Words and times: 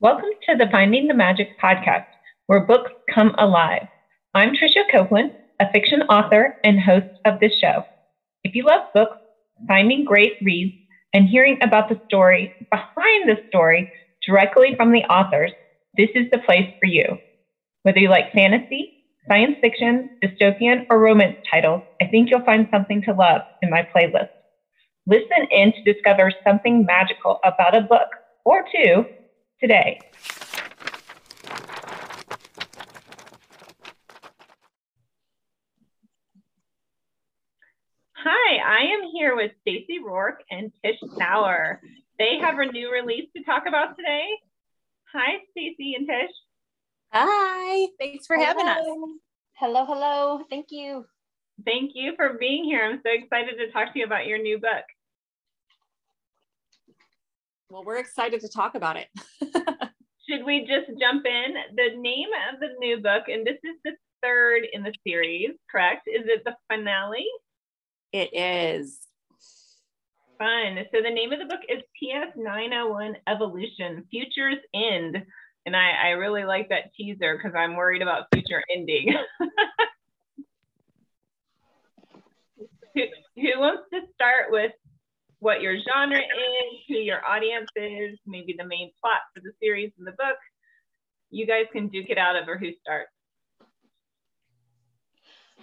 Welcome 0.00 0.30
to 0.48 0.56
the 0.56 0.66
Finding 0.72 1.06
the 1.06 1.14
Magic 1.14 1.48
podcast, 1.62 2.04
where 2.46 2.66
books 2.66 2.90
come 3.14 3.32
alive. 3.38 3.86
I'm 4.34 4.50
Tricia 4.50 4.82
Copeland, 4.90 5.30
a 5.60 5.70
fiction 5.72 6.02
author 6.02 6.56
and 6.64 6.80
host 6.80 7.06
of 7.24 7.38
this 7.38 7.52
show. 7.60 7.84
If 8.42 8.56
you 8.56 8.64
love 8.64 8.82
books, 8.92 9.16
finding 9.68 10.04
great 10.04 10.32
reads, 10.42 10.74
and 11.14 11.28
hearing 11.28 11.58
about 11.62 11.88
the 11.88 12.00
story 12.06 12.52
behind 12.72 13.28
the 13.28 13.36
story 13.46 13.88
directly 14.26 14.74
from 14.76 14.90
the 14.90 15.04
authors, 15.04 15.52
this 15.96 16.10
is 16.16 16.26
the 16.32 16.38
place 16.38 16.68
for 16.80 16.86
you. 16.86 17.04
Whether 17.84 18.00
you 18.00 18.10
like 18.10 18.32
fantasy, 18.32 18.90
science 19.28 19.56
fiction, 19.60 20.10
dystopian, 20.22 20.86
or 20.90 20.98
romance 20.98 21.36
titles, 21.50 21.82
I 22.02 22.06
think 22.06 22.30
you'll 22.30 22.44
find 22.44 22.66
something 22.72 23.00
to 23.02 23.12
love 23.14 23.42
in 23.62 23.70
my 23.70 23.86
playlist. 23.96 24.26
Listen 25.06 25.46
in 25.50 25.72
to 25.72 25.92
discover 25.92 26.32
something 26.46 26.84
magical 26.84 27.38
about 27.44 27.76
a 27.76 27.80
book 27.82 28.08
or 28.44 28.64
two 28.74 29.04
today. 29.60 30.00
Hi, 38.26 38.56
I 38.56 38.84
am 38.86 39.10
here 39.12 39.36
with 39.36 39.52
Stacy 39.60 39.98
Rourke 40.04 40.42
and 40.50 40.72
Tish 40.82 40.98
Thawer. 41.18 41.78
They 42.18 42.38
have 42.40 42.58
a 42.58 42.66
new 42.72 42.90
release 42.90 43.28
to 43.36 43.42
talk 43.44 43.64
about 43.68 43.96
today. 43.96 44.28
Hi, 45.12 45.40
Stacy 45.50 45.94
and 45.94 46.06
Tish. 46.06 46.30
Hi, 47.12 47.86
thanks 47.98 48.26
for 48.26 48.36
hello. 48.36 48.46
having 48.46 48.66
us. 48.66 48.78
Hello, 49.54 49.84
hello. 49.84 50.40
Thank 50.48 50.66
you. 50.70 51.04
Thank 51.64 51.92
you 51.94 52.14
for 52.16 52.38
being 52.40 52.64
here. 52.64 52.82
I'm 52.84 53.00
so 53.04 53.12
excited 53.12 53.56
to 53.58 53.70
talk 53.70 53.92
to 53.92 53.98
you 53.98 54.04
about 54.04 54.26
your 54.26 54.38
new 54.38 54.58
book. 54.58 54.84
Well, 57.70 57.84
we're 57.84 57.98
excited 57.98 58.40
to 58.40 58.48
talk 58.48 58.74
about 58.74 58.96
it. 58.96 59.08
Should 60.28 60.44
we 60.44 60.60
just 60.60 60.98
jump 61.00 61.26
in? 61.26 61.54
The 61.76 61.96
name 61.96 62.28
of 62.52 62.60
the 62.60 62.68
new 62.78 62.98
book, 62.98 63.24
and 63.28 63.46
this 63.46 63.58
is 63.62 63.76
the 63.84 63.92
third 64.22 64.66
in 64.72 64.82
the 64.82 64.92
series, 65.06 65.50
correct? 65.70 66.06
Is 66.06 66.24
it 66.26 66.42
the 66.44 66.54
finale? 66.70 67.26
It 68.12 68.30
is. 68.32 68.98
Fun. 70.38 70.78
So 70.92 71.02
the 71.02 71.10
name 71.10 71.32
of 71.32 71.38
the 71.38 71.46
book 71.46 71.60
is 71.68 71.82
TS 72.00 72.28
901 72.36 73.16
Evolution 73.28 74.04
Futures 74.10 74.58
End. 74.74 75.22
And 75.66 75.74
I, 75.74 75.90
I 76.04 76.08
really 76.10 76.44
like 76.44 76.68
that 76.68 76.94
teaser 76.94 77.36
because 77.36 77.56
I'm 77.56 77.76
worried 77.76 78.02
about 78.02 78.26
future 78.32 78.62
ending. 78.74 79.14
who, 82.94 83.02
who 83.36 83.58
wants 83.58 83.84
to 83.92 84.00
start 84.14 84.50
with 84.50 84.72
what 85.44 85.60
your 85.60 85.76
genre 85.78 86.18
is, 86.18 86.80
who 86.88 86.94
your 86.94 87.22
audience 87.26 87.68
is, 87.76 88.18
maybe 88.26 88.54
the 88.56 88.64
main 88.64 88.90
plot 88.98 89.20
for 89.34 89.40
the 89.40 89.52
series 89.60 89.92
and 89.98 90.06
the 90.06 90.12
book? 90.12 90.38
You 91.28 91.46
guys 91.46 91.66
can 91.70 91.88
duke 91.88 92.08
it 92.08 92.16
out 92.16 92.34
over 92.34 92.56
who 92.56 92.70
starts. 92.80 93.10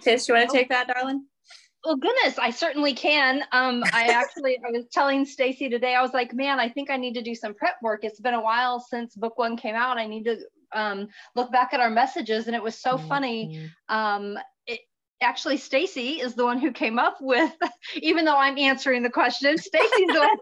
Tish, 0.00 0.28
you 0.28 0.34
want 0.34 0.48
to 0.48 0.56
take 0.56 0.68
that, 0.68 0.86
darling? 0.86 1.26
Well, 1.84 1.96
goodness, 1.96 2.38
I 2.38 2.50
certainly 2.50 2.94
can. 2.94 3.42
Um, 3.50 3.82
I 3.92 4.04
actually, 4.12 4.56
I 4.64 4.70
was 4.70 4.86
telling 4.92 5.24
Stacy 5.24 5.68
today, 5.68 5.96
I 5.96 6.02
was 6.02 6.12
like, 6.12 6.32
man, 6.32 6.60
I 6.60 6.68
think 6.68 6.88
I 6.88 6.96
need 6.96 7.14
to 7.14 7.22
do 7.22 7.34
some 7.34 7.52
prep 7.52 7.74
work. 7.82 8.04
It's 8.04 8.20
been 8.20 8.34
a 8.34 8.40
while 8.40 8.78
since 8.78 9.16
book 9.16 9.36
one 9.36 9.56
came 9.56 9.74
out. 9.74 9.98
I 9.98 10.06
need 10.06 10.26
to 10.26 10.38
um, 10.72 11.08
look 11.34 11.50
back 11.50 11.74
at 11.74 11.80
our 11.80 11.90
messages, 11.90 12.46
and 12.46 12.54
it 12.54 12.62
was 12.62 12.80
so 12.80 12.96
mm-hmm. 12.96 13.08
funny. 13.08 13.70
Um, 13.88 14.38
it, 14.68 14.78
actually, 15.22 15.56
Stacy 15.56 16.20
is 16.20 16.34
the 16.34 16.44
one 16.44 16.58
who 16.58 16.72
came 16.72 16.98
up 16.98 17.16
with, 17.20 17.52
even 18.02 18.24
though 18.24 18.36
I'm 18.36 18.58
answering 18.58 19.02
the 19.02 19.10
question, 19.10 19.56
Stacy's 19.56 20.08
the 20.08 20.20
one 20.20 20.36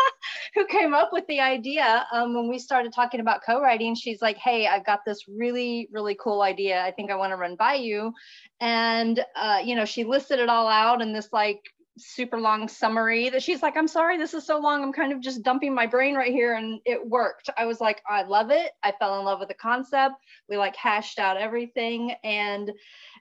who 0.54 0.66
came 0.66 0.94
up 0.94 1.10
with 1.12 1.26
the 1.28 1.40
idea. 1.40 2.06
Um, 2.12 2.34
when 2.34 2.48
we 2.48 2.58
started 2.58 2.92
talking 2.92 3.20
about 3.20 3.42
co-writing, 3.44 3.94
she's 3.94 4.20
like, 4.20 4.36
hey, 4.38 4.66
I've 4.66 4.84
got 4.84 5.00
this 5.06 5.28
really, 5.28 5.88
really 5.92 6.16
cool 6.20 6.42
idea. 6.42 6.82
I 6.82 6.90
think 6.90 7.10
I 7.10 7.16
want 7.16 7.32
to 7.32 7.36
run 7.36 7.56
by 7.56 7.74
you 7.74 8.12
and 8.62 9.24
uh, 9.34 9.60
you 9.62 9.74
know 9.74 9.84
she 9.84 10.04
listed 10.04 10.38
it 10.38 10.48
all 10.48 10.68
out 10.68 11.02
in 11.02 11.12
this 11.12 11.28
like 11.32 11.60
super 11.98 12.40
long 12.40 12.68
summary 12.68 13.28
that 13.28 13.42
she's 13.42 13.60
like 13.60 13.76
i'm 13.76 13.88
sorry 13.88 14.16
this 14.16 14.32
is 14.32 14.46
so 14.46 14.58
long 14.58 14.82
i'm 14.82 14.94
kind 14.94 15.12
of 15.12 15.20
just 15.20 15.42
dumping 15.42 15.74
my 15.74 15.86
brain 15.86 16.14
right 16.14 16.32
here 16.32 16.54
and 16.54 16.80
it 16.86 17.06
worked 17.06 17.50
i 17.58 17.66
was 17.66 17.82
like 17.82 18.00
i 18.08 18.22
love 18.22 18.50
it 18.50 18.72
i 18.82 18.90
fell 18.98 19.18
in 19.18 19.26
love 19.26 19.40
with 19.40 19.48
the 19.48 19.54
concept 19.54 20.14
we 20.48 20.56
like 20.56 20.74
hashed 20.74 21.18
out 21.18 21.36
everything 21.36 22.14
and 22.24 22.72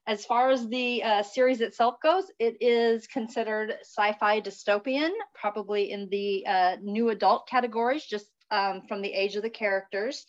as 0.07 0.25
far 0.25 0.49
as 0.49 0.67
the 0.67 1.03
uh, 1.03 1.23
series 1.23 1.61
itself 1.61 1.95
goes 2.01 2.25
it 2.39 2.57
is 2.61 3.07
considered 3.07 3.75
sci-fi 3.81 4.41
dystopian 4.41 5.11
probably 5.33 5.91
in 5.91 6.09
the 6.09 6.45
uh, 6.47 6.75
new 6.81 7.09
adult 7.09 7.47
categories 7.47 8.05
just 8.05 8.27
um, 8.51 8.81
from 8.87 9.01
the 9.01 9.13
age 9.13 9.35
of 9.35 9.43
the 9.43 9.49
characters 9.49 10.25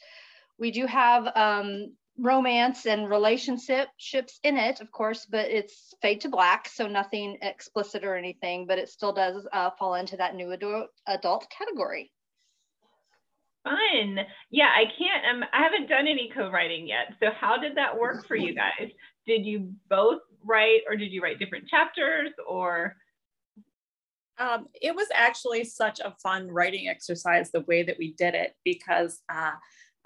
we 0.59 0.71
do 0.71 0.87
have 0.87 1.27
um, 1.34 1.93
romance 2.19 2.87
and 2.87 3.09
relationships 3.09 4.38
in 4.43 4.56
it, 4.56 4.81
of 4.81 4.91
course, 4.91 5.27
but 5.27 5.50
it's 5.50 5.94
fade 6.03 6.21
to 6.21 6.28
black, 6.28 6.69
so 6.69 6.87
nothing 6.87 7.38
explicit 7.43 8.05
or 8.05 8.16
anything, 8.16 8.66
but 8.66 8.78
it 8.78 8.88
still 8.88 9.12
does 9.12 9.47
uh, 9.53 9.71
fall 9.78 9.94
into 9.94 10.16
that 10.16 10.34
new 10.34 10.53
adult, 10.53 10.88
adult 11.06 11.47
category. 11.50 12.12
Fun. 13.65 14.19
Yeah, 14.50 14.69
I 14.75 14.84
can't, 14.99 15.43
um, 15.43 15.49
I 15.53 15.62
haven't 15.62 15.88
done 15.88 16.09
any 16.09 16.31
co-writing 16.34 16.87
yet. 16.88 17.15
So 17.21 17.27
how 17.38 17.56
did 17.56 17.77
that 17.77 17.99
work 17.99 18.27
for 18.27 18.37
you 18.37 18.55
guys? 18.55 18.91
Did 19.27 19.47
you 19.47 19.72
both 19.88 20.21
write 20.44 20.83
or 20.88 20.97
did 20.97 21.12
you 21.12 21.22
write 21.22 21.38
different 21.38 21.69
chapters 21.69 22.31
or? 22.47 22.97
Um, 24.38 24.66
it 24.81 24.97
was 24.97 25.06
actually 25.15 25.62
such 25.65 26.00
a 26.00 26.15
fun 26.22 26.49
writing 26.49 26.88
exercise 26.88 27.50
the 27.50 27.61
way 27.61 27.82
that 27.82 27.99
we 27.99 28.15
did 28.15 28.34
it 28.34 28.56
because 28.65 29.21
uh, 29.28 29.53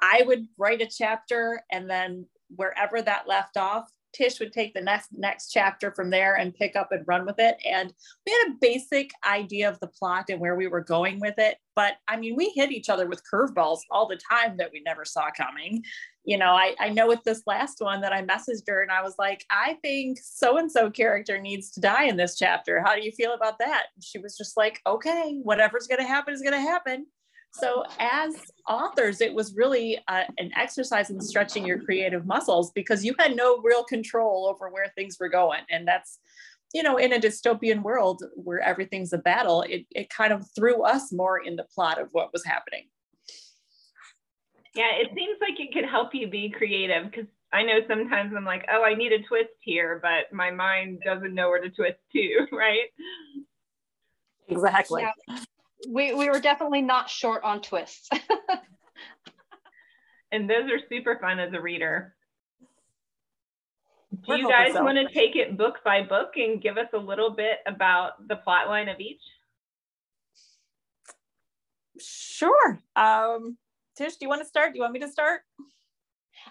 I 0.00 0.24
would 0.26 0.46
write 0.58 0.82
a 0.82 0.86
chapter 0.86 1.62
and 1.70 1.88
then 1.88 2.26
wherever 2.54 3.00
that 3.00 3.28
left 3.28 3.56
off, 3.56 3.90
Tish 4.16 4.40
would 4.40 4.52
take 4.52 4.74
the 4.74 4.80
next 4.80 5.08
next 5.12 5.50
chapter 5.50 5.92
from 5.92 6.10
there 6.10 6.36
and 6.36 6.54
pick 6.54 6.74
up 6.76 6.92
and 6.92 7.04
run 7.06 7.26
with 7.26 7.38
it. 7.38 7.56
And 7.64 7.92
we 8.26 8.32
had 8.32 8.52
a 8.52 8.58
basic 8.60 9.10
idea 9.26 9.68
of 9.68 9.78
the 9.80 9.88
plot 9.88 10.26
and 10.28 10.40
where 10.40 10.56
we 10.56 10.66
were 10.66 10.80
going 10.80 11.20
with 11.20 11.34
it. 11.38 11.58
But 11.74 11.94
I 12.08 12.16
mean, 12.16 12.36
we 12.36 12.50
hit 12.54 12.72
each 12.72 12.88
other 12.88 13.06
with 13.06 13.22
curveballs 13.30 13.80
all 13.90 14.08
the 14.08 14.18
time 14.30 14.56
that 14.56 14.70
we 14.72 14.80
never 14.80 15.04
saw 15.04 15.28
coming. 15.36 15.82
You 16.24 16.38
know, 16.38 16.52
I, 16.52 16.74
I 16.80 16.88
know 16.88 17.06
with 17.06 17.22
this 17.24 17.42
last 17.46 17.76
one 17.80 18.00
that 18.00 18.12
I 18.12 18.22
messaged 18.22 18.66
her 18.68 18.82
and 18.82 18.90
I 18.90 19.02
was 19.02 19.14
like, 19.18 19.44
I 19.50 19.76
think 19.82 20.18
so 20.22 20.56
and 20.56 20.72
so 20.72 20.90
character 20.90 21.38
needs 21.38 21.70
to 21.72 21.80
die 21.80 22.04
in 22.04 22.16
this 22.16 22.36
chapter. 22.36 22.82
How 22.84 22.94
do 22.94 23.02
you 23.02 23.12
feel 23.12 23.34
about 23.34 23.58
that? 23.58 23.84
And 23.94 24.02
she 24.02 24.18
was 24.18 24.36
just 24.36 24.56
like, 24.56 24.80
okay, 24.86 25.38
whatever's 25.42 25.86
going 25.86 26.00
to 26.00 26.06
happen 26.06 26.34
is 26.34 26.42
going 26.42 26.54
to 26.54 26.60
happen. 26.60 27.06
So, 27.58 27.84
as 27.98 28.34
authors, 28.68 29.22
it 29.22 29.32
was 29.32 29.54
really 29.56 29.98
uh, 30.08 30.24
an 30.36 30.50
exercise 30.54 31.08
in 31.08 31.20
stretching 31.22 31.64
your 31.64 31.80
creative 31.80 32.26
muscles 32.26 32.70
because 32.72 33.02
you 33.02 33.14
had 33.18 33.34
no 33.34 33.62
real 33.62 33.82
control 33.82 34.46
over 34.46 34.68
where 34.68 34.92
things 34.94 35.16
were 35.18 35.30
going. 35.30 35.62
And 35.70 35.88
that's, 35.88 36.18
you 36.74 36.82
know, 36.82 36.98
in 36.98 37.14
a 37.14 37.18
dystopian 37.18 37.82
world 37.82 38.22
where 38.34 38.60
everything's 38.60 39.14
a 39.14 39.18
battle, 39.18 39.62
it, 39.62 39.86
it 39.90 40.10
kind 40.10 40.34
of 40.34 40.44
threw 40.54 40.82
us 40.82 41.12
more 41.12 41.38
in 41.38 41.56
the 41.56 41.64
plot 41.74 41.98
of 41.98 42.08
what 42.12 42.30
was 42.30 42.44
happening. 42.44 42.88
Yeah, 44.74 44.92
it 44.92 45.12
seems 45.16 45.38
like 45.40 45.58
it 45.58 45.72
could 45.72 45.88
help 45.88 46.14
you 46.14 46.28
be 46.28 46.50
creative 46.50 47.10
because 47.10 47.26
I 47.54 47.62
know 47.62 47.80
sometimes 47.88 48.34
I'm 48.36 48.44
like, 48.44 48.66
oh, 48.70 48.82
I 48.82 48.92
need 48.92 49.12
a 49.12 49.22
twist 49.22 49.54
here, 49.60 49.98
but 50.02 50.30
my 50.30 50.50
mind 50.50 51.00
doesn't 51.06 51.34
know 51.34 51.48
where 51.48 51.62
to 51.62 51.70
twist 51.70 52.00
to, 52.12 52.46
right? 52.52 52.88
Exactly. 54.46 55.02
Yeah 55.02 55.38
we, 55.88 56.14
we 56.14 56.28
were 56.28 56.40
definitely 56.40 56.82
not 56.82 57.10
short 57.10 57.44
on 57.44 57.60
twists. 57.60 58.08
and 60.32 60.48
those 60.48 60.70
are 60.70 60.80
super 60.88 61.18
fun 61.20 61.38
as 61.38 61.52
a 61.52 61.60
reader. 61.60 62.14
Do 64.26 64.36
you 64.36 64.48
guys 64.48 64.74
want 64.74 64.96
to 64.96 65.12
take 65.12 65.36
it 65.36 65.56
book 65.56 65.80
by 65.84 66.02
book 66.02 66.32
and 66.36 66.60
give 66.60 66.78
us 66.78 66.88
a 66.94 66.98
little 66.98 67.30
bit 67.30 67.58
about 67.66 68.26
the 68.26 68.36
plot 68.36 68.68
line 68.68 68.88
of 68.88 68.98
each? 68.98 69.22
Sure. 72.00 72.80
Um, 72.94 73.58
Tish, 73.96 74.16
do 74.16 74.24
you 74.24 74.28
want 74.28 74.42
to 74.42 74.48
start? 74.48 74.72
Do 74.72 74.78
you 74.78 74.82
want 74.82 74.94
me 74.94 75.00
to 75.00 75.10
start? 75.10 75.42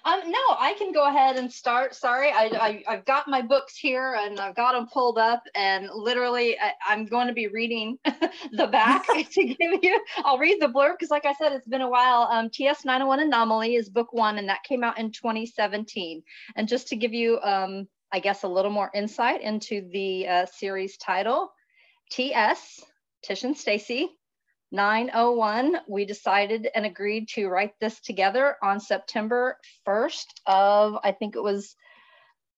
Um, 0.03 0.19
no, 0.25 0.39
I 0.59 0.75
can 0.77 0.91
go 0.91 1.07
ahead 1.07 1.37
and 1.37 1.51
start. 1.51 1.95
Sorry, 1.95 2.29
I, 2.29 2.83
I, 2.87 2.95
have 2.95 3.05
got 3.05 3.27
my 3.27 3.41
books 3.41 3.77
here 3.77 4.17
and 4.19 4.39
I've 4.39 4.55
got 4.55 4.73
them 4.73 4.87
pulled 4.91 5.17
up 5.17 5.43
and 5.55 5.89
literally 5.93 6.57
I, 6.59 6.93
am 6.93 7.05
going 7.05 7.27
to 7.27 7.33
be 7.33 7.47
reading 7.47 7.97
the 8.51 8.67
back 8.67 9.05
to 9.31 9.43
give 9.43 9.79
you, 9.81 10.01
I'll 10.17 10.37
read 10.37 10.61
the 10.61 10.67
blurb 10.67 10.93
because 10.93 11.11
like 11.11 11.25
I 11.25 11.33
said, 11.33 11.53
it's 11.53 11.67
been 11.67 11.81
a 11.81 11.89
while. 11.89 12.27
Um, 12.31 12.49
TS 12.49 12.85
901 12.85 13.21
Anomaly 13.21 13.75
is 13.75 13.89
book 13.89 14.11
one 14.13 14.37
and 14.37 14.49
that 14.49 14.63
came 14.63 14.83
out 14.83 14.99
in 14.99 15.11
2017. 15.11 16.21
And 16.55 16.67
just 16.67 16.87
to 16.89 16.95
give 16.95 17.13
you, 17.13 17.39
um, 17.41 17.87
I 18.11 18.19
guess, 18.19 18.43
a 18.43 18.47
little 18.47 18.71
more 18.71 18.91
insight 18.93 19.41
into 19.41 19.89
the 19.91 20.27
uh, 20.27 20.45
series 20.45 20.97
title, 20.97 21.51
TS, 22.11 22.83
Tish 23.23 23.43
and 23.43 23.57
Stacy, 23.57 24.09
901, 24.75 25.77
we 25.87 26.05
decided 26.05 26.67
and 26.75 26.85
agreed 26.85 27.29
to 27.29 27.47
write 27.47 27.73
this 27.79 27.99
together 28.01 28.57
on 28.61 28.79
September 28.79 29.57
1st 29.87 30.25
of, 30.45 30.97
I 31.03 31.11
think 31.13 31.35
it 31.35 31.43
was 31.43 31.75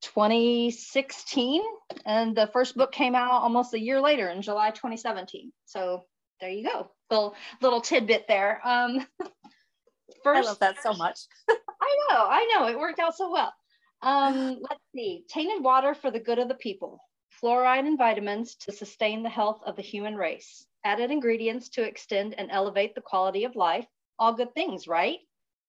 2016. 0.01 1.61
And 2.05 2.35
the 2.35 2.47
first 2.47 2.75
book 2.75 2.91
came 2.91 3.15
out 3.15 3.41
almost 3.41 3.73
a 3.73 3.79
year 3.79 4.01
later 4.01 4.29
in 4.29 4.41
July 4.41 4.71
2017. 4.71 5.51
So 5.65 6.03
there 6.41 6.49
you 6.49 6.63
go. 6.63 6.91
Little, 7.09 7.35
little 7.61 7.81
tidbit 7.81 8.25
there. 8.27 8.61
Um, 8.65 9.05
first, 10.23 10.47
I 10.47 10.49
love 10.49 10.59
that 10.59 10.81
so 10.81 10.93
much. 10.93 11.19
I 11.49 11.97
know, 12.09 12.25
I 12.27 12.53
know, 12.53 12.67
it 12.67 12.79
worked 12.79 12.99
out 12.99 13.15
so 13.15 13.31
well. 13.31 13.53
Um, 14.01 14.59
let's 14.61 14.81
see, 14.93 15.23
tainted 15.29 15.63
water 15.63 15.93
for 15.93 16.11
the 16.11 16.19
good 16.19 16.37
of 16.37 16.47
the 16.47 16.55
people, 16.55 16.99
fluoride 17.41 17.87
and 17.87 17.97
vitamins 17.97 18.55
to 18.61 18.71
sustain 18.71 19.23
the 19.23 19.29
health 19.29 19.61
of 19.65 19.75
the 19.75 19.81
human 19.81 20.15
race, 20.15 20.65
added 20.87 21.11
ingredients 21.11 21.67
to 21.67 21.83
extend 21.83 22.33
and 22.35 22.49
elevate 22.49 22.95
the 22.95 23.01
quality 23.01 23.43
of 23.43 23.57
life. 23.57 23.85
All 24.17 24.31
good 24.31 24.55
things, 24.55 24.87
right? 24.87 25.19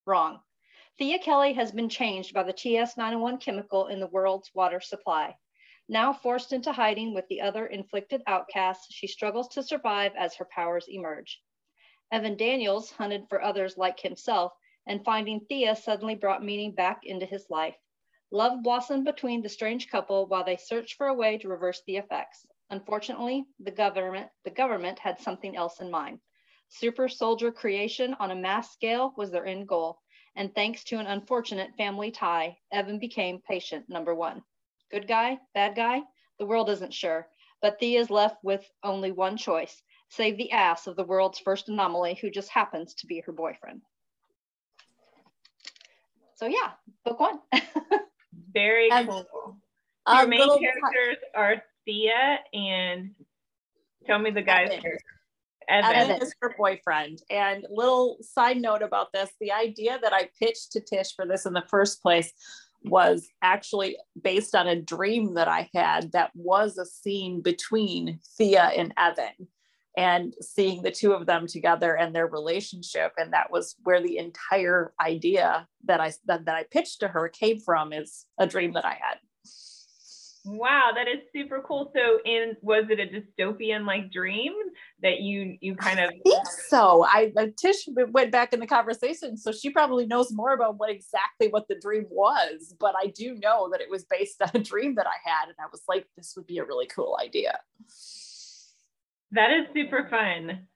Wrong. 0.07 0.39
Thea 0.97 1.19
Kelly 1.19 1.55
has 1.55 1.73
been 1.73 1.89
changed 1.89 2.33
by 2.33 2.45
the 2.45 2.53
TS901 2.53 3.41
chemical 3.41 3.89
in 3.89 3.99
the 3.99 4.07
world's 4.07 4.55
water 4.55 4.81
supply. 4.81 5.37
Now 5.89 6.13
forced 6.13 6.53
into 6.53 6.71
hiding 6.71 7.15
with 7.15 7.27
the 7.27 7.41
other 7.41 7.67
inflicted 7.67 8.23
outcasts, 8.29 8.95
she 8.95 9.09
struggles 9.09 9.49
to 9.49 9.63
survive 9.65 10.13
as 10.17 10.37
her 10.37 10.49
powers 10.53 10.87
emerge. 10.89 11.43
Evan 12.13 12.37
Daniels 12.37 12.93
hunted 12.93 13.27
for 13.29 13.43
others 13.43 13.77
like 13.77 13.99
himself, 13.99 14.53
and 14.87 15.05
finding 15.05 15.41
Thea 15.41 15.75
suddenly 15.75 16.15
brought 16.15 16.45
meaning 16.45 16.77
back 16.77 17.01
into 17.03 17.27
his 17.27 17.45
life. 17.51 17.77
Love 18.31 18.63
blossomed 18.63 19.05
between 19.05 19.43
the 19.43 19.49
strange 19.49 19.89
couple 19.89 20.27
while 20.27 20.45
they 20.45 20.57
searched 20.57 20.95
for 20.95 21.09
a 21.09 21.15
way 21.15 21.39
to 21.39 21.49
reverse 21.49 21.83
the 21.89 21.97
effects. 21.97 22.47
Unfortunately, 22.71 23.45
the 23.61 23.71
government, 23.71 24.29
the 24.45 24.51
government 24.51 24.99
had 24.99 25.21
something 25.21 25.57
else 25.57 25.81
in 25.81 25.91
mind. 25.91 26.21
Super 26.69 27.09
soldier 27.09 27.51
creation 27.51 28.15
on 28.21 28.31
a 28.31 28.37
mass 28.37 28.73
scale 28.73 29.15
was 29.17 29.31
their 29.31 29.47
end 29.47 29.69
goal. 29.69 29.99
And 30.37 30.55
thanks 30.55 30.85
to 30.85 30.99
an 30.99 31.07
unfortunate 31.07 31.75
family 31.77 32.11
tie, 32.11 32.59
Evan 32.71 32.99
became 32.99 33.41
patient 33.41 33.89
number 33.89 34.15
one. 34.15 34.43
Good 34.91 35.09
guy, 35.09 35.39
bad 35.55 35.75
guy? 35.75 36.03
The 36.39 36.47
world 36.47 36.71
isn't 36.71 36.95
sure, 36.95 37.27
but 37.63 37.81
Thea 37.81 38.01
is 38.01 38.11
left 38.11 38.37
with 38.45 38.65
only 38.83 39.13
one 39.13 39.37
choice 39.37 39.83
save 40.11 40.37
the 40.37 40.53
ass 40.53 40.87
of 40.87 40.97
the 40.97 41.05
world's 41.05 41.39
first 41.39 41.69
anomaly 41.69 42.19
who 42.21 42.31
just 42.31 42.49
happens 42.51 42.95
to 42.95 43.07
be 43.07 43.21
her 43.21 43.33
boyfriend. 43.33 43.83
So, 46.37 46.47
yeah, 46.47 46.73
book 47.05 47.21
one. 47.21 47.41
Very 48.55 48.89
cool. 48.91 49.59
Your 50.09 50.27
main 50.27 50.39
little- 50.41 50.59
characters 50.59 51.19
are 51.35 51.63
Thea 51.89 52.41
and 52.53 53.15
tell 54.07 54.19
me 54.19 54.31
the 54.31 54.43
guy's 54.43 54.71
Evan. 54.71 54.99
Evan 55.69 56.11
Evan. 56.11 56.23
is 56.23 56.35
her 56.41 56.55
boyfriend. 56.57 57.23
And 57.31 57.67
little 57.71 58.19
side 58.21 58.59
note 58.59 58.83
about 58.83 59.13
this, 59.13 59.31
the 59.41 59.53
idea 59.53 59.99
that 60.03 60.13
I 60.13 60.29
pitched 60.39 60.73
to 60.73 60.81
Tish 60.81 61.15
for 61.17 61.27
this 61.27 61.47
in 61.47 61.55
the 61.55 61.65
first 61.69 62.03
place 62.03 62.33
was 62.85 63.29
actually 63.43 63.97
based 64.23 64.55
on 64.55 64.69
a 64.69 64.81
dream 64.81 65.35
that 65.35 65.49
I 65.49 65.69
had 65.75 66.13
that 66.13 66.31
was 66.35 66.79
a 66.79 66.87
scene 66.87 67.41
between 67.41 68.21
Thea 68.37 68.71
and 68.77 68.95
Evan 68.97 69.49
and 69.97 70.35
seeing 70.41 70.83
the 70.83 70.93
two 70.93 71.13
of 71.13 71.27
them 71.27 71.47
together 71.47 71.97
and 71.97 72.15
their 72.15 72.29
relationship 72.29 73.13
and 73.19 73.33
that 73.33 73.51
was 73.51 73.75
where 73.83 74.01
the 74.01 74.19
entire 74.19 74.93
idea 75.01 75.67
that 75.87 76.01
I 76.01 76.13
that, 76.27 76.45
that 76.45 76.55
I 76.55 76.65
pitched 76.71 77.01
to 77.01 77.09
her 77.09 77.29
came 77.29 77.59
from 77.59 77.93
is 77.93 78.27
a 78.39 78.47
dream 78.47 78.75
that 78.75 78.85
I 78.85 78.95
had. 78.95 79.19
Wow, 80.45 80.93
that 80.95 81.09
is 81.09 81.19
super 81.33 81.63
cool. 81.67 81.91
So, 81.95 82.21
in 82.25 82.57
was 82.63 82.85
it 82.91 83.01
a 83.01 83.07
dystopian 83.07 83.85
like 83.85 84.13
dream 84.13 84.53
that 85.03 85.21
you 85.21 85.57
you 85.61 85.75
kind 85.75 85.99
of? 85.99 86.11
I 86.11 86.19
think 86.25 86.47
so. 86.47 87.05
I 87.05 87.33
Tish 87.57 87.89
went 88.11 88.31
back 88.31 88.53
in 88.53 88.61
the 88.61 88.67
conversation, 88.67 89.37
so 89.37 89.53
she 89.53 89.71
probably 89.71 90.07
knows 90.07 90.33
more 90.33 90.55
about 90.55 90.79
what 90.79 90.91
exactly 90.91 91.49
what 91.49 91.67
the 91.69 91.75
dream 91.81 92.07
was. 92.09 92.75
But 92.79 92.95
I 93.01 93.09
do 93.09 93.35
know 93.35 93.69
that 93.71 93.81
it 93.81 93.91
was 93.91 94.05
based 94.05 94.41
on 94.43 94.51
a 94.55 94.59
dream 94.59 94.95
that 94.95 95.07
I 95.07 95.29
had, 95.29 95.49
and 95.49 95.57
I 95.61 95.67
was 95.71 95.83
like, 95.89 96.07
this 96.17 96.35
would 96.37 96.47
be 96.47 96.59
a 96.59 96.65
really 96.65 96.87
cool 96.87 97.19
idea. 97.21 97.59
That 99.33 99.51
is 99.51 99.67
super 99.75 100.07
fun. 100.09 100.67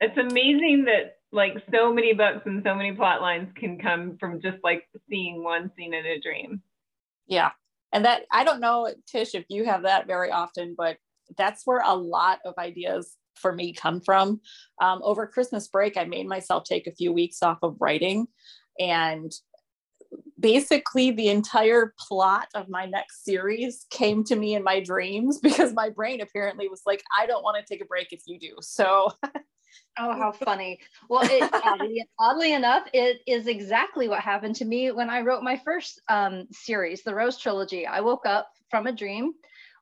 It's 0.00 0.16
amazing 0.16 0.86
that 0.86 1.16
like 1.32 1.54
so 1.72 1.92
many 1.92 2.14
books 2.14 2.42
and 2.46 2.62
so 2.64 2.74
many 2.74 2.92
plot 2.92 3.20
lines 3.20 3.48
can 3.56 3.78
come 3.78 4.16
from 4.18 4.40
just 4.40 4.58
like 4.62 4.88
seeing 5.08 5.42
one 5.42 5.70
scene 5.76 5.92
in 5.92 6.06
a 6.06 6.20
dream. 6.20 6.62
Yeah, 7.26 7.50
and 7.92 8.04
that 8.04 8.22
I 8.32 8.44
don't 8.44 8.60
know, 8.60 8.92
Tish, 9.06 9.34
if 9.34 9.44
you 9.48 9.64
have 9.64 9.82
that 9.82 10.06
very 10.06 10.30
often, 10.30 10.74
but 10.76 10.98
that's 11.36 11.62
where 11.64 11.82
a 11.84 11.94
lot 11.94 12.38
of 12.44 12.54
ideas 12.58 13.16
for 13.34 13.52
me 13.52 13.72
come 13.72 14.00
from. 14.00 14.40
Um, 14.80 15.00
over 15.02 15.26
Christmas 15.26 15.68
break, 15.68 15.96
I 15.96 16.04
made 16.04 16.26
myself 16.26 16.64
take 16.64 16.86
a 16.86 16.94
few 16.94 17.12
weeks 17.12 17.42
off 17.42 17.58
of 17.62 17.76
writing, 17.80 18.26
and 18.78 19.32
basically 20.38 21.10
the 21.10 21.28
entire 21.28 21.94
plot 21.98 22.48
of 22.54 22.68
my 22.68 22.86
next 22.86 23.24
series 23.24 23.86
came 23.90 24.22
to 24.24 24.36
me 24.36 24.54
in 24.54 24.62
my 24.62 24.80
dreams 24.80 25.38
because 25.42 25.72
my 25.72 25.90
brain 25.90 26.20
apparently 26.20 26.68
was 26.68 26.82
like, 26.86 27.02
I 27.18 27.26
don't 27.26 27.42
want 27.42 27.56
to 27.64 27.74
take 27.74 27.82
a 27.82 27.86
break 27.86 28.08
if 28.12 28.22
you 28.26 28.38
do. 28.38 28.54
So 28.60 29.10
Oh, 29.98 30.12
how 30.12 30.32
funny. 30.44 30.78
Well, 31.08 31.22
it, 31.24 31.50
oddly, 31.64 32.04
oddly 32.18 32.52
enough, 32.52 32.86
it 32.92 33.20
is 33.26 33.46
exactly 33.46 34.08
what 34.08 34.20
happened 34.20 34.56
to 34.56 34.64
me 34.64 34.90
when 34.90 35.10
I 35.10 35.20
wrote 35.20 35.42
my 35.42 35.56
first 35.64 36.00
um, 36.08 36.46
series, 36.52 37.02
the 37.02 37.14
Rose 37.14 37.38
Trilogy. 37.38 37.86
I 37.86 38.00
woke 38.00 38.26
up 38.26 38.50
from 38.70 38.86
a 38.86 38.92
dream 38.92 39.32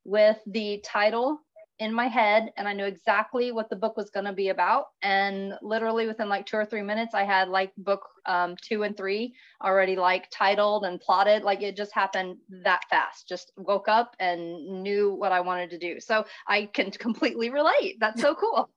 with 0.05 0.39
the 0.47 0.83
title 0.85 1.41
in 1.81 1.93
my 1.93 2.07
head 2.07 2.53
and 2.57 2.69
I 2.69 2.73
knew 2.73 2.85
exactly 2.85 3.51
what 3.51 3.69
the 3.69 3.77
book 3.77 3.97
was 3.97 4.11
going 4.11 4.27
to 4.27 4.33
be 4.33 4.51
about. 4.51 4.87
And 5.03 5.55
literally 5.61 6.07
within 6.07 6.29
like 6.29 6.47
two 6.47 6.57
or 6.57 6.65
three 6.65 6.83
minutes, 6.83 7.15
I 7.15 7.25
had 7.25 7.49
like 7.49 7.73
book 7.77 8.03
um, 8.27 8.55
two 8.63 8.85
and 8.85 8.97
three 8.97 9.35
already 9.63 9.97
like 9.97 10.31
titled 10.31 10.85
and 10.85 11.01
plotted. 11.01 11.43
Like 11.43 11.63
it 11.63 11.77
just 11.77 11.93
happened 11.93 12.37
that 12.63 12.83
fast. 12.91 13.29
Just 13.29 13.53
woke 13.57 13.89
up 13.89 14.15
and 14.21 14.83
knew 14.83 15.15
what 15.15 15.33
I 15.33 15.41
wanted 15.41 15.71
to 15.71 15.79
do. 15.79 15.99
So 15.99 16.27
I 16.47 16.67
can 16.67 16.91
completely 16.93 17.51
relate. 17.51 17.97
That's 17.99 18.21
so 18.21 18.35
cool. 18.35 18.71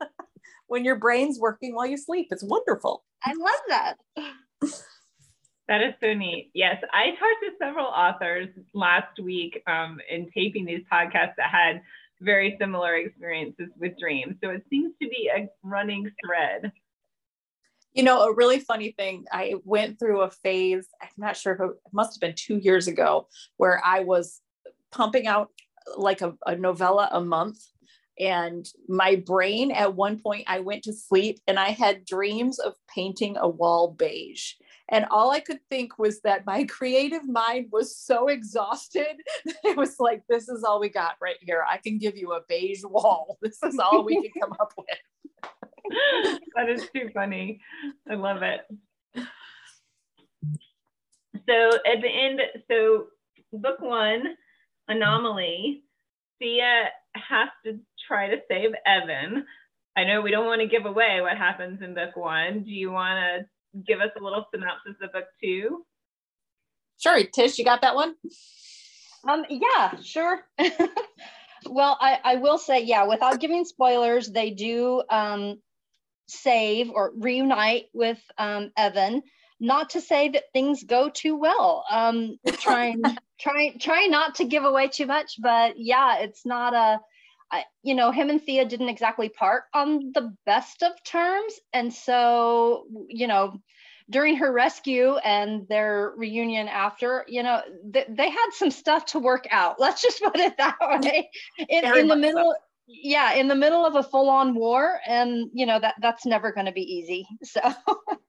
when 0.66 0.84
your 0.84 0.96
brain's 0.96 1.38
working 1.38 1.74
while 1.74 1.86
you 1.86 1.96
sleep, 1.96 2.28
it's 2.30 2.44
wonderful. 2.44 3.04
I 3.24 3.32
love 3.34 3.60
that. 3.68 3.94
That 5.66 5.80
is 5.80 5.94
so 6.02 6.12
neat. 6.12 6.50
Yes, 6.52 6.82
I 6.92 7.10
talked 7.10 7.42
to 7.42 7.50
several 7.58 7.86
authors 7.86 8.48
last 8.74 9.18
week 9.18 9.62
um, 9.66 9.98
in 10.10 10.30
taping 10.30 10.66
these 10.66 10.82
podcasts 10.92 11.36
that 11.36 11.50
had 11.50 11.80
very 12.20 12.56
similar 12.60 12.96
experiences 12.96 13.68
with 13.78 13.98
dreams. 13.98 14.36
So 14.42 14.50
it 14.50 14.62
seems 14.68 14.92
to 15.00 15.08
be 15.08 15.30
a 15.34 15.48
running 15.62 16.10
thread. 16.24 16.70
You 17.94 18.02
know, 18.02 18.22
a 18.24 18.34
really 18.34 18.58
funny 18.58 18.92
thing, 18.92 19.24
I 19.32 19.54
went 19.64 19.98
through 19.98 20.22
a 20.22 20.30
phase, 20.30 20.86
I'm 21.00 21.08
not 21.16 21.36
sure 21.36 21.54
if 21.54 21.60
it, 21.60 21.64
it 21.64 21.92
must 21.92 22.16
have 22.16 22.20
been 22.20 22.34
two 22.36 22.58
years 22.58 22.88
ago, 22.88 23.28
where 23.56 23.80
I 23.84 24.00
was 24.00 24.40
pumping 24.90 25.26
out 25.26 25.48
like 25.96 26.20
a, 26.20 26.34
a 26.44 26.56
novella 26.56 27.08
a 27.12 27.20
month. 27.20 27.58
And 28.18 28.66
my 28.88 29.16
brain, 29.16 29.70
at 29.72 29.94
one 29.94 30.18
point, 30.20 30.44
I 30.46 30.60
went 30.60 30.84
to 30.84 30.92
sleep 30.92 31.40
and 31.46 31.58
I 31.58 31.70
had 31.70 32.04
dreams 32.04 32.58
of 32.58 32.74
painting 32.88 33.36
a 33.36 33.48
wall 33.48 33.90
beige. 33.90 34.52
And 34.88 35.06
all 35.10 35.30
I 35.30 35.40
could 35.40 35.60
think 35.70 35.98
was 35.98 36.20
that 36.20 36.46
my 36.46 36.64
creative 36.68 37.26
mind 37.26 37.68
was 37.72 37.96
so 37.96 38.28
exhausted. 38.28 39.16
It 39.64 39.76
was 39.76 39.98
like, 39.98 40.22
this 40.28 40.48
is 40.48 40.62
all 40.62 40.78
we 40.78 40.88
got 40.88 41.16
right 41.20 41.38
here. 41.40 41.64
I 41.68 41.78
can 41.78 41.98
give 41.98 42.16
you 42.16 42.32
a 42.32 42.42
beige 42.48 42.82
wall. 42.84 43.38
This 43.42 43.62
is 43.62 43.78
all 43.78 44.04
we 44.04 44.22
can 44.22 44.42
come 44.42 44.52
up 44.60 44.72
with. 44.76 46.38
that 46.54 46.68
is 46.68 46.88
too 46.94 47.10
funny. 47.12 47.60
I 48.08 48.14
love 48.14 48.42
it. 48.42 48.60
So 51.48 51.70
at 51.86 52.00
the 52.00 52.08
end, 52.08 52.40
so 52.70 53.06
book 53.52 53.80
one, 53.80 54.36
Anomaly, 54.88 55.82
Thea 56.38 56.84
has 57.14 57.48
to 57.64 57.78
try 58.06 58.28
to 58.28 58.36
save 58.48 58.70
Evan. 58.86 59.44
I 59.96 60.04
know 60.04 60.20
we 60.20 60.30
don't 60.30 60.46
want 60.46 60.60
to 60.60 60.66
give 60.66 60.86
away 60.86 61.20
what 61.20 61.36
happens 61.36 61.80
in 61.82 61.94
book 61.94 62.16
one. 62.16 62.64
Do 62.64 62.70
you 62.70 62.90
want 62.90 63.18
to 63.18 63.82
give 63.86 64.00
us 64.00 64.10
a 64.18 64.22
little 64.22 64.44
synopsis 64.52 64.96
of 65.02 65.12
book 65.12 65.26
two? 65.42 65.84
Sure, 66.98 67.22
Tish, 67.24 67.58
you 67.58 67.64
got 67.64 67.82
that 67.82 67.94
one? 67.94 68.14
Um, 69.28 69.44
yeah, 69.48 69.96
sure. 70.02 70.40
well, 71.66 71.96
I, 72.00 72.18
I 72.24 72.36
will 72.36 72.58
say, 72.58 72.84
yeah, 72.84 73.06
without 73.06 73.40
giving 73.40 73.64
spoilers, 73.64 74.28
they 74.28 74.50
do 74.50 75.02
um, 75.10 75.60
save 76.26 76.90
or 76.90 77.12
reunite 77.16 77.86
with 77.92 78.20
um, 78.38 78.70
Evan. 78.76 79.22
Not 79.60 79.90
to 79.90 80.00
say 80.00 80.28
that 80.30 80.44
things 80.52 80.82
go 80.82 81.08
too 81.08 81.36
well. 81.36 81.84
Um, 81.90 82.36
trying, 82.58 83.02
trying, 83.44 83.78
trying 83.78 84.10
not 84.10 84.36
to 84.36 84.44
give 84.44 84.64
away 84.64 84.88
too 84.88 85.06
much, 85.06 85.36
but 85.40 85.74
yeah, 85.78 86.18
it's 86.18 86.44
not 86.44 86.74
a. 86.74 87.00
I, 87.52 87.64
you 87.82 87.94
know, 87.94 88.10
him 88.10 88.30
and 88.30 88.42
Thea 88.42 88.64
didn't 88.64 88.88
exactly 88.88 89.28
part 89.28 89.64
on 89.74 90.12
the 90.14 90.34
best 90.46 90.82
of 90.82 90.92
terms, 91.04 91.54
and 91.72 91.92
so 91.92 92.86
you 93.08 93.26
know, 93.26 93.60
during 94.10 94.36
her 94.36 94.50
rescue 94.50 95.16
and 95.16 95.68
their 95.68 96.14
reunion 96.16 96.68
after, 96.68 97.24
you 97.28 97.42
know, 97.42 97.60
th- 97.92 98.06
they 98.08 98.30
had 98.30 98.50
some 98.52 98.70
stuff 98.70 99.04
to 99.06 99.18
work 99.18 99.46
out. 99.50 99.76
Let's 99.78 100.02
just 100.02 100.22
put 100.22 100.40
it 100.40 100.56
that 100.56 100.76
way. 100.80 101.30
In, 101.68 101.84
in 101.84 102.08
the 102.08 102.16
much 102.16 102.16
so. 102.16 102.16
middle, 102.16 102.54
yeah, 102.86 103.34
in 103.34 103.46
the 103.46 103.54
middle 103.54 103.84
of 103.84 103.94
a 103.94 104.02
full-on 104.02 104.54
war, 104.54 105.00
and 105.06 105.50
you 105.52 105.66
know 105.66 105.78
that 105.78 105.94
that's 106.00 106.26
never 106.26 106.50
going 106.50 106.66
to 106.66 106.72
be 106.72 106.82
easy. 106.82 107.26
So. 107.42 107.60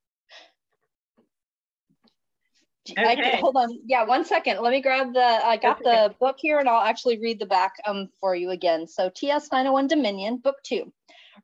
I, 2.98 3.14
Okay. 3.14 3.38
hold 3.42 3.56
on. 3.58 3.80
Yeah, 3.86 4.04
one 4.06 4.26
second. 4.26 4.62
Let 4.62 4.72
me 4.72 4.82
grab 4.82 5.14
the. 5.14 5.20
I 5.24 5.58
got 5.58 5.84
That's 5.84 6.10
the 6.10 6.16
book 6.20 6.38
here, 6.40 6.60
and 6.60 6.70
I'll 6.70 6.84
actually 6.84 7.20
read 7.20 7.40
the 7.40 7.46
back 7.46 7.74
um 7.86 8.10
for 8.20 8.36
you 8.36 8.52
again. 8.52 8.88
So 8.88 9.10
TS 9.10 9.52
901 9.52 9.88
Dominion, 9.88 10.38
Book 10.38 10.58
Two. 10.64 10.92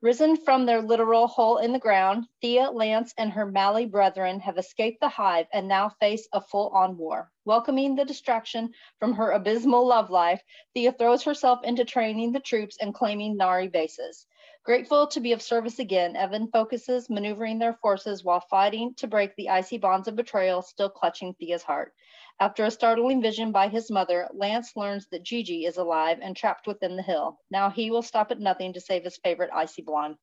Risen 0.00 0.36
from 0.36 0.64
their 0.64 0.80
literal 0.80 1.28
hole 1.28 1.58
in 1.58 1.72
the 1.72 1.78
ground, 1.78 2.26
Thea, 2.40 2.70
Lance, 2.70 3.12
and 3.18 3.30
her 3.30 3.44
Mally 3.44 3.86
brethren 3.86 4.40
have 4.40 4.56
escaped 4.56 5.00
the 5.00 5.08
hive 5.08 5.46
and 5.52 5.68
now 5.68 5.90
face 6.00 6.26
a 6.32 6.40
full 6.40 6.70
on 6.70 6.96
war. 6.96 7.30
Welcoming 7.44 7.94
the 7.94 8.04
distraction 8.04 8.72
from 8.98 9.12
her 9.12 9.32
abysmal 9.32 9.86
love 9.86 10.10
life, 10.10 10.42
Thea 10.74 10.92
throws 10.92 11.22
herself 11.22 11.62
into 11.62 11.84
training 11.84 12.32
the 12.32 12.40
troops 12.40 12.78
and 12.80 12.94
claiming 12.94 13.36
Nari 13.36 13.68
bases. 13.68 14.26
Grateful 14.64 15.08
to 15.08 15.18
be 15.18 15.32
of 15.32 15.42
service 15.42 15.80
again, 15.80 16.14
Evan 16.14 16.46
focuses 16.46 17.10
maneuvering 17.10 17.58
their 17.58 17.74
forces 17.74 18.22
while 18.22 18.38
fighting 18.38 18.94
to 18.94 19.08
break 19.08 19.34
the 19.34 19.48
icy 19.48 19.76
bonds 19.76 20.06
of 20.06 20.14
betrayal 20.14 20.62
still 20.62 20.88
clutching 20.88 21.34
Thea's 21.34 21.64
heart. 21.64 21.92
After 22.38 22.64
a 22.64 22.70
startling 22.70 23.20
vision 23.20 23.50
by 23.50 23.66
his 23.66 23.90
mother, 23.90 24.28
Lance 24.32 24.76
learns 24.76 25.08
that 25.08 25.24
Gigi 25.24 25.66
is 25.66 25.78
alive 25.78 26.20
and 26.22 26.36
trapped 26.36 26.68
within 26.68 26.94
the 26.94 27.02
hill. 27.02 27.40
Now 27.50 27.70
he 27.70 27.90
will 27.90 28.02
stop 28.02 28.30
at 28.30 28.38
nothing 28.38 28.72
to 28.74 28.80
save 28.80 29.02
his 29.02 29.16
favorite 29.16 29.50
icy 29.52 29.82
blonde. 29.82 30.16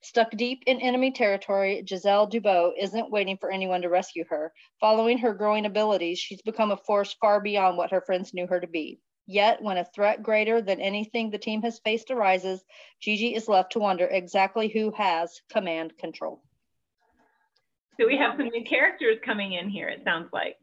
Stuck 0.00 0.30
deep 0.30 0.62
in 0.66 0.80
enemy 0.80 1.10
territory, 1.10 1.84
Giselle 1.86 2.26
Dubois 2.26 2.72
isn't 2.78 3.10
waiting 3.10 3.36
for 3.36 3.50
anyone 3.50 3.82
to 3.82 3.90
rescue 3.90 4.24
her. 4.30 4.54
Following 4.80 5.18
her 5.18 5.34
growing 5.34 5.66
abilities, 5.66 6.18
she's 6.18 6.40
become 6.40 6.70
a 6.70 6.78
force 6.78 7.12
far 7.20 7.42
beyond 7.42 7.76
what 7.76 7.90
her 7.90 8.00
friends 8.00 8.32
knew 8.32 8.46
her 8.46 8.58
to 8.58 8.66
be. 8.66 9.00
Yet, 9.26 9.62
when 9.62 9.78
a 9.78 9.84
threat 9.84 10.22
greater 10.22 10.60
than 10.60 10.80
anything 10.80 11.30
the 11.30 11.38
team 11.38 11.62
has 11.62 11.78
faced 11.78 12.10
arises, 12.10 12.62
Gigi 13.00 13.34
is 13.34 13.48
left 13.48 13.72
to 13.72 13.78
wonder 13.78 14.06
exactly 14.06 14.68
who 14.68 14.90
has 14.92 15.40
command 15.50 15.96
control. 15.96 16.42
So 18.00 18.06
we 18.06 18.16
have 18.16 18.36
some 18.36 18.48
new 18.48 18.64
characters 18.64 19.18
coming 19.24 19.52
in 19.52 19.68
here, 19.68 19.88
it 19.88 20.02
sounds 20.04 20.28
like. 20.32 20.56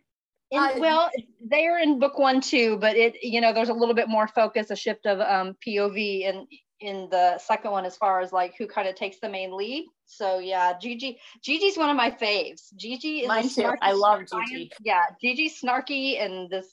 In, 0.51 0.79
well, 0.79 1.09
they 1.45 1.67
are 1.67 1.77
in 1.77 1.99
book 1.99 2.17
one 2.17 2.41
too, 2.41 2.77
but 2.77 2.97
it 2.97 3.23
you 3.23 3.39
know 3.39 3.53
there's 3.53 3.69
a 3.69 3.73
little 3.73 3.93
bit 3.93 4.09
more 4.09 4.27
focus, 4.27 4.71
a 4.71 4.75
shift 4.75 5.05
of 5.05 5.19
um, 5.19 5.55
POV 5.65 6.21
in 6.21 6.47
in 6.81 7.07
the 7.11 7.37
second 7.37 7.71
one 7.71 7.85
as 7.85 7.95
far 7.97 8.21
as 8.21 8.33
like 8.33 8.55
who 8.57 8.65
kind 8.65 8.87
of 8.87 8.95
takes 8.95 9.19
the 9.19 9.29
main 9.29 9.55
lead. 9.55 9.85
So 10.05 10.39
yeah, 10.39 10.73
Gigi 10.79 11.19
Gigi's 11.43 11.77
one 11.77 11.89
of 11.89 11.95
my 11.95 12.09
faves. 12.09 12.75
Gigi 12.75 13.19
is 13.19 13.27
Mine 13.27 13.47
too. 13.47 13.71
I 13.81 13.91
love 13.91 14.21
Gigi. 14.21 14.71
Yeah, 14.81 15.03
Gigi's 15.21 15.61
snarky 15.61 16.19
and 16.19 16.49
this 16.49 16.67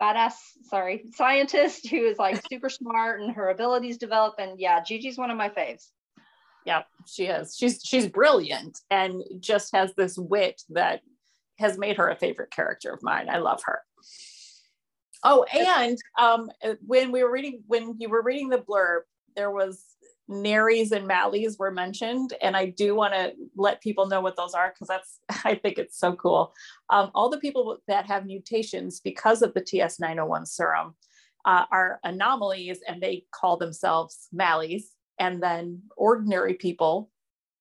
badass 0.00 0.32
sorry 0.62 1.04
scientist 1.14 1.88
who 1.88 1.98
is 1.98 2.18
like 2.18 2.40
super 2.48 2.70
smart 2.70 3.20
and 3.20 3.32
her 3.32 3.50
abilities 3.50 3.98
develop 3.98 4.34
and 4.38 4.58
yeah, 4.58 4.80
Gigi's 4.80 5.18
one 5.18 5.30
of 5.30 5.36
my 5.36 5.48
faves. 5.48 5.88
Yeah, 6.66 6.82
she 7.06 7.26
is. 7.26 7.56
She's 7.56 7.80
she's 7.82 8.06
brilliant 8.06 8.78
and 8.90 9.22
just 9.40 9.74
has 9.74 9.94
this 9.94 10.18
wit 10.18 10.62
that 10.70 11.00
has 11.58 11.78
made 11.78 11.96
her 11.96 12.08
a 12.08 12.16
favorite 12.16 12.50
character 12.50 12.92
of 12.92 13.02
mine. 13.02 13.28
I 13.28 13.38
love 13.38 13.60
her. 13.64 13.80
Oh, 15.22 15.44
and 15.52 15.98
um, 16.18 16.50
when 16.86 17.12
we 17.12 17.22
were 17.22 17.30
reading, 17.30 17.62
when 17.66 17.96
you 17.98 18.08
were 18.08 18.22
reading 18.22 18.48
the 18.48 18.58
blurb, 18.58 19.00
there 19.36 19.50
was 19.50 19.84
Naries 20.30 20.92
and 20.92 21.08
Mallies 21.08 21.58
were 21.58 21.72
mentioned, 21.72 22.34
and 22.40 22.56
I 22.56 22.66
do 22.66 22.94
want 22.94 23.14
to 23.14 23.32
let 23.56 23.80
people 23.80 24.06
know 24.06 24.20
what 24.20 24.36
those 24.36 24.54
are 24.54 24.72
because 24.72 24.88
that's 24.88 25.18
I 25.44 25.56
think 25.56 25.78
it's 25.78 25.98
so 25.98 26.14
cool. 26.14 26.54
Um, 26.88 27.10
all 27.14 27.28
the 27.28 27.38
people 27.38 27.78
that 27.88 28.06
have 28.06 28.26
mutations 28.26 29.00
because 29.00 29.42
of 29.42 29.54
the 29.54 29.60
TS901 29.60 30.46
serum 30.46 30.94
uh, 31.44 31.64
are 31.72 31.98
anomalies, 32.04 32.78
and 32.86 33.02
they 33.02 33.24
call 33.34 33.56
themselves 33.56 34.28
Mallies, 34.34 34.84
and 35.18 35.42
then 35.42 35.82
ordinary 35.96 36.54
people 36.54 37.10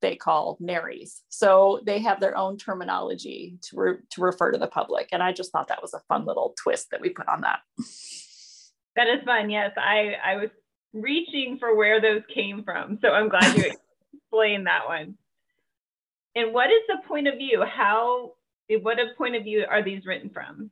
they 0.02 0.16
call 0.16 0.58
naries. 0.62 1.20
So 1.30 1.82
they 1.86 2.00
have 2.00 2.20
their 2.20 2.38
own 2.38 2.58
terminology 2.58 3.58
to, 3.64 3.78
re- 3.78 3.98
to 4.12 4.22
refer 4.22 4.52
to 4.52 4.58
the 4.58 4.68
public. 4.68 5.10
And 5.12 5.22
I 5.22 5.34
just 5.34 5.52
thought 5.52 5.68
that 5.68 5.82
was 5.82 5.94
a 5.94 6.00
fun 6.08 6.26
little 6.26 6.56
twist 6.62 6.92
that 6.92 7.02
we 7.02 7.10
put 7.10 7.28
on 7.28 7.42
that. 7.42 7.60
That 8.96 9.08
is 9.08 9.24
fun. 9.26 9.50
Yes, 9.50 9.74
I, 9.78 10.14
I 10.24 10.36
was 10.38 10.50
reaching 10.94 11.58
for 11.60 11.76
where 11.76 12.02
those 12.02 12.22
came 12.34 12.64
from. 12.64 13.00
So 13.02 13.10
I'm 13.10 13.30
glad 13.30 13.58
you 13.58 13.72
explained 14.14 14.68
that 14.68 14.88
one. 14.88 15.16
And 16.36 16.54
what 16.54 16.70
is 16.70 16.82
the 16.88 16.98
point 17.08 17.28
of 17.28 17.36
view? 17.38 17.64
How, 17.66 18.34
what 18.82 19.00
a 19.00 19.08
point 19.18 19.36
of 19.36 19.44
view 19.44 19.66
are 19.68 19.84
these 19.84 20.06
written 20.06 20.30
from? 20.30 20.72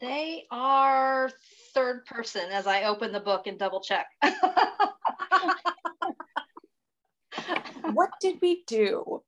They 0.00 0.44
are 0.50 1.30
third 1.74 2.04
person 2.06 2.50
as 2.52 2.66
I 2.66 2.84
open 2.84 3.12
the 3.12 3.20
book 3.20 3.46
and 3.46 3.58
double 3.58 3.80
check. 3.80 4.06
what 7.92 8.10
did 8.20 8.40
we 8.40 8.62
do? 8.66 9.22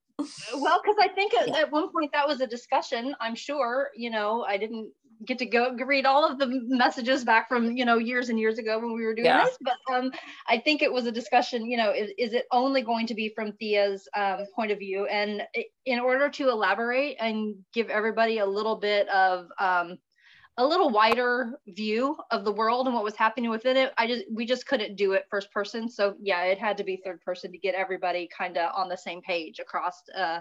Well, 0.54 0.80
because 0.82 0.96
I 1.00 1.08
think 1.08 1.34
at, 1.34 1.48
at 1.48 1.72
one 1.72 1.90
point 1.90 2.12
that 2.12 2.28
was 2.28 2.40
a 2.40 2.46
discussion. 2.46 3.14
I'm 3.20 3.34
sure, 3.34 3.90
you 3.96 4.10
know, 4.10 4.44
I 4.46 4.58
didn't 4.58 4.90
get 5.26 5.38
to 5.38 5.46
go 5.46 5.74
read 5.74 6.06
all 6.06 6.24
of 6.24 6.38
the 6.38 6.46
messages 6.68 7.24
back 7.24 7.48
from 7.48 7.76
you 7.76 7.84
know 7.84 7.98
years 7.98 8.28
and 8.28 8.38
years 8.38 8.58
ago 8.58 8.78
when 8.78 8.94
we 8.94 9.04
were 9.04 9.14
doing 9.14 9.26
yeah. 9.26 9.44
this 9.44 9.58
but 9.60 9.76
um 9.92 10.10
i 10.48 10.58
think 10.58 10.82
it 10.82 10.92
was 10.92 11.06
a 11.06 11.12
discussion 11.12 11.70
you 11.70 11.76
know 11.76 11.90
is, 11.92 12.10
is 12.18 12.32
it 12.32 12.46
only 12.52 12.82
going 12.82 13.06
to 13.06 13.14
be 13.14 13.28
from 13.34 13.52
thea's 13.52 14.08
um, 14.16 14.44
point 14.54 14.70
of 14.70 14.78
view 14.78 15.06
and 15.06 15.42
in 15.84 16.00
order 16.00 16.28
to 16.28 16.48
elaborate 16.48 17.16
and 17.20 17.54
give 17.72 17.90
everybody 17.90 18.38
a 18.38 18.46
little 18.46 18.76
bit 18.76 19.08
of 19.08 19.46
um 19.58 19.98
a 20.56 20.66
little 20.66 20.90
wider 20.90 21.58
view 21.68 22.16
of 22.30 22.44
the 22.44 22.52
world 22.52 22.86
and 22.86 22.94
what 22.94 23.04
was 23.04 23.16
happening 23.16 23.48
within 23.48 23.78
it. 23.78 23.94
I 23.96 24.06
just 24.06 24.24
we 24.30 24.44
just 24.44 24.66
couldn't 24.66 24.96
do 24.96 25.12
it 25.12 25.26
first 25.30 25.50
person. 25.52 25.88
So 25.88 26.16
yeah, 26.20 26.42
it 26.42 26.58
had 26.58 26.76
to 26.76 26.84
be 26.84 27.00
third 27.02 27.22
person 27.22 27.50
to 27.52 27.56
get 27.56 27.74
everybody 27.74 28.28
kind 28.36 28.58
of 28.58 28.70
on 28.74 28.88
the 28.90 28.96
same 28.96 29.22
page 29.22 29.58
across 29.58 30.02
uh 30.14 30.40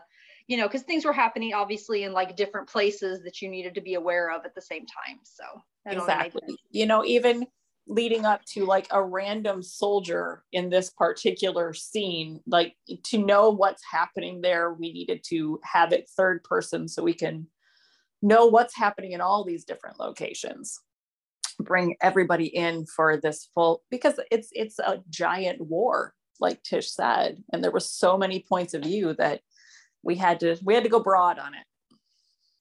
you 0.49 0.57
know, 0.57 0.67
because 0.67 0.81
things 0.81 1.05
were 1.05 1.13
happening 1.13 1.53
obviously 1.53 2.03
in 2.03 2.11
like 2.11 2.35
different 2.35 2.67
places 2.67 3.21
that 3.23 3.39
you 3.39 3.47
needed 3.47 3.75
to 3.75 3.81
be 3.81 3.93
aware 3.93 4.31
of 4.31 4.43
at 4.45 4.55
the 4.55 4.61
same 4.61 4.83
time. 4.87 5.19
So 5.21 5.43
exactly. 5.85 6.57
You 6.71 6.87
know, 6.87 7.05
even 7.05 7.45
leading 7.85 8.25
up 8.25 8.43
to 8.45 8.65
like 8.65 8.87
a 8.89 9.01
random 9.01 9.61
soldier 9.61 10.43
in 10.51 10.71
this 10.71 10.89
particular 10.89 11.75
scene, 11.75 12.39
like 12.47 12.75
to 13.03 13.19
know 13.19 13.51
what's 13.51 13.83
happening 13.89 14.41
there, 14.41 14.73
we 14.73 14.91
needed 14.91 15.23
to 15.27 15.59
have 15.63 15.93
it 15.93 16.09
third 16.17 16.43
person 16.43 16.87
so 16.87 17.03
we 17.03 17.13
can 17.13 17.45
know 18.23 18.47
what's 18.47 18.75
happening 18.75 19.11
in 19.11 19.21
all 19.21 19.43
these 19.43 19.65
different 19.65 19.99
locations 19.99 20.81
bring 21.61 21.95
everybody 22.01 22.45
in 22.45 22.85
for 22.85 23.17
this 23.17 23.49
full 23.53 23.83
because 23.89 24.17
it's 24.31 24.47
it's 24.53 24.79
a 24.79 25.03
giant 25.09 25.59
war 25.59 26.13
like 26.39 26.63
tish 26.63 26.89
said 26.89 27.43
and 27.51 27.61
there 27.61 27.71
were 27.71 27.81
so 27.81 28.17
many 28.17 28.45
points 28.47 28.73
of 28.73 28.83
view 28.83 29.13
that 29.13 29.41
we 30.03 30.15
had 30.15 30.39
to 30.39 30.57
we 30.63 30.73
had 30.73 30.83
to 30.83 30.89
go 30.89 30.99
broad 30.99 31.39
on 31.39 31.53
it 31.53 31.97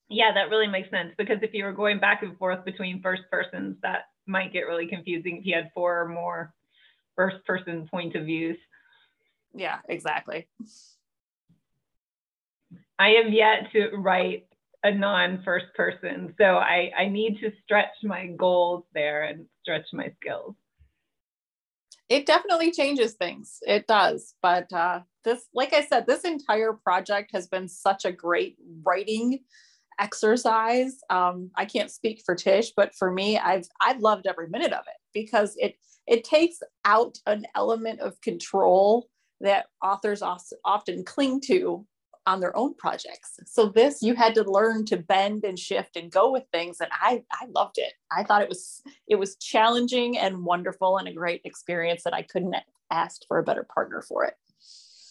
yeah 0.09 0.33
that 0.33 0.50
really 0.50 0.66
makes 0.66 0.90
sense 0.90 1.12
because 1.18 1.38
if 1.42 1.54
you 1.54 1.64
were 1.64 1.73
going 1.73 1.99
back 1.99 2.23
and 2.23 2.37
forth 2.38 2.64
between 2.64 3.02
first 3.02 3.23
persons 3.30 3.76
that 3.83 4.07
might 4.26 4.52
get 4.52 4.66
really 4.66 4.87
confusing 4.87 5.38
if 5.38 5.47
you 5.47 5.54
had 5.54 5.71
four 5.75 6.00
or 6.02 6.09
more 6.09 6.52
first 7.16 7.45
person 7.45 7.87
point 7.90 8.14
of 8.14 8.25
views 8.25 8.59
yeah 9.54 9.78
exactly 9.88 10.47
i 12.99 13.11
have 13.11 13.33
yet 13.33 13.71
to 13.73 13.90
write 13.97 14.49
a 14.85 14.92
non-first 14.92 15.66
person. 15.75 16.35
So 16.38 16.57
I, 16.57 16.90
I 16.97 17.09
need 17.09 17.38
to 17.40 17.52
stretch 17.64 17.95
my 18.02 18.26
goals 18.26 18.85
there 18.95 19.25
and 19.25 19.47
stretch 19.62 19.87
my 19.92 20.12
skills. 20.21 20.54
It 22.08 22.26
definitely 22.26 22.72
changes 22.72 23.14
things. 23.14 23.58
It 23.62 23.86
does. 23.86 24.34
But 24.42 24.72
uh, 24.72 25.00
this, 25.24 25.46
like 25.52 25.74
I 25.74 25.84
said, 25.84 26.06
this 26.06 26.24
entire 26.24 26.72
project 26.72 27.30
has 27.34 27.46
been 27.46 27.68
such 27.68 28.04
a 28.04 28.12
great 28.12 28.56
writing 28.82 29.40
exercise. 30.00 30.98
Um, 31.10 31.50
I 31.56 31.64
can't 31.64 31.90
speak 31.90 32.22
for 32.24 32.34
Tish, 32.34 32.72
but 32.76 32.94
for 32.94 33.12
me, 33.12 33.38
I've 33.38 33.66
I've 33.80 34.00
loved 34.00 34.26
every 34.26 34.48
minute 34.48 34.72
of 34.72 34.84
it 34.86 35.00
because 35.12 35.54
it 35.58 35.76
it 36.06 36.24
takes 36.24 36.58
out 36.84 37.18
an 37.26 37.44
element 37.54 38.00
of 38.00 38.20
control 38.22 39.08
that 39.40 39.66
authors 39.82 40.22
often 40.22 41.04
cling 41.04 41.40
to 41.42 41.86
on 42.28 42.40
their 42.40 42.56
own 42.56 42.75
projects. 42.75 43.40
So 43.47 43.66
this 43.66 44.02
you 44.02 44.14
had 44.14 44.35
to 44.35 44.44
learn 44.44 44.85
to 44.87 44.99
bend 44.99 45.44
and 45.44 45.58
shift 45.58 45.97
and 45.97 46.12
go 46.12 46.30
with 46.30 46.44
things 46.52 46.80
and 46.80 46.90
I 46.92 47.25
I 47.32 47.47
loved 47.47 47.78
it. 47.78 47.94
I 48.12 48.23
thought 48.23 48.42
it 48.42 48.49
was 48.49 48.82
it 49.06 49.16
was 49.16 49.37
challenging 49.37 50.18
and 50.18 50.44
wonderful 50.44 50.99
and 50.99 51.08
a 51.08 51.12
great 51.12 51.40
experience 51.44 52.04
that 52.04 52.14
I 52.14 52.23
couldn't 52.23 52.52
have 52.52 52.64
asked 52.90 53.25
for 53.26 53.38
a 53.38 53.42
better 53.42 53.66
partner 53.75 54.02
for 54.02 54.25
it. 54.25 54.35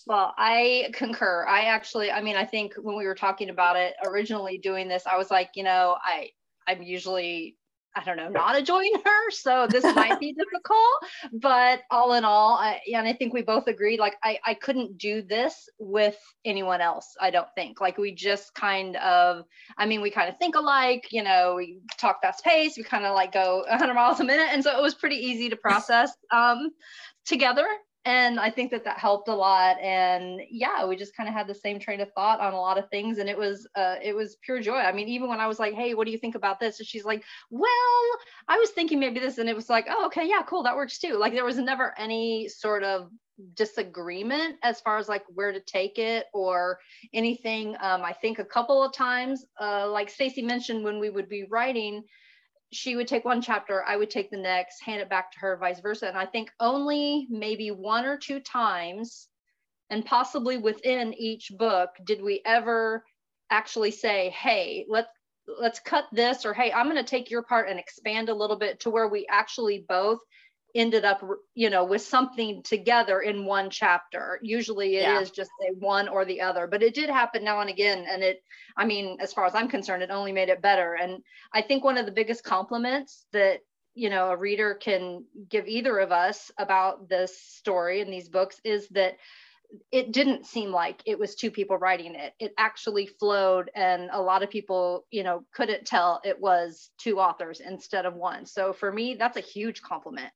Well, 0.05 0.33
I 0.37 0.89
concur. 0.93 1.45
I 1.49 1.65
actually, 1.65 2.11
I 2.11 2.21
mean, 2.21 2.37
I 2.37 2.45
think 2.45 2.75
when 2.75 2.95
we 2.95 3.05
were 3.05 3.15
talking 3.15 3.49
about 3.49 3.75
it 3.75 3.93
originally 4.05 4.57
doing 4.57 4.87
this, 4.87 5.05
I 5.05 5.17
was 5.17 5.29
like, 5.29 5.51
you 5.55 5.63
know, 5.63 5.97
I 6.01 6.29
I'm 6.67 6.81
usually 6.83 7.57
I 7.97 8.03
don't 8.03 8.17
know, 8.17 8.29
not 8.29 8.55
a 8.55 8.61
joiner. 8.61 8.87
So 9.31 9.67
this 9.67 9.83
might 9.83 10.19
be 10.19 10.33
difficult, 10.37 10.87
but 11.33 11.81
all 11.89 12.13
in 12.13 12.23
all, 12.23 12.53
I, 12.53 12.79
and 12.93 13.07
I 13.07 13.13
think 13.13 13.33
we 13.33 13.41
both 13.41 13.67
agreed, 13.67 13.99
like 13.99 14.15
I, 14.23 14.37
I 14.45 14.53
couldn't 14.53 14.99
do 14.99 15.23
this 15.23 15.67
with 15.79 16.17
anyone 16.45 16.79
else. 16.79 17.15
I 17.19 17.31
don't 17.31 17.47
think 17.55 17.81
like 17.81 17.97
we 17.97 18.13
just 18.13 18.53
kind 18.53 18.97
of, 18.97 19.45
I 19.79 19.87
mean, 19.87 20.01
we 20.01 20.11
kind 20.11 20.29
of 20.29 20.37
think 20.37 20.55
alike, 20.55 21.07
you 21.11 21.23
know, 21.23 21.55
we 21.57 21.79
talk 21.97 22.21
fast 22.21 22.43
pace, 22.43 22.77
we 22.77 22.83
kind 22.83 23.05
of 23.05 23.15
like 23.15 23.31
go 23.31 23.63
100 23.67 23.93
miles 23.95 24.19
a 24.19 24.23
minute. 24.23 24.49
And 24.51 24.63
so 24.63 24.77
it 24.77 24.81
was 24.81 24.93
pretty 24.93 25.17
easy 25.17 25.49
to 25.49 25.55
process 25.55 26.11
um, 26.31 26.69
together 27.25 27.67
and 28.07 28.39
I 28.39 28.49
think 28.49 28.71
that 28.71 28.85
that 28.85 28.99
helped 28.99 29.27
a 29.27 29.35
lot. 29.35 29.77
And 29.81 30.39
yeah, 30.49 30.85
we 30.85 30.95
just 30.95 31.13
kind 31.13 31.27
of 31.27 31.35
had 31.35 31.45
the 31.45 31.53
same 31.53 31.77
train 31.77 31.99
of 31.99 32.09
thought 32.13 32.39
on 32.39 32.53
a 32.53 32.59
lot 32.59 32.77
of 32.77 32.89
things, 32.89 33.17
and 33.17 33.27
it 33.27 33.37
was 33.37 33.67
uh, 33.75 33.97
it 34.01 34.15
was 34.15 34.37
pure 34.41 34.61
joy. 34.61 34.77
I 34.77 34.93
mean, 34.93 35.09
even 35.09 35.27
when 35.27 35.41
I 35.41 35.47
was 35.47 35.59
like, 35.59 35.73
"Hey, 35.73 35.93
what 35.93 36.05
do 36.05 36.11
you 36.11 36.17
think 36.17 36.35
about 36.35 36.57
this?" 36.57 36.79
and 36.79 36.87
she's 36.87 37.03
like, 37.03 37.21
"Well, 37.49 38.07
I 38.47 38.57
was 38.57 38.69
thinking 38.69 39.01
maybe 39.01 39.19
this," 39.19 39.39
and 39.39 39.49
it 39.49 39.55
was 39.57 39.69
like, 39.69 39.87
"Oh, 39.89 40.05
okay, 40.05 40.25
yeah, 40.25 40.41
cool, 40.47 40.63
that 40.63 40.77
works 40.77 40.99
too." 40.99 41.17
Like 41.17 41.33
there 41.33 41.43
was 41.43 41.57
never 41.57 41.93
any 41.99 42.47
sort 42.47 42.83
of 42.85 43.09
disagreement 43.55 44.55
as 44.63 44.79
far 44.79 44.97
as 44.97 45.09
like 45.09 45.23
where 45.35 45.51
to 45.51 45.59
take 45.59 45.99
it 45.99 46.27
or 46.33 46.79
anything. 47.13 47.75
Um, 47.81 48.03
I 48.03 48.13
think 48.13 48.39
a 48.39 48.45
couple 48.45 48.81
of 48.81 48.93
times, 48.93 49.45
uh, 49.59 49.89
like 49.91 50.09
Stacy 50.09 50.41
mentioned, 50.41 50.85
when 50.85 50.99
we 50.99 51.09
would 51.09 51.27
be 51.27 51.43
writing 51.49 52.03
she 52.71 52.95
would 52.95 53.07
take 53.07 53.25
one 53.25 53.41
chapter, 53.41 53.83
I 53.83 53.95
would 53.95 54.09
take 54.09 54.29
the 54.29 54.37
next, 54.37 54.81
hand 54.81 55.01
it 55.01 55.09
back 55.09 55.31
to 55.31 55.39
her, 55.39 55.57
vice 55.57 55.79
versa. 55.79 56.07
And 56.07 56.17
I 56.17 56.25
think 56.25 56.51
only 56.59 57.27
maybe 57.29 57.71
one 57.71 58.05
or 58.05 58.17
two 58.17 58.39
times, 58.39 59.27
and 59.89 60.05
possibly 60.05 60.57
within 60.57 61.13
each 61.13 61.51
book, 61.57 61.89
did 62.03 62.21
we 62.21 62.41
ever 62.45 63.05
actually 63.49 63.91
say, 63.91 64.29
hey, 64.31 64.85
let's 64.89 65.07
let's 65.59 65.79
cut 65.79 66.05
this 66.11 66.45
or 66.45 66.53
hey 66.53 66.71
i'm 66.73 66.89
going 66.89 66.97
to 66.97 67.09
take 67.09 67.31
your 67.31 67.41
part 67.41 67.69
and 67.69 67.79
expand 67.79 68.29
a 68.29 68.33
little 68.33 68.57
bit 68.57 68.79
to 68.81 68.89
where 68.89 69.07
we 69.07 69.25
actually 69.29 69.85
both 69.87 70.19
ended 70.77 71.03
up 71.03 71.23
you 71.55 71.69
know 71.69 71.83
with 71.83 72.01
something 72.01 72.61
together 72.63 73.21
in 73.21 73.45
one 73.45 73.69
chapter. 73.69 74.39
Usually 74.41 74.97
it 74.97 75.03
yeah. 75.03 75.19
is 75.19 75.31
just 75.31 75.51
a 75.67 75.73
one 75.75 76.07
or 76.07 76.23
the 76.23 76.41
other 76.41 76.67
but 76.67 76.83
it 76.83 76.93
did 76.93 77.09
happen 77.09 77.43
now 77.43 77.59
and 77.59 77.69
again. 77.69 78.05
And 78.09 78.23
it 78.23 78.43
i 78.77 78.85
mean 78.85 79.17
as 79.19 79.33
far 79.33 79.45
as 79.45 79.55
i'm 79.55 79.67
concerned 79.67 80.03
it 80.03 80.11
only 80.11 80.31
made 80.31 80.49
it 80.49 80.61
better. 80.61 80.93
And 80.93 81.21
i 81.53 81.61
think 81.61 81.83
one 81.83 81.97
of 81.97 82.05
the 82.05 82.11
biggest 82.11 82.43
compliments 82.43 83.25
that 83.33 83.61
you 83.95 84.09
know 84.09 84.29
a 84.29 84.37
reader 84.37 84.75
can 84.75 85.25
give 85.49 85.67
either 85.67 85.97
of 85.97 86.11
us 86.11 86.51
about 86.59 87.09
this 87.09 87.41
story 87.41 88.01
and 88.01 88.13
these 88.13 88.29
books 88.29 88.61
is 88.63 88.87
that 88.89 89.17
it 89.91 90.13
didn't 90.13 90.45
seem 90.45 90.71
like 90.71 91.01
it 91.05 91.19
was 91.19 91.35
two 91.35 91.51
people 91.51 91.77
writing 91.77 92.15
it. 92.15 92.33
It 92.39 92.53
actually 92.57 93.05
flowed 93.05 93.69
and 93.75 94.09
a 94.13 94.21
lot 94.21 94.43
of 94.43 94.49
people 94.49 95.05
you 95.11 95.23
know 95.23 95.43
couldn't 95.53 95.85
tell 95.85 96.21
it 96.23 96.39
was 96.39 96.91
two 96.97 97.19
authors 97.19 97.59
instead 97.59 98.05
of 98.05 98.13
one. 98.13 98.45
So 98.45 98.71
for 98.71 98.91
me 98.91 99.15
that's 99.15 99.37
a 99.37 99.41
huge 99.41 99.81
compliment 99.81 100.31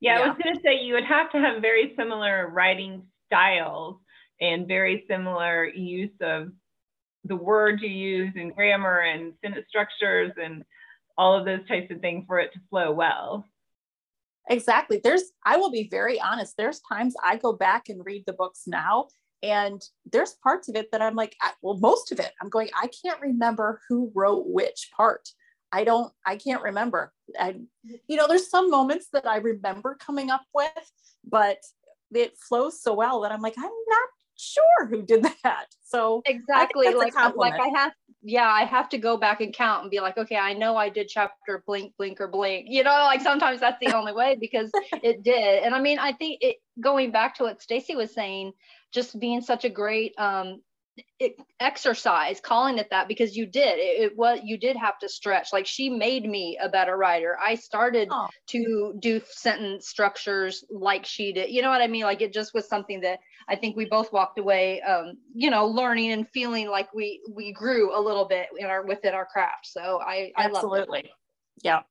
yeah, 0.00 0.18
yeah, 0.18 0.24
I 0.24 0.28
was 0.28 0.38
going 0.42 0.54
to 0.54 0.60
say 0.62 0.82
you 0.82 0.94
would 0.94 1.04
have 1.04 1.30
to 1.32 1.38
have 1.38 1.62
very 1.62 1.94
similar 1.96 2.48
writing 2.48 3.02
styles 3.26 3.96
and 4.40 4.68
very 4.68 5.04
similar 5.08 5.66
use 5.66 6.12
of 6.20 6.48
the 7.24 7.36
words 7.36 7.82
you 7.82 7.88
use 7.88 8.32
and 8.36 8.54
grammar 8.54 9.00
and 9.00 9.32
sentence 9.42 9.66
structures 9.68 10.32
and 10.42 10.64
all 11.18 11.36
of 11.36 11.44
those 11.44 11.66
types 11.66 11.90
of 11.90 12.00
things 12.00 12.24
for 12.26 12.38
it 12.38 12.52
to 12.52 12.60
flow 12.70 12.92
well. 12.92 13.44
Exactly. 14.48 15.00
There's, 15.02 15.24
I 15.44 15.56
will 15.56 15.70
be 15.70 15.88
very 15.90 16.20
honest, 16.20 16.54
there's 16.56 16.80
times 16.80 17.14
I 17.24 17.36
go 17.36 17.52
back 17.52 17.88
and 17.88 18.04
read 18.04 18.24
the 18.26 18.32
books 18.32 18.62
now, 18.66 19.08
and 19.42 19.82
there's 20.12 20.34
parts 20.42 20.68
of 20.68 20.76
it 20.76 20.92
that 20.92 21.02
I'm 21.02 21.16
like, 21.16 21.34
well, 21.62 21.78
most 21.78 22.12
of 22.12 22.20
it, 22.20 22.32
I'm 22.40 22.48
going, 22.48 22.68
I 22.80 22.88
can't 23.02 23.20
remember 23.20 23.80
who 23.88 24.12
wrote 24.14 24.46
which 24.46 24.90
part. 24.96 25.28
I 25.72 25.84
don't, 25.84 26.12
I 26.24 26.36
can't 26.36 26.62
remember. 26.62 27.12
I, 27.38 27.56
you 28.06 28.16
know, 28.16 28.26
there's 28.28 28.48
some 28.48 28.70
moments 28.70 29.08
that 29.12 29.26
I 29.26 29.38
remember 29.38 29.96
coming 30.00 30.30
up 30.30 30.44
with, 30.54 30.92
but 31.28 31.58
it 32.12 32.36
flows 32.38 32.80
so 32.80 32.94
well 32.94 33.20
that 33.22 33.32
I'm 33.32 33.42
like, 33.42 33.54
I'm 33.58 33.64
not 33.64 34.08
sure 34.36 34.86
who 34.88 35.02
did 35.02 35.26
that. 35.44 35.66
So 35.82 36.22
exactly, 36.26 36.92
like 36.94 37.14
like 37.36 37.60
I 37.60 37.68
have, 37.68 37.92
yeah, 38.22 38.48
I 38.48 38.64
have 38.64 38.88
to 38.90 38.98
go 38.98 39.16
back 39.16 39.40
and 39.40 39.54
count 39.54 39.82
and 39.82 39.90
be 39.90 40.00
like, 40.00 40.18
okay, 40.18 40.36
I 40.36 40.52
know 40.52 40.76
I 40.76 40.88
did 40.88 41.08
chapter 41.08 41.62
blink, 41.66 41.94
blink, 41.96 42.20
or 42.20 42.28
blink. 42.28 42.66
You 42.68 42.84
know, 42.84 42.90
like 42.90 43.20
sometimes 43.20 43.60
that's 43.60 43.78
the 43.80 43.94
only 43.94 44.12
way 44.12 44.36
because 44.40 44.70
it 45.02 45.22
did. 45.22 45.62
And 45.62 45.74
I 45.74 45.80
mean, 45.80 45.98
I 45.98 46.12
think 46.12 46.38
it 46.42 46.56
going 46.80 47.10
back 47.10 47.34
to 47.36 47.44
what 47.44 47.62
Stacy 47.62 47.96
was 47.96 48.12
saying, 48.12 48.52
just 48.92 49.18
being 49.18 49.40
such 49.40 49.64
a 49.64 49.70
great 49.70 50.14
um, 50.18 50.60
exercise 51.60 52.40
calling 52.40 52.78
it 52.78 52.88
that 52.90 53.08
because 53.08 53.36
you 53.36 53.46
did. 53.46 53.78
It, 53.78 54.12
it, 54.12 54.16
was 54.16 54.40
you 54.44 54.58
did 54.58 54.76
have 54.76 54.98
to 54.98 55.08
stretch. 55.08 55.48
Like 55.52 55.66
she 55.66 55.88
made 55.90 56.28
me 56.28 56.58
a 56.62 56.68
better 56.68 56.96
writer 56.96 57.38
i 57.44 57.54
started 57.54 58.08
oh. 58.10 58.28
to 58.48 58.94
do 58.98 59.20
sentence 59.30 59.88
structures 59.88 60.64
like 60.70 61.04
she 61.04 61.32
did. 61.32 61.50
You 61.50 61.62
know 61.62 61.70
what 61.70 61.82
i 61.82 61.86
mean? 61.86 62.04
Like 62.04 62.22
it 62.22 62.32
just 62.32 62.54
was 62.54 62.68
something 62.68 63.00
that 63.00 63.20
i 63.48 63.56
think 63.56 63.76
we 63.76 63.84
both 63.84 64.12
walked 64.12 64.38
away 64.38 64.80
um, 64.82 65.14
you 65.34 65.50
know 65.50 65.66
learning 65.66 66.12
and 66.12 66.28
feeling 66.28 66.68
like 66.68 66.92
we 66.94 67.20
we 67.30 67.52
grew 67.52 67.96
a 67.96 68.00
little 68.00 68.24
bit 68.26 68.46
in 68.58 68.66
our 68.66 68.84
within 68.84 69.14
our 69.14 69.26
craft. 69.26 69.66
So 69.66 70.00
i 70.02 70.32
i 70.36 70.44
absolutely. 70.44 71.10
Yeah. 71.62 71.82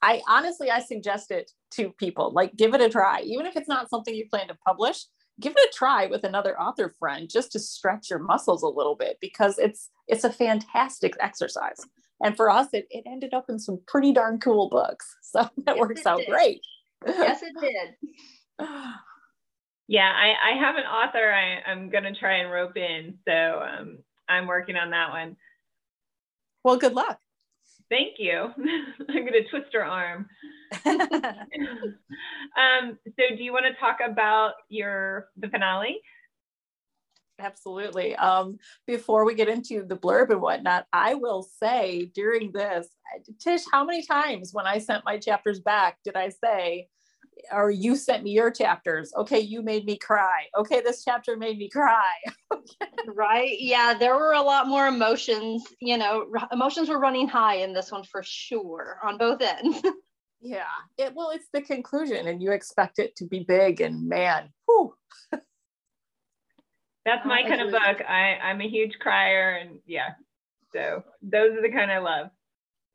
I 0.00 0.20
honestly 0.28 0.70
i 0.70 0.80
suggest 0.80 1.30
it 1.30 1.50
to 1.72 1.90
people. 1.92 2.32
Like 2.32 2.56
give 2.56 2.74
it 2.74 2.80
a 2.80 2.88
try 2.88 3.20
even 3.22 3.46
if 3.46 3.56
it's 3.56 3.68
not 3.68 3.88
something 3.88 4.14
you 4.14 4.28
plan 4.28 4.48
to 4.48 4.56
publish 4.66 5.04
give 5.40 5.52
it 5.56 5.68
a 5.68 5.72
try 5.76 6.06
with 6.06 6.24
another 6.24 6.58
author 6.60 6.94
friend 6.98 7.28
just 7.28 7.52
to 7.52 7.58
stretch 7.58 8.10
your 8.10 8.18
muscles 8.18 8.62
a 8.62 8.68
little 8.68 8.94
bit 8.94 9.18
because 9.20 9.58
it's 9.58 9.90
it's 10.08 10.24
a 10.24 10.32
fantastic 10.32 11.14
exercise. 11.20 11.80
And 12.22 12.36
for 12.36 12.50
us 12.50 12.68
it, 12.72 12.86
it 12.90 13.04
ended 13.06 13.34
up 13.34 13.46
in 13.48 13.58
some 13.58 13.80
pretty 13.86 14.12
darn 14.12 14.38
cool 14.40 14.68
books. 14.68 15.16
So 15.32 15.48
that 15.64 15.76
yes, 15.76 15.80
works 15.80 16.04
out 16.04 16.18
did. 16.18 16.28
great. 16.28 16.60
Yes 17.06 17.40
it 17.42 17.54
did. 17.60 18.66
Yeah 19.88 20.12
I, 20.14 20.52
I 20.52 20.58
have 20.58 20.76
an 20.76 20.84
author 20.84 21.32
I, 21.32 21.70
i'm 21.70 21.88
going 21.88 22.04
to 22.04 22.14
try 22.14 22.34
and 22.36 22.52
rope 22.52 22.76
in. 22.76 23.18
So 23.26 23.32
um, 23.62 23.98
i'm 24.28 24.46
working 24.46 24.76
on 24.76 24.90
that 24.90 25.10
one. 25.10 25.36
Well 26.64 26.76
good 26.76 26.92
luck 26.92 27.18
Thank 27.92 28.18
you. 28.18 28.50
I'm 29.10 29.26
going 29.26 29.34
to 29.34 29.46
twist 29.50 29.66
her 29.74 29.84
arm. 29.84 30.26
um, 30.86 30.96
so, 33.04 33.36
do 33.36 33.44
you 33.44 33.52
want 33.52 33.66
to 33.66 33.74
talk 33.78 33.98
about 34.02 34.54
your 34.70 35.28
the 35.36 35.50
finale? 35.50 36.00
Absolutely. 37.38 38.16
Um, 38.16 38.56
before 38.86 39.26
we 39.26 39.34
get 39.34 39.50
into 39.50 39.84
the 39.84 39.96
blurb 39.96 40.30
and 40.30 40.40
whatnot, 40.40 40.86
I 40.90 41.12
will 41.14 41.42
say 41.42 42.10
during 42.14 42.52
this, 42.52 42.88
Tish, 43.38 43.60
how 43.70 43.84
many 43.84 44.02
times 44.06 44.54
when 44.54 44.66
I 44.66 44.78
sent 44.78 45.04
my 45.04 45.18
chapters 45.18 45.60
back 45.60 45.98
did 46.02 46.16
I 46.16 46.30
say, 46.30 46.88
or 47.50 47.70
you 47.70 47.96
sent 47.96 48.22
me 48.22 48.30
your 48.30 48.50
chapters. 48.50 49.12
Okay, 49.16 49.40
you 49.40 49.62
made 49.62 49.84
me 49.84 49.96
cry. 49.96 50.44
Okay, 50.56 50.80
this 50.80 51.04
chapter 51.04 51.36
made 51.36 51.58
me 51.58 51.68
cry. 51.68 52.12
right? 53.06 53.56
Yeah, 53.58 53.94
there 53.94 54.16
were 54.16 54.32
a 54.32 54.42
lot 54.42 54.68
more 54.68 54.86
emotions. 54.86 55.64
You 55.80 55.98
know, 55.98 56.26
emotions 56.52 56.88
were 56.88 56.98
running 56.98 57.28
high 57.28 57.56
in 57.56 57.72
this 57.72 57.90
one 57.90 58.04
for 58.04 58.22
sure 58.22 58.98
on 59.02 59.18
both 59.18 59.40
ends. 59.40 59.82
yeah, 60.40 60.64
it 60.98 61.14
well, 61.14 61.30
it's 61.30 61.48
the 61.52 61.62
conclusion, 61.62 62.28
and 62.28 62.42
you 62.42 62.52
expect 62.52 62.98
it 62.98 63.16
to 63.16 63.26
be 63.26 63.40
big, 63.40 63.80
and 63.80 64.08
man, 64.08 64.50
whew. 64.66 64.94
That's 67.04 67.26
my 67.26 67.42
kind 67.42 67.60
of 67.60 67.72
book. 67.72 68.00
I, 68.08 68.38
I'm 68.42 68.60
a 68.60 68.68
huge 68.68 68.98
crier, 69.00 69.56
and 69.56 69.80
yeah, 69.86 70.10
so 70.72 71.02
those 71.20 71.56
are 71.56 71.62
the 71.62 71.72
kind 71.72 71.90
I 71.90 71.98
love. 71.98 72.30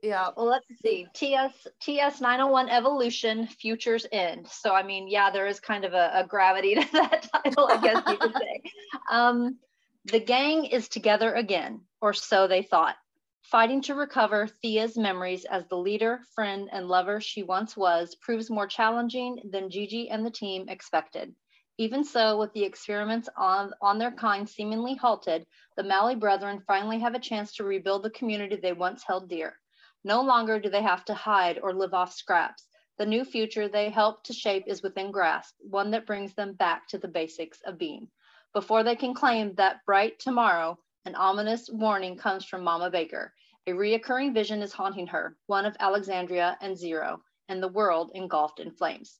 Yeah. 0.04 0.30
Well, 0.38 0.46
let's 0.46 0.68
see. 0.84 1.08
TS 1.14 1.68
TS 1.82 2.22
901 2.22 2.70
Evolution 2.70 3.48
Futures 3.48 4.06
End. 4.12 4.48
So 4.48 4.74
I 4.74 4.84
mean, 4.84 5.08
yeah, 5.08 5.32
there 5.32 5.48
is 5.48 5.60
kind 5.60 5.86
of 5.86 5.94
a, 5.94 6.12
a 6.14 6.28
gravity 6.28 6.76
to 6.76 6.88
that 6.94 7.28
title, 7.34 7.68
I 7.68 7.82
guess 7.82 8.04
you 8.08 8.18
could 8.18 8.34
say. 8.34 8.62
Um, 9.12 9.58
the 10.06 10.20
gang 10.20 10.66
is 10.66 10.88
together 10.88 11.34
again, 11.34 11.82
or 12.02 12.14
so 12.14 12.48
they 12.48 12.62
thought, 12.62 12.96
fighting 13.42 13.82
to 13.84 13.96
recover 13.96 14.48
Thea's 14.62 14.98
memories 14.98 15.46
as 15.46 15.66
the 15.68 15.78
leader, 15.78 16.20
friend, 16.36 16.70
and 16.72 16.88
lover 16.88 17.20
she 17.20 17.44
once 17.44 17.76
was 17.76 18.16
proves 18.16 18.50
more 18.50 18.68
challenging 18.68 19.42
than 19.52 19.70
Gigi 19.70 20.10
and 20.10 20.26
the 20.26 20.32
team 20.32 20.70
expected. 20.70 21.34
Even 21.78 22.04
so, 22.04 22.38
with 22.38 22.54
the 22.54 22.64
experiments 22.64 23.30
on, 23.38 23.72
on 23.82 23.98
their 23.98 24.12
kind 24.12 24.48
seemingly 24.48 24.96
halted, 24.96 25.46
the 25.76 25.84
Malley 25.84 26.16
brethren 26.16 26.64
finally 26.68 27.00
have 27.00 27.16
a 27.16 27.20
chance 27.20 27.54
to 27.56 27.64
rebuild 27.64 28.04
the 28.04 28.10
community 28.10 28.56
they 28.56 28.74
once 28.74 29.04
held 29.06 29.30
dear. 29.30 29.58
No 30.04 30.22
longer 30.22 30.60
do 30.60 30.70
they 30.70 30.82
have 30.82 31.06
to 31.06 31.14
hide 31.14 31.60
or 31.60 31.74
live 31.74 31.94
off 31.94 32.14
scraps. 32.14 32.68
The 32.98 33.06
new 33.06 33.26
future 33.26 33.68
they 33.68 33.90
help 33.90 34.24
to 34.24 34.34
shape 34.34 34.64
is 34.68 34.82
within 34.82 35.12
grasp, 35.12 35.56
one 35.60 35.92
that 35.92 36.06
brings 36.06 36.34
them 36.34 36.54
back 36.54 36.88
to 36.88 36.98
the 36.98 37.08
basics 37.08 37.62
of 37.62 37.78
being. 37.78 38.10
Before 38.54 38.84
they 38.84 38.96
can 38.96 39.14
claim 39.14 39.54
that 39.56 39.86
bright 39.86 40.20
tomorrow, 40.20 40.80
an 41.06 41.16
ominous 41.16 41.70
warning 41.70 42.18
comes 42.18 42.46
from 42.46 42.64
Mama 42.64 42.90
Baker. 42.90 43.34
A 43.68 43.72
reoccurring 43.72 44.34
vision 44.34 44.62
is 44.62 44.72
haunting 44.72 45.08
her, 45.08 45.38
one 45.48 45.66
of 45.66 45.76
Alexandria 45.80 46.58
and 46.62 46.78
Zero, 46.78 47.22
and 47.50 47.62
the 47.62 47.68
world 47.68 48.12
engulfed 48.14 48.60
in 48.60 48.72
flames. 48.72 49.20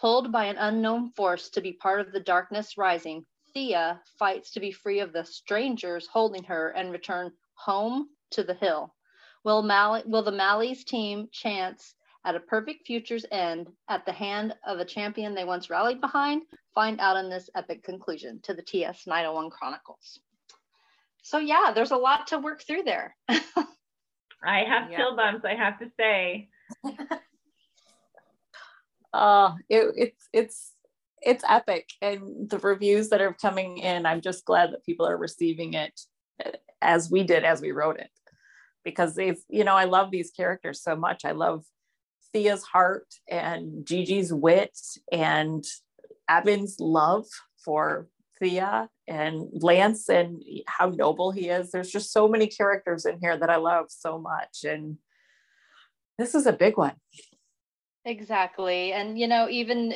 Pulled 0.00 0.32
by 0.32 0.46
an 0.46 0.56
unknown 0.56 1.10
force 1.10 1.50
to 1.50 1.60
be 1.60 1.72
part 1.72 2.00
of 2.00 2.12
the 2.12 2.20
darkness 2.20 2.78
rising, 2.78 3.26
Thea 3.52 4.00
fights 4.18 4.50
to 4.52 4.60
be 4.60 4.72
free 4.72 5.00
of 5.00 5.12
the 5.12 5.24
strangers 5.24 6.06
holding 6.06 6.44
her 6.44 6.70
and 6.70 6.90
return 6.92 7.32
home 7.54 8.08
to 8.30 8.42
the 8.42 8.54
hill. 8.54 8.93
Will, 9.44 9.62
Malley, 9.62 10.02
will 10.06 10.22
the 10.22 10.32
Malley's 10.32 10.84
team 10.84 11.28
chance 11.30 11.94
at 12.24 12.34
a 12.34 12.40
perfect 12.40 12.86
future's 12.86 13.26
end 13.30 13.70
at 13.88 14.06
the 14.06 14.12
hand 14.12 14.54
of 14.66 14.78
a 14.78 14.84
champion 14.84 15.34
they 15.34 15.44
once 15.44 15.68
rallied 15.68 16.00
behind? 16.00 16.42
Find 16.74 16.98
out 16.98 17.18
in 17.18 17.28
this 17.28 17.50
epic 17.54 17.84
conclusion 17.84 18.40
to 18.44 18.54
the 18.54 18.62
TS 18.62 19.06
901 19.06 19.50
Chronicles. 19.50 20.18
So 21.22 21.38
yeah, 21.38 21.72
there's 21.74 21.90
a 21.90 21.96
lot 21.96 22.26
to 22.28 22.38
work 22.38 22.62
through 22.62 22.84
there. 22.84 23.14
I 23.28 24.64
have 24.64 24.90
yeah. 24.90 24.96
chill 24.96 25.16
bumps, 25.16 25.44
I 25.44 25.54
have 25.54 25.78
to 25.78 25.90
say. 25.98 26.48
uh, 29.12 29.54
it, 29.68 29.94
it's 29.96 30.28
it's 30.32 30.72
it's 31.22 31.44
epic 31.48 31.88
and 32.02 32.50
the 32.50 32.58
reviews 32.58 33.08
that 33.08 33.20
are 33.22 33.32
coming 33.32 33.78
in 33.78 34.04
i'm 34.04 34.20
just 34.20 34.44
glad 34.44 34.72
that 34.72 34.84
people 34.84 35.06
are 35.06 35.16
receiving 35.16 35.72
it 35.72 35.98
as 36.82 37.10
we 37.10 37.22
did 37.22 37.44
as 37.44 37.62
we 37.62 37.72
wrote 37.72 37.98
it 37.98 38.10
because 38.84 39.14
they've 39.14 39.40
you 39.48 39.64
know 39.64 39.74
i 39.74 39.84
love 39.84 40.10
these 40.10 40.30
characters 40.30 40.82
so 40.82 40.96
much. 40.96 41.24
I 41.24 41.32
love 41.32 41.64
thea's 42.32 42.62
heart 42.62 43.06
and 43.28 43.84
gigi's 43.84 44.32
wit 44.32 44.76
and 45.12 45.64
evan's 46.28 46.76
love 46.80 47.26
for 47.64 48.08
thea 48.40 48.88
and 49.06 49.48
lance 49.52 50.08
and 50.08 50.42
how 50.66 50.88
noble 50.88 51.30
he 51.30 51.48
is. 51.48 51.70
There's 51.70 51.90
just 51.90 52.12
so 52.12 52.26
many 52.26 52.46
characters 52.46 53.06
in 53.06 53.18
here 53.20 53.36
that 53.36 53.50
i 53.50 53.56
love 53.56 53.86
so 53.88 54.18
much 54.18 54.64
and 54.64 54.98
this 56.18 56.34
is 56.34 56.46
a 56.46 56.52
big 56.52 56.76
one. 56.76 56.94
Exactly. 58.04 58.92
And 58.92 59.18
you 59.18 59.26
know 59.26 59.48
even 59.48 59.94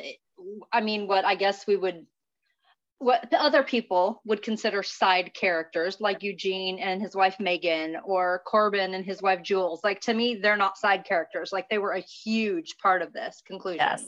I 0.72 0.80
mean, 0.80 1.06
what 1.06 1.24
I 1.24 1.34
guess 1.34 1.66
we 1.66 1.76
would, 1.76 2.06
what 2.98 3.30
the 3.30 3.40
other 3.40 3.62
people 3.62 4.20
would 4.24 4.42
consider 4.42 4.82
side 4.82 5.32
characters, 5.34 6.00
like 6.00 6.22
Eugene 6.22 6.78
and 6.78 7.00
his 7.00 7.14
wife 7.14 7.38
Megan, 7.38 7.96
or 8.04 8.42
Corbin 8.44 8.94
and 8.94 9.04
his 9.04 9.22
wife 9.22 9.42
Jules. 9.42 9.80
Like 9.84 10.00
to 10.02 10.14
me, 10.14 10.36
they're 10.36 10.56
not 10.56 10.78
side 10.78 11.04
characters. 11.04 11.52
Like 11.52 11.68
they 11.68 11.78
were 11.78 11.92
a 11.92 12.00
huge 12.00 12.76
part 12.78 13.02
of 13.02 13.12
this 13.12 13.42
conclusion. 13.46 13.80
Yes, 13.80 14.04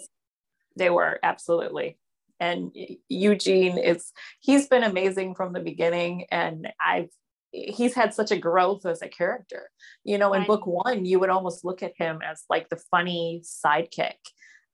they 0.77 0.91
were 0.91 1.19
absolutely. 1.23 1.99
And 2.41 2.75
Eugene 3.09 3.77
is, 3.77 4.13
he's 4.41 4.67
been 4.67 4.83
amazing 4.83 5.35
from 5.35 5.53
the 5.53 5.61
beginning. 5.61 6.25
And 6.33 6.73
I've, 6.81 7.11
he's 7.53 7.95
had 7.95 8.15
such 8.15 8.31
a 8.31 8.39
growth 8.39 8.87
as 8.87 9.03
a 9.03 9.09
character. 9.09 9.69
You 10.05 10.17
know, 10.17 10.33
in 10.33 10.47
book 10.47 10.67
one, 10.67 11.05
you 11.05 11.21
would 11.21 11.29
almost 11.29 11.67
look 11.67 11.83
at 11.83 11.93
him 11.99 12.21
as 12.27 12.45
like 12.49 12.71
the 12.71 12.81
funny 12.91 13.43
sidekick 13.45 14.17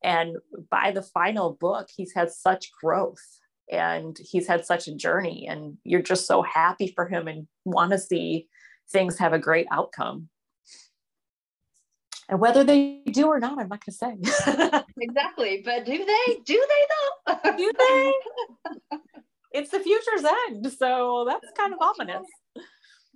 and 0.03 0.37
by 0.71 0.93
the 0.93 1.03
final 1.03 1.53
book, 1.53 1.89
he's 1.95 2.15
had 2.15 2.31
such 2.31 2.71
growth 2.81 3.25
and 3.71 4.17
he's 4.19 4.47
had 4.47 4.65
such 4.65 4.89
a 4.89 4.95
journey. 4.95 5.47
And 5.49 5.79
you're 5.85 6.03
just 6.03 6.27
so 6.27 6.43
happy 6.43 6.93
for 6.95 7.07
him 7.07 7.29
and 7.29 7.47
want 7.65 7.93
to 7.93 7.99
see 7.99 8.49
things 8.91 9.19
have 9.19 9.33
a 9.33 9.39
great 9.39 9.67
outcome. 9.71 10.29
And 12.29 12.41
whether 12.41 12.65
they 12.65 13.03
do 13.07 13.27
or 13.27 13.39
not, 13.39 13.59
I'm 13.59 13.69
not 13.69 13.85
going 13.85 13.87
to 13.87 13.93
say. 13.93 14.83
exactly. 15.01 15.63
But 15.65 15.85
do 15.85 15.97
they? 15.97 16.41
Do 16.45 16.67
they 16.69 17.35
though? 17.35 17.57
do 17.57 17.73
they? 17.79 18.13
it's 19.53 19.71
the 19.71 19.79
future's 19.79 20.25
end. 20.49 20.73
So 20.73 21.25
that's 21.29 21.47
kind 21.57 21.73
of 21.73 21.79
ominous. 21.81 22.27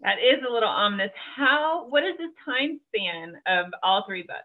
That 0.02 0.18
is 0.18 0.42
a 0.48 0.52
little 0.52 0.68
ominous. 0.68 1.10
How, 1.36 1.86
what 1.88 2.04
is 2.04 2.16
the 2.18 2.28
time 2.44 2.80
span 2.88 3.34
of 3.46 3.66
all 3.82 4.04
three 4.06 4.22
books? 4.22 4.38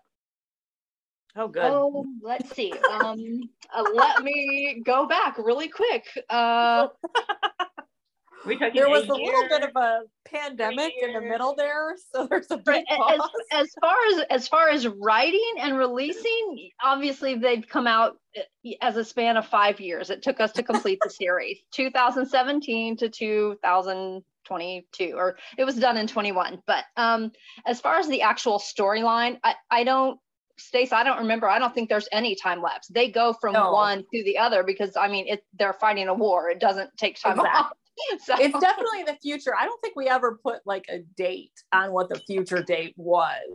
Oh, 1.37 1.49
good. 1.49 1.65
Oh, 1.65 2.05
let's 2.21 2.55
see. 2.55 2.73
Um, 2.91 3.49
uh, 3.75 3.83
let 3.93 4.23
me 4.23 4.81
go 4.85 5.05
back 5.05 5.37
really 5.37 5.67
quick. 5.67 6.05
Uh, 6.29 6.87
we 8.45 8.57
there 8.57 8.89
was 8.89 9.03
a 9.03 9.17
year, 9.17 9.33
little 9.33 9.49
bit 9.49 9.63
of 9.63 9.75
a 9.75 10.01
pandemic 10.23 10.93
in 11.01 11.13
the 11.13 11.19
middle 11.19 11.55
there, 11.55 11.95
so 12.13 12.25
there's 12.27 12.49
a 12.51 12.57
big 12.57 12.85
as, 12.89 13.19
as, 13.51 13.69
far 13.81 13.95
as 14.13 14.21
as 14.29 14.47
far 14.47 14.69
as 14.69 14.87
writing 14.87 15.55
and 15.59 15.77
releasing, 15.77 16.69
obviously 16.81 17.35
they've 17.35 17.67
come 17.67 17.87
out 17.87 18.17
uh, 18.37 18.71
as 18.81 18.95
a 18.95 19.03
span 19.03 19.35
of 19.35 19.45
five 19.45 19.81
years. 19.81 20.09
It 20.09 20.21
took 20.21 20.39
us 20.39 20.53
to 20.53 20.63
complete 20.63 20.99
the 21.03 21.09
series, 21.09 21.59
2017 21.73 22.95
to 22.97 23.09
2022, 23.09 25.13
or 25.15 25.37
it 25.57 25.65
was 25.65 25.75
done 25.75 25.97
in 25.97 26.07
21. 26.07 26.61
But 26.65 26.85
um, 26.95 27.33
as 27.65 27.81
far 27.81 27.97
as 27.97 28.07
the 28.07 28.21
actual 28.21 28.59
storyline, 28.59 29.37
I, 29.43 29.55
I 29.69 29.83
don't 29.83 30.17
Stace, 30.57 30.93
I 30.93 31.03
don't 31.03 31.17
remember. 31.17 31.49
I 31.49 31.59
don't 31.59 31.73
think 31.73 31.89
there's 31.89 32.07
any 32.11 32.35
time 32.35 32.61
lapse. 32.61 32.87
They 32.87 33.09
go 33.09 33.33
from 33.33 33.53
no. 33.53 33.71
one 33.71 34.05
to 34.13 34.23
the 34.23 34.37
other 34.37 34.63
because 34.63 34.95
I 34.95 35.07
mean, 35.07 35.27
it, 35.27 35.43
they're 35.57 35.73
fighting 35.73 36.07
a 36.07 36.13
war. 36.13 36.49
It 36.49 36.59
doesn't 36.59 36.95
take 36.97 37.19
time 37.19 37.39
exactly. 37.39 37.59
off. 37.59 37.71
So. 38.25 38.35
It's 38.37 38.59
definitely 38.59 39.03
the 39.03 39.17
future. 39.21 39.55
I 39.57 39.63
don't 39.63 39.81
think 39.81 39.95
we 39.95 40.09
ever 40.09 40.37
put 40.43 40.59
like 40.65 40.83
a 40.89 40.99
date 41.15 41.53
on 41.71 41.93
what 41.93 42.09
the 42.09 42.19
future 42.19 42.61
date 42.61 42.93
was, 42.97 43.49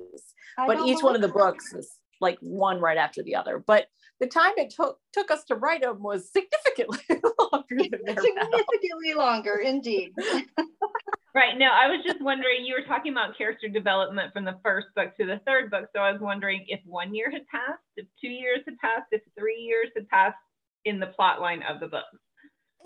I 0.56 0.66
but 0.66 0.86
each 0.86 1.02
one 1.02 1.14
of 1.14 1.20
the 1.20 1.28
books 1.28 1.74
is 1.74 1.98
like 2.22 2.38
one 2.40 2.80
right 2.80 2.96
after 2.96 3.22
the 3.22 3.34
other. 3.34 3.58
But 3.58 3.88
the 4.18 4.26
time 4.26 4.52
it 4.56 4.70
took 4.70 4.98
took 5.12 5.30
us 5.30 5.44
to 5.44 5.56
write 5.56 5.82
them 5.82 6.02
was 6.02 6.30
significantly 6.30 7.00
longer 7.38 7.76
than 8.04 8.16
significantly 8.16 9.14
longer, 9.14 9.56
indeed. 9.56 10.14
Right. 11.34 11.56
No, 11.56 11.66
I 11.66 11.86
was 11.86 12.00
just 12.04 12.20
wondering, 12.20 12.64
you 12.64 12.74
were 12.74 12.86
talking 12.86 13.12
about 13.12 13.38
character 13.38 13.68
development 13.68 14.32
from 14.32 14.44
the 14.44 14.58
first 14.64 14.88
book 14.96 15.16
to 15.16 15.26
the 15.26 15.40
third 15.46 15.70
book. 15.70 15.86
So 15.94 16.00
I 16.00 16.10
was 16.10 16.20
wondering 16.20 16.64
if 16.66 16.80
one 16.84 17.14
year 17.14 17.30
had 17.30 17.46
passed, 17.46 17.82
if 17.96 18.06
two 18.20 18.28
years 18.28 18.60
had 18.64 18.78
passed, 18.78 19.06
if 19.12 19.22
three 19.38 19.60
years 19.60 19.88
had 19.94 20.08
passed 20.08 20.36
in 20.84 20.98
the 20.98 21.06
plot 21.06 21.40
line 21.40 21.62
of 21.62 21.78
the 21.78 21.86
book. 21.86 22.04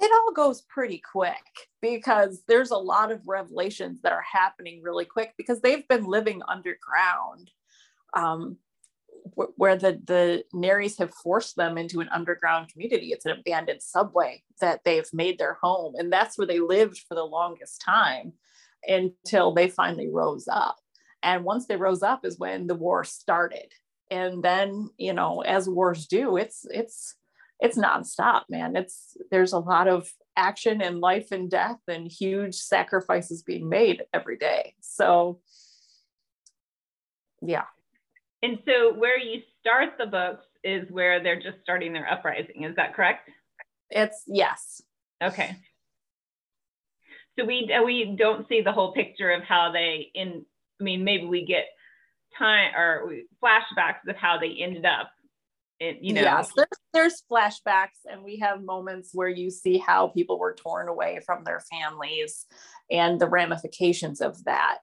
It 0.00 0.11
all 0.12 0.33
goes 0.33 0.62
pretty 0.62 1.00
quick 1.11 1.44
because 1.80 2.42
there's 2.48 2.72
a 2.72 2.76
lot 2.76 3.12
of 3.12 3.26
revelations 3.26 4.02
that 4.02 4.12
are 4.12 4.24
happening 4.30 4.83
really 4.83 5.04
quick 5.04 5.33
because 5.38 5.61
they've 5.61 5.87
been 5.88 6.04
living 6.04 6.42
underground. 6.48 7.50
Um, 8.12 8.59
where 9.35 9.77
the 9.77 10.01
the 10.05 10.45
Nerys 10.55 10.99
have 10.99 11.13
forced 11.15 11.57
them 11.57 11.79
into 11.79 12.01
an 12.01 12.09
underground 12.11 12.69
community. 12.69 13.09
It's 13.09 13.27
an 13.27 13.39
abandoned 13.39 13.83
subway 13.83 14.43
that 14.61 14.81
they've 14.85 15.09
made 15.13 15.39
their 15.39 15.59
home, 15.63 15.95
and 15.97 16.13
that's 16.13 16.37
where 16.37 16.47
they 16.47 16.61
lived 16.61 17.01
for 17.09 17.15
the 17.15 17.25
longest 17.25 17.81
time 17.81 18.35
until 18.87 19.53
they 19.53 19.69
finally 19.69 20.09
rose 20.11 20.47
up. 20.51 20.77
And 21.23 21.45
once 21.45 21.67
they 21.67 21.77
rose 21.77 22.03
up 22.03 22.25
is 22.25 22.39
when 22.39 22.67
the 22.67 22.75
war 22.75 23.03
started. 23.03 23.73
And 24.11 24.43
then, 24.43 24.91
you 24.99 25.15
know, 25.15 25.41
as 25.41 25.69
wars 25.69 26.07
do, 26.07 26.37
it's 26.37 26.67
it's 26.71 27.17
it's 27.61 27.79
nonstop, 27.79 28.43
man. 28.51 28.77
It's 28.77 29.17
there's 29.31 29.55
a 29.55 29.59
lot 29.59 29.89
of 29.89 30.09
action 30.37 30.83
and 30.83 31.01
life 31.01 31.33
and 31.33 31.51
death 31.51 31.79
and 31.89 32.11
huge 32.11 32.57
sacrifices 32.57 33.43
being 33.43 33.69
made 33.69 34.03
every 34.13 34.37
day. 34.37 34.75
So 34.81 35.41
yeah, 37.41 37.65
and 38.44 38.59
so 38.66 38.92
where 38.92 39.18
you 39.18 39.40
start 39.61 39.94
the 39.98 40.07
books 40.07 40.44
is 40.62 40.90
where 40.90 41.22
they're 41.22 41.40
just 41.40 41.57
starting 41.62 41.94
their 41.94 42.11
uprising. 42.11 42.64
Is 42.64 42.76
that 42.76 42.94
correct? 42.94 43.30
It's 43.88 44.22
yes. 44.26 44.83
Okay. 45.22 45.57
So 47.38 47.46
we 47.46 47.72
uh, 47.72 47.83
we 47.83 48.14
don't 48.16 48.46
see 48.48 48.61
the 48.61 48.72
whole 48.72 48.92
picture 48.92 49.30
of 49.30 49.42
how 49.42 49.72
they 49.72 50.11
in. 50.14 50.44
I 50.80 50.85
mean, 50.85 51.04
maybe 51.04 51.24
we 51.24 51.46
get 51.46 51.64
time 52.38 52.72
or 52.76 53.12
flashbacks 53.42 54.09
of 54.09 54.16
how 54.16 54.38
they 54.38 54.57
ended 54.61 54.85
up. 54.85 55.11
In, 55.80 55.98
you 56.02 56.12
know. 56.12 56.20
Yes, 56.20 56.52
there's, 56.54 56.68
there's 56.92 57.22
flashbacks, 57.30 58.04
and 58.11 58.22
we 58.22 58.38
have 58.38 58.62
moments 58.62 59.11
where 59.14 59.28
you 59.28 59.50
see 59.50 59.78
how 59.78 60.09
people 60.09 60.38
were 60.38 60.54
torn 60.54 60.88
away 60.88 61.20
from 61.24 61.44
their 61.44 61.61
families 61.61 62.46
and 62.90 63.20
the 63.20 63.28
ramifications 63.28 64.20
of 64.20 64.44
that 64.44 64.80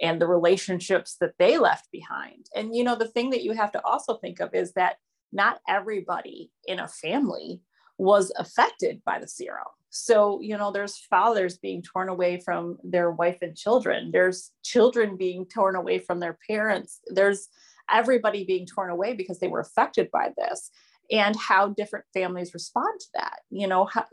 and 0.00 0.20
the 0.20 0.26
relationships 0.26 1.16
that 1.20 1.34
they 1.38 1.58
left 1.58 1.90
behind. 1.92 2.46
And, 2.54 2.74
you 2.74 2.84
know, 2.84 2.96
the 2.96 3.08
thing 3.08 3.30
that 3.30 3.42
you 3.42 3.52
have 3.52 3.72
to 3.72 3.84
also 3.84 4.16
think 4.16 4.40
of 4.40 4.54
is 4.54 4.72
that 4.72 4.96
not 5.32 5.60
everybody 5.68 6.50
in 6.66 6.80
a 6.80 6.88
family 6.88 7.60
was 7.98 8.32
affected 8.38 9.02
by 9.04 9.18
the 9.18 9.28
serum. 9.28 9.64
So, 9.90 10.40
you 10.42 10.56
know, 10.58 10.70
there's 10.70 10.98
fathers 10.98 11.56
being 11.56 11.82
torn 11.82 12.08
away 12.08 12.40
from 12.40 12.76
their 12.84 13.10
wife 13.10 13.38
and 13.40 13.56
children, 13.56 14.10
there's 14.12 14.50
children 14.62 15.16
being 15.16 15.46
torn 15.46 15.74
away 15.74 16.00
from 16.00 16.20
their 16.20 16.38
parents, 16.46 17.00
there's 17.06 17.48
everybody 17.90 18.44
being 18.44 18.66
torn 18.66 18.90
away 18.90 19.14
because 19.14 19.38
they 19.38 19.48
were 19.48 19.60
affected 19.60 20.10
by 20.10 20.32
this 20.36 20.70
and 21.10 21.36
how 21.36 21.68
different 21.68 22.04
families 22.12 22.54
respond 22.54 23.00
to 23.00 23.06
that. 23.14 23.40
You 23.50 23.66
know, 23.66 23.84
how, 23.84 24.04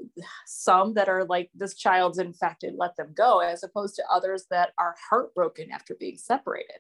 some 0.46 0.94
that 0.94 1.10
are 1.10 1.26
like, 1.26 1.50
this 1.56 1.76
child's 1.76 2.20
infected, 2.20 2.76
let 2.78 2.96
them 2.96 3.14
go, 3.16 3.40
as 3.40 3.64
opposed 3.64 3.96
to 3.96 4.04
others 4.12 4.46
that 4.50 4.72
are 4.78 4.96
heartbroken 5.10 5.72
after 5.72 5.96
being 6.00 6.18
separated. 6.18 6.78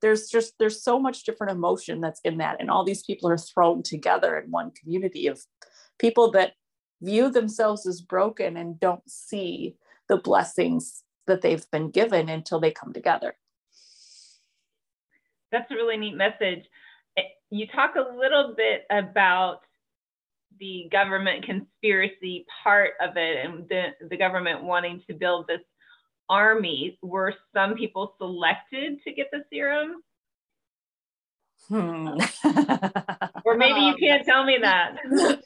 There's 0.00 0.28
just, 0.28 0.54
there's 0.58 0.82
so 0.82 0.98
much 0.98 1.24
different 1.24 1.52
emotion 1.52 2.00
that's 2.00 2.20
in 2.24 2.38
that. 2.38 2.56
And 2.58 2.70
all 2.70 2.84
these 2.84 3.02
people 3.02 3.28
are 3.30 3.36
thrown 3.36 3.82
together 3.82 4.38
in 4.38 4.50
one 4.50 4.70
community 4.70 5.26
of 5.26 5.42
people 5.98 6.30
that 6.32 6.52
view 7.02 7.30
themselves 7.30 7.86
as 7.86 8.00
broken 8.00 8.56
and 8.56 8.80
don't 8.80 9.08
see 9.08 9.76
the 10.08 10.16
blessings 10.16 11.02
that 11.26 11.42
they've 11.42 11.70
been 11.70 11.90
given 11.90 12.28
until 12.28 12.60
they 12.60 12.70
come 12.70 12.92
together. 12.92 13.36
That's 15.52 15.70
a 15.70 15.74
really 15.74 15.96
neat 15.96 16.16
message 16.16 16.64
you 17.50 17.66
talk 17.66 17.94
a 17.96 18.16
little 18.16 18.54
bit 18.56 18.86
about 18.90 19.60
the 20.58 20.88
government 20.92 21.44
conspiracy 21.44 22.46
part 22.62 22.92
of 23.00 23.16
it 23.16 23.44
and 23.44 23.68
the, 23.68 23.88
the 24.08 24.16
government 24.16 24.62
wanting 24.62 25.02
to 25.06 25.14
build 25.14 25.46
this 25.46 25.60
army. 26.28 26.98
Were 27.02 27.34
some 27.54 27.74
people 27.74 28.14
selected 28.18 29.02
to 29.02 29.12
get 29.12 29.28
the 29.32 29.44
serum? 29.50 30.02
Hmm. 31.68 32.08
or 33.44 33.56
maybe 33.56 33.80
you 33.80 33.94
can't 33.96 34.24
tell 34.24 34.44
me 34.44 34.58
that. 34.60 34.96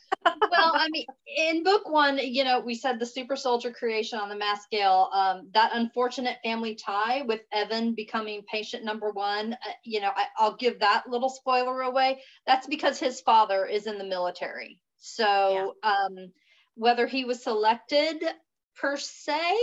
well, 0.64 0.80
I 0.80 0.88
mean, 0.90 1.06
in 1.36 1.62
book 1.62 1.88
one, 1.88 2.18
you 2.18 2.44
know, 2.44 2.60
we 2.60 2.74
said 2.74 2.98
the 2.98 3.06
super 3.06 3.36
soldier 3.36 3.70
creation 3.70 4.18
on 4.18 4.28
the 4.28 4.36
mass 4.36 4.62
scale, 4.62 5.10
um, 5.12 5.48
that 5.52 5.72
unfortunate 5.74 6.38
family 6.42 6.74
tie 6.74 7.22
with 7.22 7.42
Evan 7.52 7.94
becoming 7.94 8.42
patient 8.50 8.84
number 8.84 9.10
one, 9.10 9.52
uh, 9.52 9.72
you 9.84 10.00
know, 10.00 10.10
I, 10.14 10.24
I'll 10.38 10.56
give 10.56 10.80
that 10.80 11.08
little 11.08 11.30
spoiler 11.30 11.82
away. 11.82 12.22
That's 12.46 12.66
because 12.66 12.98
his 12.98 13.20
father 13.20 13.66
is 13.66 13.86
in 13.86 13.98
the 13.98 14.04
military. 14.04 14.80
So 14.96 15.74
yeah. 15.82 15.90
um, 15.90 16.32
whether 16.74 17.06
he 17.06 17.24
was 17.24 17.42
selected 17.42 18.22
per 18.76 18.96
se, 18.96 19.56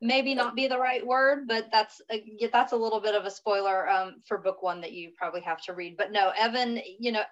maybe 0.00 0.34
not 0.34 0.56
be 0.56 0.66
the 0.66 0.78
right 0.78 1.06
word, 1.06 1.46
but 1.46 1.68
that's 1.70 2.00
a, 2.10 2.48
that's 2.52 2.72
a 2.72 2.76
little 2.76 3.00
bit 3.00 3.14
of 3.14 3.24
a 3.24 3.30
spoiler 3.30 3.88
um, 3.88 4.16
for 4.26 4.38
book 4.38 4.62
one 4.62 4.80
that 4.80 4.92
you 4.92 5.12
probably 5.16 5.42
have 5.42 5.62
to 5.62 5.74
read. 5.74 5.96
But 5.96 6.12
no, 6.12 6.32
Evan, 6.36 6.80
you 6.98 7.12
know, 7.12 7.22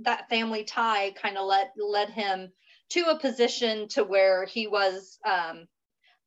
that 0.00 0.28
family 0.28 0.64
tie 0.64 1.12
kind 1.12 1.38
of 1.38 1.46
led 1.46 1.70
led 1.76 2.10
him 2.10 2.50
to 2.90 3.00
a 3.06 3.18
position 3.18 3.88
to 3.88 4.04
where 4.04 4.44
he 4.44 4.66
was 4.66 5.18
um, 5.26 5.66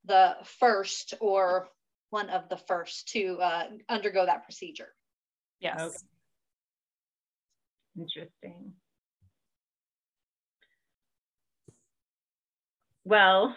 the 0.06 0.36
first 0.60 1.14
or 1.20 1.68
one 2.10 2.30
of 2.30 2.50
the 2.50 2.58
first 2.58 3.10
to 3.10 3.38
uh, 3.42 3.66
undergo 3.90 4.26
that 4.26 4.44
procedure. 4.46 4.94
Yes. 5.60 5.80
Okay. 5.80 5.96
Interesting. 8.00 8.74
Well, 13.04 13.56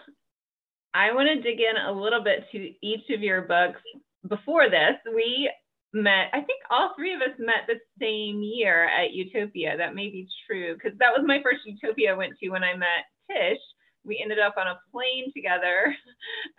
I 0.94 1.12
want 1.12 1.28
to 1.28 1.42
dig 1.42 1.60
in 1.60 1.76
a 1.76 1.92
little 1.92 2.22
bit 2.22 2.46
to 2.52 2.72
each 2.82 3.10
of 3.10 3.22
your 3.22 3.42
books. 3.42 3.80
Before 4.26 4.68
this, 4.70 4.96
we 5.14 5.50
met, 5.92 6.28
I 6.32 6.40
think 6.40 6.62
all 6.70 6.92
three 6.96 7.14
of 7.14 7.20
us 7.20 7.36
met 7.38 7.66
the 7.66 7.80
same 8.00 8.42
year 8.42 8.88
at 8.88 9.12
Utopia. 9.12 9.76
That 9.76 9.94
may 9.94 10.08
be 10.08 10.28
true 10.46 10.74
because 10.74 10.98
that 10.98 11.12
was 11.16 11.24
my 11.26 11.40
first 11.42 11.60
Utopia 11.64 12.12
I 12.12 12.16
went 12.16 12.34
to 12.38 12.50
when 12.50 12.64
I 12.64 12.76
met 12.76 13.06
Tish. 13.30 13.60
We 14.04 14.20
ended 14.22 14.38
up 14.38 14.54
on 14.56 14.66
a 14.66 14.80
plane 14.92 15.32
together, 15.34 15.94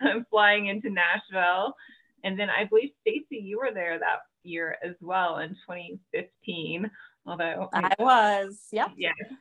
um, 0.00 0.26
flying 0.30 0.66
into 0.66 0.90
Nashville. 0.90 1.74
And 2.24 2.38
then 2.38 2.48
I 2.50 2.64
believe 2.64 2.90
Stacy, 3.00 3.42
you 3.42 3.58
were 3.58 3.72
there 3.74 3.98
that 3.98 4.20
year 4.44 4.76
as 4.84 4.94
well 5.00 5.38
in 5.38 5.50
2015. 5.50 6.90
Although 7.26 7.68
I 7.72 7.94
was, 7.98 8.68
yep. 8.72 8.90
Yes. 8.96 9.14
So 9.28 9.36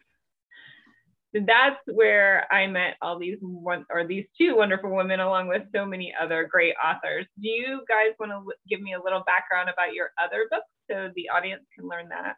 that's 1.34 1.80
where 1.86 2.46
I 2.52 2.68
met 2.68 2.96
all 3.02 3.18
these 3.18 3.38
one 3.42 3.86
or 3.90 4.06
these 4.06 4.26
two 4.38 4.56
wonderful 4.56 4.94
women, 4.94 5.20
along 5.20 5.48
with 5.48 5.64
so 5.74 5.86
many 5.86 6.14
other 6.20 6.48
great 6.52 6.76
authors. 6.84 7.26
Do 7.42 7.48
you 7.48 7.82
guys 7.88 8.14
want 8.20 8.32
to 8.32 8.54
give 8.68 8.82
me 8.82 8.94
a 8.94 9.02
little 9.02 9.24
background 9.26 9.70
about 9.70 9.94
your 9.94 10.10
other 10.22 10.48
books 10.50 10.66
so 10.90 11.10
the 11.16 11.30
audience 11.30 11.64
can 11.78 11.88
learn 11.88 12.10
that? 12.10 12.36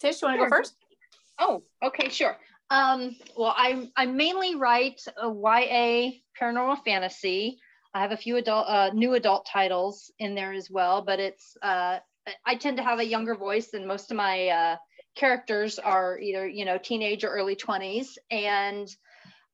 Tish, 0.00 0.20
you 0.20 0.28
want 0.28 0.36
to 0.36 0.40
sure. 0.42 0.50
go 0.50 0.56
first? 0.56 0.76
Oh, 1.38 1.62
okay, 1.82 2.08
sure. 2.10 2.36
Um, 2.70 3.16
well, 3.36 3.54
I 3.56 3.88
I 3.96 4.06
mainly 4.06 4.54
write 4.54 5.00
a 5.16 5.28
YA 5.28 6.12
paranormal 6.40 6.84
fantasy. 6.84 7.58
I 7.94 8.00
have 8.00 8.12
a 8.12 8.16
few 8.16 8.36
adult, 8.36 8.68
uh, 8.68 8.90
new 8.94 9.14
adult 9.14 9.46
titles 9.46 10.12
in 10.18 10.34
there 10.34 10.52
as 10.52 10.70
well, 10.70 11.02
but 11.02 11.18
it's 11.18 11.56
uh, 11.62 11.98
I 12.46 12.54
tend 12.54 12.76
to 12.76 12.82
have 12.82 13.00
a 13.00 13.04
younger 13.04 13.34
voice 13.34 13.70
than 13.70 13.86
most 13.86 14.10
of 14.10 14.16
my 14.16 14.48
uh, 14.48 14.76
characters 15.14 15.78
are 15.78 16.18
either 16.18 16.46
you 16.46 16.64
know 16.64 16.78
teenage 16.78 17.24
or 17.24 17.28
early 17.28 17.56
20s, 17.56 18.18
and 18.30 18.88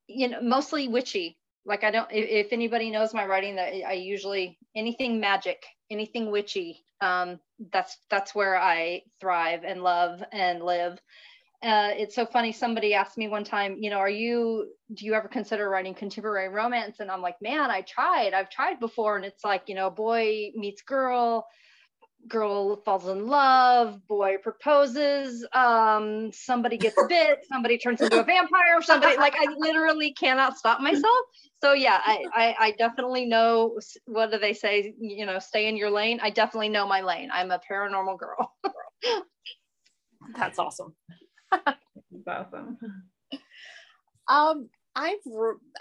you 0.06 0.28
know 0.28 0.40
mostly 0.40 0.88
witchy. 0.88 1.38
Like 1.64 1.82
I 1.82 1.90
don't, 1.90 2.08
if, 2.12 2.52
anybody 2.52 2.90
knows 2.90 3.12
my 3.12 3.26
writing, 3.26 3.56
that 3.56 3.72
I 3.84 3.94
usually 3.94 4.56
anything 4.76 5.18
magic, 5.18 5.64
anything 5.90 6.30
witchy. 6.30 6.84
Um, 7.00 7.40
that's 7.72 7.98
that's 8.08 8.34
where 8.34 8.56
I 8.56 9.02
thrive 9.20 9.64
and 9.64 9.82
love 9.82 10.22
and 10.32 10.62
live 10.62 11.00
uh, 11.62 11.90
it's 11.96 12.14
so 12.14 12.26
funny. 12.26 12.52
Somebody 12.52 12.94
asked 12.94 13.16
me 13.16 13.28
one 13.28 13.44
time, 13.44 13.78
you 13.80 13.90
know, 13.90 13.98
are 13.98 14.10
you, 14.10 14.68
do 14.92 15.06
you 15.06 15.14
ever 15.14 15.28
consider 15.28 15.68
writing 15.68 15.94
contemporary 15.94 16.48
romance? 16.48 17.00
And 17.00 17.10
I'm 17.10 17.22
like, 17.22 17.40
man, 17.40 17.70
I 17.70 17.80
tried. 17.80 18.34
I've 18.34 18.50
tried 18.50 18.78
before. 18.78 19.16
And 19.16 19.24
it's 19.24 19.42
like, 19.42 19.62
you 19.66 19.74
know, 19.74 19.90
boy 19.90 20.52
meets 20.54 20.82
girl, 20.82 21.46
girl 22.28 22.76
falls 22.84 23.08
in 23.08 23.26
love, 23.26 24.06
boy 24.06 24.36
proposes, 24.42 25.46
um, 25.52 26.30
somebody 26.32 26.76
gets 26.78 26.96
bit, 27.08 27.44
somebody 27.50 27.78
turns 27.78 28.00
into 28.00 28.20
a 28.20 28.24
vampire, 28.24 28.80
somebody 28.82 29.16
like 29.16 29.34
I 29.34 29.46
literally 29.56 30.12
cannot 30.12 30.56
stop 30.56 30.80
myself. 30.80 31.04
So 31.62 31.72
yeah, 31.72 32.00
I, 32.04 32.24
I, 32.34 32.56
I 32.58 32.70
definitely 32.72 33.26
know 33.26 33.78
what 34.06 34.30
do 34.30 34.38
they 34.38 34.52
say, 34.52 34.94
you 34.98 35.26
know, 35.26 35.38
stay 35.38 35.68
in 35.68 35.76
your 35.76 35.90
lane. 35.90 36.20
I 36.22 36.30
definitely 36.30 36.68
know 36.68 36.86
my 36.86 37.00
lane. 37.00 37.30
I'm 37.32 37.50
a 37.50 37.60
paranormal 37.70 38.18
girl. 38.18 38.54
That's 40.36 40.58
awesome. 40.58 40.94
That's 41.50 41.78
awesome. 42.52 42.78
Um, 44.28 44.68
I've 44.94 45.18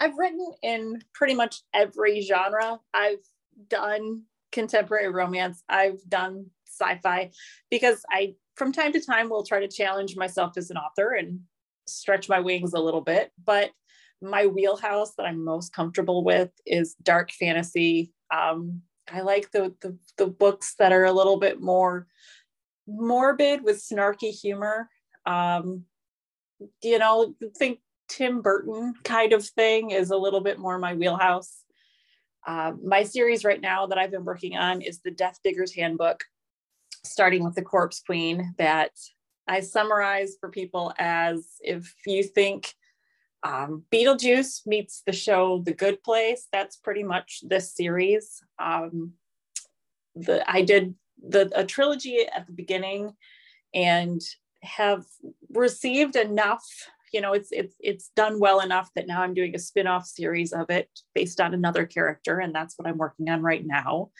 I've 0.00 0.16
written 0.16 0.52
in 0.62 1.00
pretty 1.14 1.34
much 1.34 1.62
every 1.74 2.20
genre. 2.20 2.78
I've 2.94 3.24
done 3.68 4.22
contemporary 4.56 5.08
romance. 5.08 5.62
I've 5.68 6.00
done 6.08 6.46
sci-fi 6.66 7.30
because 7.70 8.04
I 8.10 8.34
from 8.56 8.72
time 8.72 8.92
to 8.92 9.00
time 9.00 9.28
will 9.28 9.44
try 9.44 9.60
to 9.60 9.68
challenge 9.68 10.16
myself 10.16 10.56
as 10.56 10.70
an 10.70 10.78
author 10.78 11.12
and 11.12 11.40
stretch 11.86 12.28
my 12.28 12.40
wings 12.40 12.72
a 12.72 12.80
little 12.80 13.02
bit. 13.02 13.30
But 13.44 13.70
my 14.22 14.46
wheelhouse 14.46 15.14
that 15.16 15.26
I'm 15.26 15.44
most 15.44 15.72
comfortable 15.74 16.24
with 16.24 16.50
is 16.64 16.96
dark 17.02 17.30
fantasy. 17.32 18.12
Um, 18.34 18.82
I 19.12 19.20
like 19.20 19.52
the, 19.52 19.74
the 19.82 19.96
the 20.16 20.26
books 20.26 20.74
that 20.78 20.92
are 20.92 21.04
a 21.04 21.12
little 21.12 21.38
bit 21.38 21.60
more 21.60 22.06
morbid 22.88 23.62
with 23.62 23.76
snarky 23.76 24.30
humor 24.30 24.88
um, 25.26 25.84
you 26.82 26.98
know, 26.98 27.34
think 27.58 27.80
Tim 28.08 28.40
Burton 28.40 28.94
kind 29.04 29.32
of 29.32 29.44
thing 29.44 29.90
is 29.90 30.10
a 30.10 30.16
little 30.16 30.40
bit 30.40 30.58
more 30.58 30.78
my 30.78 30.94
wheelhouse. 30.94 31.64
Uh, 32.46 32.72
my 32.82 33.02
series 33.02 33.44
right 33.44 33.60
now 33.60 33.86
that 33.86 33.98
I've 33.98 34.12
been 34.12 34.24
working 34.24 34.56
on 34.56 34.80
is 34.80 35.00
the 35.00 35.10
Death 35.10 35.40
Digger's 35.42 35.74
Handbook, 35.74 36.24
starting 37.04 37.44
with 37.44 37.56
the 37.56 37.62
Corpse 37.62 38.00
Queen, 38.00 38.54
that 38.56 38.92
I 39.48 39.60
summarize 39.60 40.36
for 40.40 40.48
people 40.48 40.94
as 40.98 41.44
if 41.60 41.92
you 42.06 42.22
think 42.22 42.72
um, 43.42 43.82
Beetlejuice 43.92 44.66
meets 44.66 45.02
the 45.04 45.12
show 45.12 45.62
The 45.64 45.74
Good 45.74 46.02
Place, 46.02 46.46
that's 46.52 46.76
pretty 46.76 47.02
much 47.02 47.40
this 47.42 47.74
series. 47.74 48.42
Um, 48.58 49.12
the 50.14 50.48
I 50.50 50.62
did 50.62 50.94
the 51.22 51.50
a 51.54 51.64
trilogy 51.64 52.26
at 52.26 52.46
the 52.46 52.52
beginning, 52.52 53.14
and 53.74 54.20
have 54.62 55.04
received 55.50 56.16
enough 56.16 56.64
you 57.12 57.20
know 57.20 57.32
it's 57.32 57.50
it's 57.52 57.74
it's 57.80 58.08
done 58.16 58.38
well 58.40 58.60
enough 58.60 58.90
that 58.94 59.06
now 59.06 59.22
i'm 59.22 59.34
doing 59.34 59.54
a 59.54 59.58
spin-off 59.58 60.06
series 60.06 60.52
of 60.52 60.70
it 60.70 60.88
based 61.14 61.40
on 61.40 61.54
another 61.54 61.86
character 61.86 62.38
and 62.38 62.54
that's 62.54 62.78
what 62.78 62.88
i'm 62.88 62.98
working 62.98 63.28
on 63.28 63.42
right 63.42 63.66
now. 63.66 64.10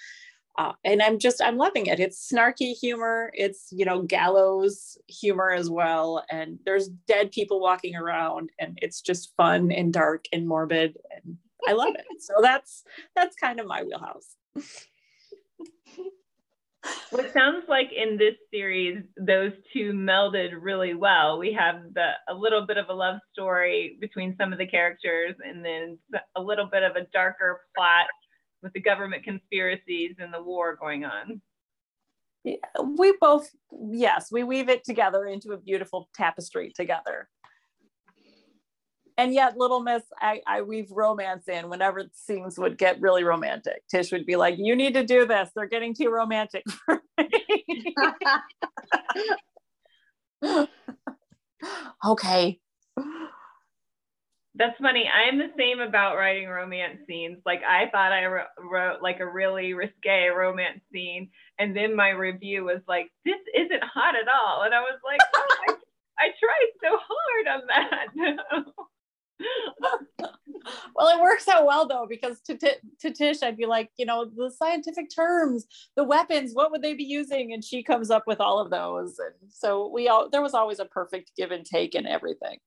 Uh, 0.59 0.73
and 0.85 1.03
i'm 1.03 1.19
just 1.19 1.43
i'm 1.43 1.59
loving 1.59 1.87
it. 1.87 2.01
It's 2.01 2.31
snarky 2.33 2.73
humor. 2.73 3.31
It's 3.35 3.69
you 3.71 3.85
know 3.85 4.03
gallows 4.03 4.97
humor 5.07 5.51
as 5.51 5.69
well. 5.69 6.25
And 6.31 6.59
there's 6.65 6.89
dead 6.89 7.31
people 7.31 7.61
walking 7.61 7.95
around 7.95 8.51
and 8.59 8.79
it's 8.81 9.03
just 9.03 9.35
fun 9.37 9.71
and 9.71 9.93
dark 9.93 10.25
and 10.33 10.49
morbid 10.49 10.97
and 11.15 11.37
i 11.69 11.73
love 11.73 11.95
it. 11.95 12.07
So 12.21 12.35
that's 12.41 12.85
that's 13.15 13.37
kind 13.37 13.61
of 13.61 13.67
my 13.67 13.83
wheelhouse 13.83 14.37
it 16.85 17.33
sounds 17.33 17.65
like 17.69 17.91
in 17.93 18.17
this 18.17 18.35
series, 18.53 19.03
those 19.17 19.53
two 19.73 19.93
melded 19.93 20.51
really 20.61 20.95
well. 20.95 21.39
We 21.39 21.53
have 21.53 21.95
the 21.95 22.11
a 22.29 22.35
little 22.35 22.67
bit 22.67 22.77
of 22.77 22.89
a 22.89 22.95
love 22.95 23.19
story 23.33 23.97
between 24.01 24.37
some 24.39 24.53
of 24.53 24.59
the 24.59 24.67
characters, 24.67 25.35
and 25.45 25.65
then 25.65 25.99
a 26.37 26.41
little 26.41 26.67
bit 26.67 26.83
of 26.83 26.97
a 26.97 27.07
darker 27.13 27.61
plot 27.77 28.07
with 28.63 28.73
the 28.73 28.81
government 28.81 29.25
conspiracies 29.25 30.17
and 30.19 30.33
the 30.33 30.43
war 30.43 30.77
going 30.77 31.05
on. 31.05 31.41
Yeah, 32.45 32.57
we 32.97 33.17
both, 33.21 33.49
yes, 33.91 34.29
we 34.31 34.45
weave 34.45 34.69
it 34.69 34.85
together 34.85 35.27
into 35.27 35.53
a 35.53 35.59
beautiful 35.59 36.09
tapestry 36.15 36.73
together 36.75 37.29
and 39.19 39.33
yet 39.33 39.57
little 39.57 39.81
miss 39.81 40.03
I, 40.21 40.41
I 40.47 40.63
weave 40.63 40.91
romance 40.91 41.49
in 41.49 41.69
whenever 41.69 42.05
scenes 42.13 42.59
would 42.59 42.79
get 42.79 43.01
really 43.01 43.25
romantic. 43.25 43.83
Tish 43.89 44.13
would 44.13 44.27
be 44.27 44.37
like 44.37 44.57
you 44.59 44.77
need 44.77 44.95
to 44.95 45.05
do 45.05 45.27
this. 45.27 45.51
They're 45.55 45.67
getting 45.67 45.95
too 45.95 46.11
romantic 46.11 46.65
for 46.71 47.03
me. 47.19 47.95
Okay. 52.05 52.61
That's 54.55 54.79
funny. 54.81 55.05
I'm 55.07 55.39
the 55.39 55.51
same 55.59 55.81
about 55.81 56.17
writing 56.17 56.49
romance 56.49 56.99
scenes. 57.07 57.39
Like 57.45 57.63
i 57.69 57.89
thought 57.91 58.13
i 58.13 58.25
wrote 58.27 59.03
like 59.03 59.21
a 59.21 59.27
really 59.27 59.75
risque 59.75 60.29
romance 60.29 60.81
scene 60.93 61.31
and 61.59 61.77
then 61.77 61.97
my 61.97 62.11
review 62.11 62.65
was 62.65 62.81
like 62.87 63.11
this 63.25 63.41
isn't 63.55 63.83
hot 63.83 64.15
at 64.15 64.29
all. 64.29 64.63
And 64.63 64.75
i 64.75 64.81
was 64.81 64.99
like 65.05 65.21
oh, 65.35 65.57
I, 65.69 65.75
I 66.19 66.29
tried 66.41 66.73
so 66.83 66.99
hard 67.09 67.47
on 67.49 67.67
that 67.69 68.67
well, 70.95 71.09
it 71.09 71.21
works 71.21 71.49
out 71.49 71.67
well 71.67 71.87
though, 71.87 72.07
because 72.09 72.41
to, 72.43 72.57
t- 72.57 72.81
to 73.01 73.13
Tish, 73.13 73.43
I'd 73.43 73.57
be 73.57 73.67
like, 73.67 73.91
you 73.97 74.07
know, 74.07 74.25
the 74.25 74.51
scientific 74.51 75.11
terms, 75.15 75.67
the 75.97 76.05
weapons, 76.05 76.53
what 76.55 76.71
would 76.71 76.83
they 76.83 76.95
be 76.95 77.05
using? 77.05 77.53
And 77.53 77.65
she 77.65 77.83
comes 77.83 78.11
up 78.11 78.25
with 78.27 78.41
all 78.41 78.59
of 78.59 78.71
those. 78.71 79.19
And 79.19 79.51
so 79.51 79.89
we 79.89 80.09
all, 80.09 80.29
there 80.29 80.43
was 80.43 80.55
always 80.55 80.79
a 80.79 80.85
perfect 80.85 81.33
give 81.37 81.51
and 81.51 81.65
take 81.65 81.95
in 81.95 82.07
everything. 82.07 82.59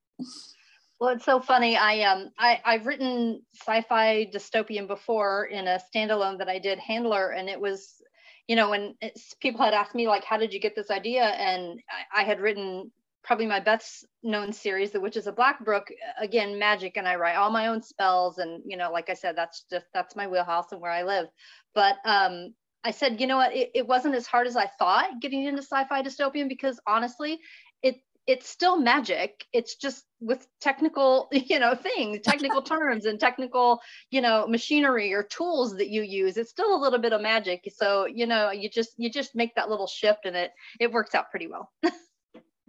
Well, 0.99 1.11
it's 1.11 1.23
so 1.23 1.39
funny. 1.39 1.77
I 1.77 2.01
um 2.01 2.29
I 2.37 2.59
I've 2.65 2.85
written 2.85 3.41
sci-fi 3.53 4.29
dystopian 4.33 4.85
before 4.85 5.45
in 5.45 5.65
a 5.67 5.79
standalone 5.95 6.37
that 6.39 6.49
I 6.49 6.59
did 6.59 6.77
Handler, 6.77 7.29
and 7.29 7.47
it 7.47 7.59
was, 7.59 8.01
you 8.49 8.57
know, 8.57 8.69
when 8.69 8.95
people 9.39 9.63
had 9.63 9.73
asked 9.73 9.95
me 9.95 10.09
like, 10.09 10.25
how 10.25 10.35
did 10.35 10.53
you 10.53 10.59
get 10.59 10.75
this 10.75 10.91
idea? 10.91 11.23
And 11.23 11.79
I, 12.13 12.21
I 12.21 12.23
had 12.25 12.41
written 12.41 12.91
probably 13.29 13.45
my 13.45 13.59
best 13.59 14.07
known 14.23 14.51
series, 14.51 14.89
The 14.89 14.99
Witches 14.99 15.27
of 15.27 15.35
Blackbrook. 15.35 15.87
Again, 16.19 16.57
magic, 16.57 16.97
and 16.97 17.07
I 17.07 17.13
write 17.13 17.35
all 17.35 17.51
my 17.51 17.67
own 17.67 17.79
spells, 17.79 18.39
and 18.39 18.63
you 18.65 18.75
know, 18.75 18.91
like 18.91 19.11
I 19.11 19.13
said, 19.13 19.35
that's 19.35 19.65
just 19.69 19.85
that's 19.93 20.15
my 20.15 20.25
wheelhouse 20.25 20.71
and 20.71 20.81
where 20.81 20.89
I 20.89 21.03
live. 21.03 21.27
But 21.75 21.97
um, 22.05 22.55
I 22.83 22.89
said, 22.89 23.21
you 23.21 23.27
know 23.27 23.37
what, 23.37 23.55
it, 23.55 23.69
it 23.75 23.87
wasn't 23.87 24.15
as 24.15 24.25
hard 24.25 24.47
as 24.47 24.55
I 24.55 24.65
thought 24.79 25.21
getting 25.21 25.43
into 25.43 25.61
sci-fi 25.61 26.01
dystopian 26.01 26.49
because 26.49 26.79
honestly, 26.87 27.37
it 27.83 27.97
it's 28.25 28.49
still 28.49 28.79
magic. 28.79 29.45
It's 29.53 29.75
just 29.75 30.05
with 30.19 30.47
technical, 30.59 31.29
you 31.31 31.59
know, 31.59 31.75
things, 31.75 32.21
technical 32.23 32.61
terms 32.73 33.05
and 33.05 33.19
technical, 33.19 33.79
you 34.09 34.21
know, 34.21 34.47
machinery 34.47 35.13
or 35.13 35.21
tools 35.21 35.77
that 35.77 35.89
you 35.89 36.01
use. 36.01 36.35
It's 36.35 36.49
still 36.49 36.75
a 36.75 36.81
little 36.81 36.97
bit 36.97 37.13
of 37.13 37.21
magic. 37.21 37.71
So, 37.77 38.07
you 38.07 38.25
know, 38.25 38.49
you 38.49 38.71
just 38.71 38.93
you 38.97 39.11
just 39.11 39.35
make 39.35 39.53
that 39.53 39.69
little 39.69 39.85
shift 39.85 40.25
and 40.25 40.35
it 40.35 40.49
it 40.79 40.91
works 40.91 41.13
out 41.13 41.29
pretty 41.29 41.45
well. 41.45 41.71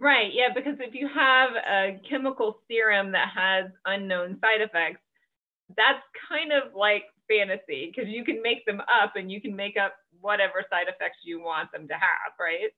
right. 0.01 0.31
Yeah, 0.33 0.49
because 0.53 0.75
if 0.79 0.93
you 0.93 1.07
have 1.07 1.51
a 1.55 2.01
chemical 2.09 2.59
serum 2.67 3.13
that 3.13 3.29
has 3.33 3.71
unknown 3.85 4.39
side 4.41 4.61
effects, 4.61 4.99
that's 5.77 6.03
kind 6.29 6.51
of 6.51 6.75
like 6.75 7.03
fantasy 7.29 7.91
because 7.93 8.09
you 8.11 8.25
can 8.25 8.41
make 8.41 8.65
them 8.65 8.81
up 8.81 9.15
and 9.15 9.31
you 9.31 9.39
can 9.39 9.55
make 9.55 9.77
up 9.77 9.93
whatever 10.19 10.65
side 10.69 10.87
effects 10.87 11.19
you 11.23 11.39
want 11.39 11.71
them 11.71 11.87
to 11.87 11.93
have, 11.93 12.33
right? 12.39 12.71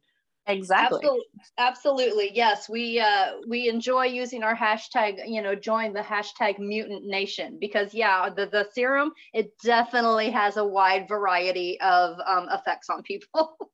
Exactly. 0.46 0.98
Absolutely. 0.98 1.26
Absolutely. 1.58 2.32
Yes. 2.34 2.68
We 2.68 3.00
uh 3.00 3.38
we 3.48 3.70
enjoy 3.70 4.06
using 4.06 4.44
our 4.44 4.56
hashtag, 4.56 5.20
you 5.26 5.42
know, 5.42 5.56
join 5.56 5.94
the 5.94 6.02
hashtag 6.02 6.60
mutant 6.60 7.06
nation 7.06 7.58
because 7.60 7.94
yeah, 7.94 8.30
the, 8.30 8.48
the 8.48 8.68
serum, 8.74 9.14
it 9.34 9.54
definitely 9.64 10.32
has 10.32 10.58
a 10.58 10.66
wide 10.66 11.08
variety 11.08 11.80
of 11.80 12.18
um, 12.28 12.50
effects 12.52 12.90
on 12.90 13.04
people. 13.04 13.58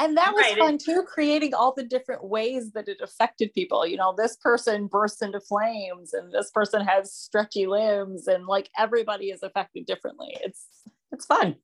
and 0.00 0.16
that 0.16 0.32
was 0.34 0.42
right. 0.42 0.58
fun 0.58 0.78
too 0.78 1.04
creating 1.06 1.54
all 1.54 1.72
the 1.74 1.84
different 1.84 2.24
ways 2.24 2.72
that 2.72 2.88
it 2.88 2.98
affected 3.00 3.52
people 3.52 3.86
you 3.86 3.96
know 3.96 4.14
this 4.16 4.36
person 4.36 4.86
bursts 4.86 5.22
into 5.22 5.40
flames 5.40 6.12
and 6.12 6.32
this 6.32 6.50
person 6.50 6.84
has 6.84 7.12
stretchy 7.12 7.66
limbs 7.66 8.26
and 8.26 8.46
like 8.46 8.68
everybody 8.78 9.26
is 9.26 9.42
affected 9.42 9.86
differently 9.86 10.36
it's 10.42 10.66
it's 11.12 11.26
fun 11.26 11.54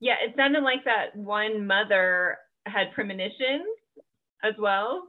yeah 0.00 0.16
it 0.22 0.34
sounded 0.36 0.62
like 0.62 0.84
that 0.84 1.14
one 1.16 1.66
mother 1.66 2.36
had 2.66 2.92
premonitions 2.92 3.66
as 4.42 4.54
well. 4.58 5.08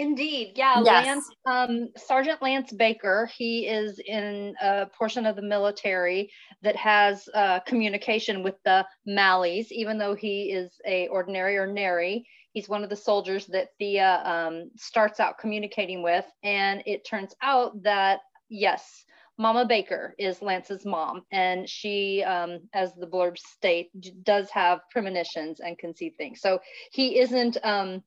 Indeed, 0.00 0.52
yeah. 0.54 0.80
Yes. 0.84 1.06
Lance, 1.06 1.30
um, 1.46 1.88
Sergeant 1.96 2.40
Lance 2.40 2.72
Baker, 2.72 3.28
he 3.36 3.66
is 3.66 3.98
in 3.98 4.54
a 4.62 4.86
portion 4.86 5.26
of 5.26 5.34
the 5.34 5.42
military 5.42 6.30
that 6.62 6.76
has 6.76 7.28
uh, 7.34 7.58
communication 7.60 8.44
with 8.44 8.54
the 8.64 8.86
Malleys, 9.08 9.72
even 9.72 9.98
though 9.98 10.14
he 10.14 10.52
is 10.52 10.72
a 10.86 11.08
ordinary 11.08 11.56
or 11.56 11.66
nary. 11.66 12.24
He's 12.52 12.68
one 12.68 12.84
of 12.84 12.90
the 12.90 12.96
soldiers 12.96 13.46
that 13.46 13.70
Thea 13.78 14.22
um, 14.24 14.70
starts 14.76 15.18
out 15.18 15.38
communicating 15.38 16.02
with, 16.02 16.24
and 16.44 16.80
it 16.86 17.04
turns 17.04 17.34
out 17.42 17.82
that 17.82 18.20
yes, 18.48 19.04
Mama 19.36 19.64
Baker 19.66 20.14
is 20.16 20.42
Lance's 20.42 20.84
mom, 20.84 21.22
and 21.32 21.68
she, 21.68 22.22
um, 22.22 22.60
as 22.72 22.94
the 22.94 23.06
blurb 23.06 23.36
state, 23.36 23.90
does 24.22 24.48
have 24.50 24.80
premonitions 24.92 25.58
and 25.58 25.76
can 25.76 25.92
see 25.94 26.10
things. 26.10 26.40
So 26.40 26.60
he 26.92 27.18
isn't. 27.18 27.56
Um, 27.64 28.04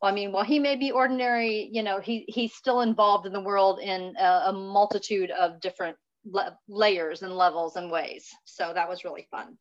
well, 0.00 0.12
I 0.12 0.14
mean, 0.14 0.32
while 0.32 0.44
he 0.44 0.58
may 0.58 0.76
be 0.76 0.90
ordinary, 0.90 1.68
you 1.72 1.82
know, 1.82 2.00
he 2.00 2.24
he's 2.28 2.54
still 2.54 2.82
involved 2.82 3.26
in 3.26 3.32
the 3.32 3.40
world 3.40 3.80
in 3.80 4.14
a, 4.18 4.44
a 4.46 4.52
multitude 4.52 5.30
of 5.30 5.60
different 5.60 5.96
le- 6.24 6.58
layers 6.68 7.22
and 7.22 7.36
levels 7.36 7.76
and 7.76 7.90
ways. 7.90 8.28
So 8.44 8.72
that 8.74 8.88
was 8.88 9.04
really 9.04 9.26
fun. 9.30 9.56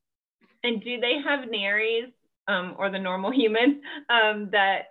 And 0.63 0.83
do 0.83 0.99
they 0.99 1.19
have 1.23 1.47
Naries 1.47 2.11
um, 2.47 2.75
or 2.77 2.89
the 2.89 2.99
normal 2.99 3.31
humans 3.33 3.77
um, 4.09 4.49
that 4.51 4.87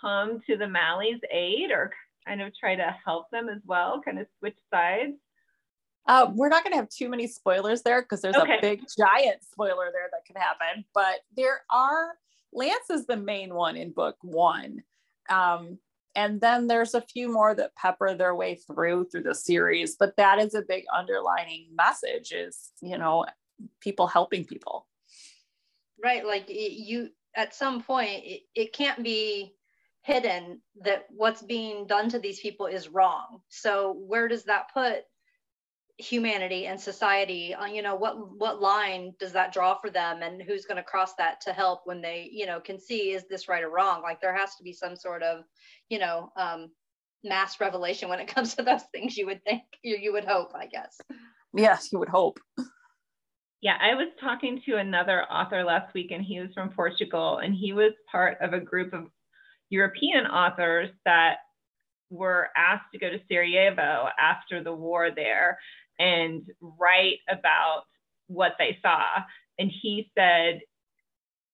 come 0.00 0.40
to 0.46 0.56
the 0.56 0.66
Malleys' 0.66 1.20
aid 1.32 1.70
or 1.70 1.92
kind 2.26 2.42
of 2.42 2.52
try 2.56 2.74
to 2.74 2.96
help 3.04 3.30
them 3.30 3.48
as 3.48 3.60
well, 3.66 4.00
kind 4.04 4.18
of 4.18 4.26
switch 4.38 4.58
sides? 4.72 5.12
Uh, 6.08 6.30
we're 6.34 6.48
not 6.48 6.62
going 6.62 6.72
to 6.72 6.76
have 6.76 6.88
too 6.88 7.08
many 7.08 7.26
spoilers 7.26 7.82
there 7.82 8.00
because 8.00 8.20
there's 8.20 8.36
okay. 8.36 8.58
a 8.58 8.60
big 8.60 8.80
giant 8.96 9.42
spoiler 9.42 9.90
there 9.92 10.08
that 10.12 10.24
can 10.24 10.36
happen. 10.40 10.84
But 10.94 11.16
there 11.36 11.62
are 11.68 12.12
Lance 12.56 12.90
is 12.90 13.06
the 13.06 13.16
main 13.16 13.54
one 13.54 13.76
in 13.76 13.92
book 13.92 14.16
one, 14.22 14.82
um, 15.28 15.78
and 16.14 16.40
then 16.40 16.66
there's 16.66 16.94
a 16.94 17.02
few 17.02 17.30
more 17.30 17.54
that 17.54 17.76
pepper 17.76 18.14
their 18.14 18.34
way 18.34 18.54
through 18.54 19.08
through 19.10 19.24
the 19.24 19.34
series. 19.34 19.96
But 19.96 20.16
that 20.16 20.38
is 20.38 20.54
a 20.54 20.62
big 20.62 20.84
underlining 20.92 21.68
message: 21.76 22.32
is 22.32 22.72
you 22.80 22.96
know 22.96 23.26
people 23.80 24.06
helping 24.06 24.44
people. 24.44 24.86
Right, 26.02 26.26
like 26.26 26.46
you 26.48 27.10
at 27.36 27.54
some 27.54 27.82
point 27.82 28.22
it, 28.24 28.42
it 28.54 28.72
can't 28.72 29.04
be 29.04 29.52
hidden 30.02 30.62
that 30.82 31.06
what's 31.10 31.42
being 31.42 31.86
done 31.86 32.08
to 32.08 32.18
these 32.18 32.40
people 32.40 32.66
is 32.66 32.88
wrong. 32.88 33.40
So 33.48 33.92
where 34.06 34.28
does 34.28 34.44
that 34.44 34.72
put 34.72 35.02
humanity 35.98 36.66
and 36.66 36.78
society 36.78 37.54
uh, 37.54 37.64
you 37.64 37.80
know 37.80 37.94
what 37.94 38.16
what 38.38 38.60
line 38.60 39.14
does 39.18 39.32
that 39.32 39.52
draw 39.52 39.78
for 39.80 39.88
them 39.88 40.22
and 40.22 40.42
who's 40.42 40.66
going 40.66 40.76
to 40.76 40.82
cross 40.82 41.14
that 41.14 41.40
to 41.40 41.52
help 41.54 41.80
when 41.84 42.02
they 42.02 42.28
you 42.30 42.44
know 42.44 42.60
can 42.60 42.78
see 42.78 43.12
is 43.12 43.24
this 43.28 43.48
right 43.48 43.64
or 43.64 43.70
wrong? 43.70 44.02
Like 44.02 44.20
there 44.20 44.36
has 44.36 44.56
to 44.56 44.62
be 44.62 44.74
some 44.74 44.94
sort 44.94 45.22
of 45.22 45.44
you 45.88 45.98
know 45.98 46.30
um 46.36 46.68
mass 47.24 47.60
revelation 47.60 48.08
when 48.08 48.20
it 48.20 48.28
comes 48.34 48.54
to 48.54 48.62
those 48.62 48.82
things 48.92 49.16
you 49.16 49.26
would 49.26 49.42
think 49.44 49.62
you, 49.82 49.96
you 49.96 50.12
would 50.12 50.24
hope 50.24 50.52
i 50.54 50.66
guess. 50.66 51.00
Yes 51.54 51.90
you 51.92 51.98
would 51.98 52.08
hope. 52.10 52.38
Yeah 53.62 53.78
i 53.80 53.94
was 53.94 54.08
talking 54.20 54.60
to 54.66 54.76
another 54.76 55.24
author 55.24 55.64
last 55.64 55.94
week 55.94 56.10
and 56.10 56.22
he 56.22 56.40
was 56.40 56.50
from 56.54 56.70
portugal 56.70 57.38
and 57.38 57.54
he 57.54 57.72
was 57.72 57.92
part 58.10 58.36
of 58.42 58.52
a 58.52 58.60
group 58.60 58.92
of 58.92 59.06
european 59.70 60.26
authors 60.26 60.90
that 61.06 61.38
were 62.10 62.50
asked 62.56 62.84
to 62.92 62.98
go 62.98 63.10
to 63.10 63.18
Sarajevo 63.28 64.08
after 64.20 64.62
the 64.62 64.72
war 64.72 65.10
there 65.10 65.58
and 65.98 66.42
write 66.60 67.18
about 67.28 67.84
what 68.28 68.52
they 68.58 68.78
saw. 68.82 69.02
And 69.58 69.70
he 69.70 70.10
said, 70.16 70.60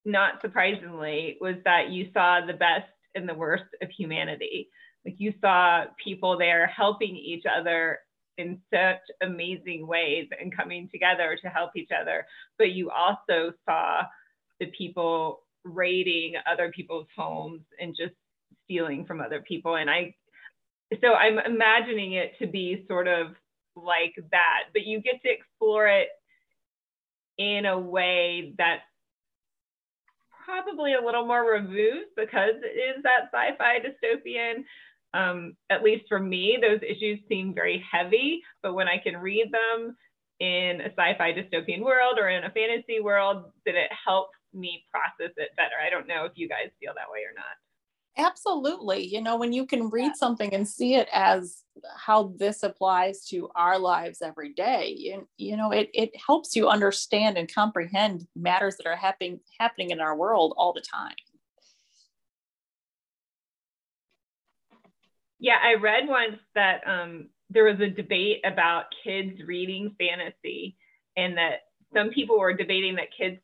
not 0.04 0.40
surprisingly, 0.40 1.36
was 1.40 1.56
that 1.64 1.90
you 1.90 2.08
saw 2.12 2.44
the 2.44 2.52
best 2.52 2.90
and 3.14 3.28
the 3.28 3.34
worst 3.34 3.64
of 3.80 3.90
humanity. 3.90 4.68
Like 5.04 5.16
you 5.18 5.34
saw 5.40 5.84
people 6.02 6.38
there 6.38 6.66
helping 6.66 7.16
each 7.16 7.44
other 7.46 8.00
in 8.38 8.60
such 8.72 9.00
amazing 9.20 9.86
ways 9.86 10.28
and 10.40 10.56
coming 10.56 10.88
together 10.90 11.36
to 11.42 11.48
help 11.48 11.70
each 11.76 11.90
other. 11.98 12.26
But 12.58 12.72
you 12.72 12.90
also 12.90 13.52
saw 13.68 14.02
the 14.58 14.66
people 14.66 15.40
raiding 15.64 16.34
other 16.50 16.72
people's 16.74 17.06
homes 17.16 17.62
and 17.78 17.94
just 17.96 18.14
stealing 18.64 19.04
from 19.04 19.20
other 19.20 19.40
people. 19.40 19.76
And 19.76 19.90
I, 19.90 20.14
so 21.00 21.14
I'm 21.14 21.38
imagining 21.38 22.14
it 22.14 22.32
to 22.40 22.46
be 22.46 22.84
sort 22.88 23.08
of 23.08 23.28
like 23.76 24.14
that, 24.30 24.64
but 24.72 24.86
you 24.86 25.00
get 25.00 25.22
to 25.22 25.30
explore 25.30 25.88
it 25.88 26.08
in 27.38 27.66
a 27.66 27.78
way 27.78 28.54
that's 28.58 28.82
probably 30.44 30.94
a 30.94 31.04
little 31.04 31.26
more 31.26 31.44
removed 31.44 32.10
because 32.16 32.54
it 32.62 32.96
is 32.96 33.02
that 33.02 33.30
sci-fi 33.32 33.78
dystopian. 33.78 34.64
Um, 35.14 35.56
at 35.70 35.82
least 35.82 36.04
for 36.08 36.18
me, 36.18 36.58
those 36.60 36.80
issues 36.82 37.20
seem 37.28 37.54
very 37.54 37.84
heavy, 37.90 38.42
but 38.62 38.74
when 38.74 38.88
I 38.88 38.98
can 38.98 39.16
read 39.16 39.52
them 39.52 39.96
in 40.40 40.80
a 40.80 40.90
sci-fi 40.90 41.32
dystopian 41.32 41.80
world 41.80 42.18
or 42.18 42.28
in 42.28 42.44
a 42.44 42.50
fantasy 42.50 43.00
world, 43.00 43.52
then 43.64 43.76
it 43.76 43.90
helps 43.92 44.36
me 44.52 44.84
process 44.90 45.32
it 45.36 45.50
better. 45.56 45.76
I 45.84 45.90
don't 45.90 46.08
know 46.08 46.24
if 46.24 46.32
you 46.34 46.48
guys 46.48 46.70
feel 46.80 46.92
that 46.94 47.10
way 47.10 47.20
or 47.20 47.34
not. 47.34 47.61
Absolutely. 48.18 49.06
You 49.06 49.22
know, 49.22 49.36
when 49.36 49.52
you 49.54 49.66
can 49.66 49.88
read 49.88 50.16
something 50.16 50.52
and 50.52 50.68
see 50.68 50.96
it 50.96 51.08
as 51.12 51.62
how 51.96 52.34
this 52.36 52.62
applies 52.62 53.24
to 53.28 53.48
our 53.56 53.78
lives 53.78 54.20
every 54.20 54.52
day, 54.52 54.94
you, 54.98 55.26
you 55.38 55.56
know, 55.56 55.70
it, 55.70 55.88
it 55.94 56.10
helps 56.26 56.54
you 56.54 56.68
understand 56.68 57.38
and 57.38 57.52
comprehend 57.52 58.26
matters 58.36 58.76
that 58.76 58.86
are 58.86 58.96
happening 58.96 59.40
happening 59.58 59.90
in 59.90 60.00
our 60.00 60.14
world 60.14 60.52
all 60.58 60.74
the 60.74 60.82
time. 60.82 61.14
Yeah, 65.38 65.56
I 65.62 65.74
read 65.74 66.06
once 66.06 66.36
that 66.54 66.82
um, 66.86 67.28
there 67.50 67.64
was 67.64 67.80
a 67.80 67.88
debate 67.88 68.42
about 68.44 68.84
kids 69.02 69.40
reading 69.46 69.96
fantasy, 69.98 70.76
and 71.16 71.36
that 71.38 71.60
some 71.94 72.10
people 72.10 72.38
were 72.38 72.52
debating 72.52 72.94
that 72.96 73.08
kids 73.16 73.38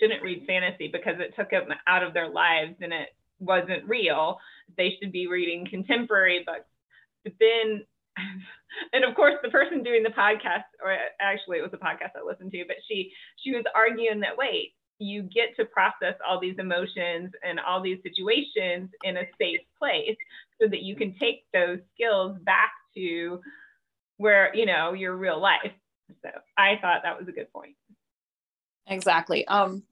shouldn't 0.00 0.22
read 0.22 0.44
fantasy 0.46 0.88
because 0.88 1.16
it 1.20 1.34
took 1.36 1.50
them 1.50 1.68
out 1.86 2.02
of 2.02 2.14
their 2.14 2.28
lives 2.28 2.74
and 2.80 2.92
it 2.92 3.10
wasn't 3.38 3.88
real. 3.88 4.38
They 4.76 4.96
should 4.98 5.12
be 5.12 5.26
reading 5.26 5.66
contemporary 5.68 6.44
books. 6.44 6.68
But 7.22 7.34
then, 7.40 7.84
and 8.92 9.04
of 9.04 9.14
course, 9.14 9.34
the 9.42 9.50
person 9.50 9.82
doing 9.82 10.02
the 10.02 10.10
podcast, 10.10 10.64
or 10.82 10.96
actually 11.20 11.58
it 11.58 11.62
was 11.62 11.72
a 11.72 11.84
podcast 11.84 12.12
I 12.16 12.24
listened 12.26 12.52
to, 12.52 12.64
but 12.66 12.76
she 12.88 13.12
she 13.42 13.52
was 13.52 13.64
arguing 13.74 14.20
that 14.20 14.36
wait, 14.36 14.74
you 14.98 15.22
get 15.22 15.56
to 15.56 15.64
process 15.64 16.14
all 16.26 16.40
these 16.40 16.56
emotions 16.58 17.32
and 17.42 17.58
all 17.60 17.82
these 17.82 17.98
situations 18.02 18.90
in 19.02 19.16
a 19.16 19.24
safe 19.40 19.60
place, 19.78 20.16
so 20.60 20.68
that 20.68 20.82
you 20.82 20.96
can 20.96 21.14
take 21.18 21.44
those 21.52 21.78
skills 21.94 22.38
back 22.42 22.70
to 22.96 23.40
where 24.18 24.54
you 24.54 24.66
know 24.66 24.92
your 24.92 25.16
real 25.16 25.40
life. 25.40 25.72
So 26.22 26.30
I 26.56 26.78
thought 26.80 27.02
that 27.02 27.18
was 27.18 27.28
a 27.28 27.32
good 27.32 27.52
point. 27.52 27.74
Exactly. 28.86 29.46
Um, 29.46 29.82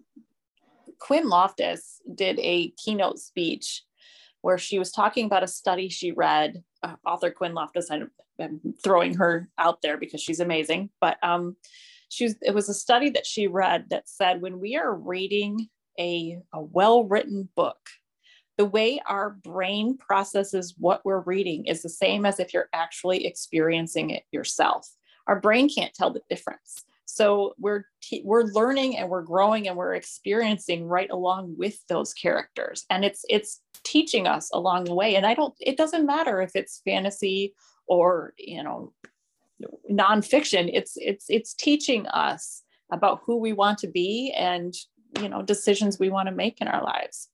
Quinn 1.02 1.28
Loftis 1.28 1.96
did 2.14 2.38
a 2.38 2.70
keynote 2.78 3.18
speech 3.18 3.82
where 4.40 4.56
she 4.56 4.78
was 4.78 4.92
talking 4.92 5.26
about 5.26 5.42
a 5.42 5.48
study 5.48 5.88
she 5.88 6.12
read. 6.12 6.62
Uh, 6.80 6.94
author 7.04 7.32
Quinn 7.32 7.54
Loftis, 7.54 7.90
I'm 7.90 8.10
throwing 8.84 9.14
her 9.14 9.48
out 9.58 9.82
there 9.82 9.96
because 9.96 10.20
she's 10.20 10.38
amazing, 10.38 10.90
but 11.00 11.16
um, 11.24 11.56
she 12.08 12.24
was, 12.24 12.36
it 12.40 12.54
was 12.54 12.68
a 12.68 12.74
study 12.74 13.10
that 13.10 13.26
she 13.26 13.48
read 13.48 13.86
that 13.90 14.08
said 14.08 14.40
when 14.40 14.60
we 14.60 14.76
are 14.76 14.94
reading 14.94 15.68
a, 15.98 16.38
a 16.52 16.62
well 16.62 17.02
written 17.02 17.48
book, 17.56 17.80
the 18.56 18.64
way 18.64 19.00
our 19.04 19.30
brain 19.30 19.98
processes 19.98 20.76
what 20.78 21.04
we're 21.04 21.22
reading 21.22 21.66
is 21.66 21.82
the 21.82 21.88
same 21.88 22.24
as 22.24 22.38
if 22.38 22.54
you're 22.54 22.68
actually 22.72 23.26
experiencing 23.26 24.10
it 24.10 24.22
yourself. 24.30 24.88
Our 25.26 25.40
brain 25.40 25.68
can't 25.68 25.94
tell 25.94 26.12
the 26.12 26.22
difference. 26.30 26.84
So 27.12 27.54
we're 27.58 27.84
t- 28.00 28.22
we're 28.24 28.44
learning 28.44 28.96
and 28.96 29.10
we're 29.10 29.20
growing 29.22 29.68
and 29.68 29.76
we're 29.76 29.92
experiencing 29.92 30.86
right 30.86 31.10
along 31.10 31.56
with 31.58 31.76
those 31.86 32.14
characters, 32.14 32.86
and 32.88 33.04
it's 33.04 33.22
it's 33.28 33.60
teaching 33.84 34.26
us 34.26 34.50
along 34.54 34.84
the 34.84 34.94
way. 34.94 35.16
And 35.16 35.26
I 35.26 35.34
don't. 35.34 35.54
It 35.60 35.76
doesn't 35.76 36.06
matter 36.06 36.40
if 36.40 36.52
it's 36.54 36.80
fantasy 36.86 37.54
or 37.86 38.32
you 38.38 38.64
know 38.64 38.94
nonfiction. 39.90 40.70
It's 40.72 40.94
it's 40.96 41.26
it's 41.28 41.52
teaching 41.52 42.06
us 42.06 42.62
about 42.90 43.20
who 43.26 43.36
we 43.36 43.52
want 43.52 43.76
to 43.80 43.88
be 43.88 44.32
and 44.34 44.72
you 45.20 45.28
know 45.28 45.42
decisions 45.42 45.98
we 45.98 46.08
want 46.08 46.28
to 46.28 46.34
make 46.34 46.62
in 46.62 46.68
our 46.68 46.82
lives 46.82 47.28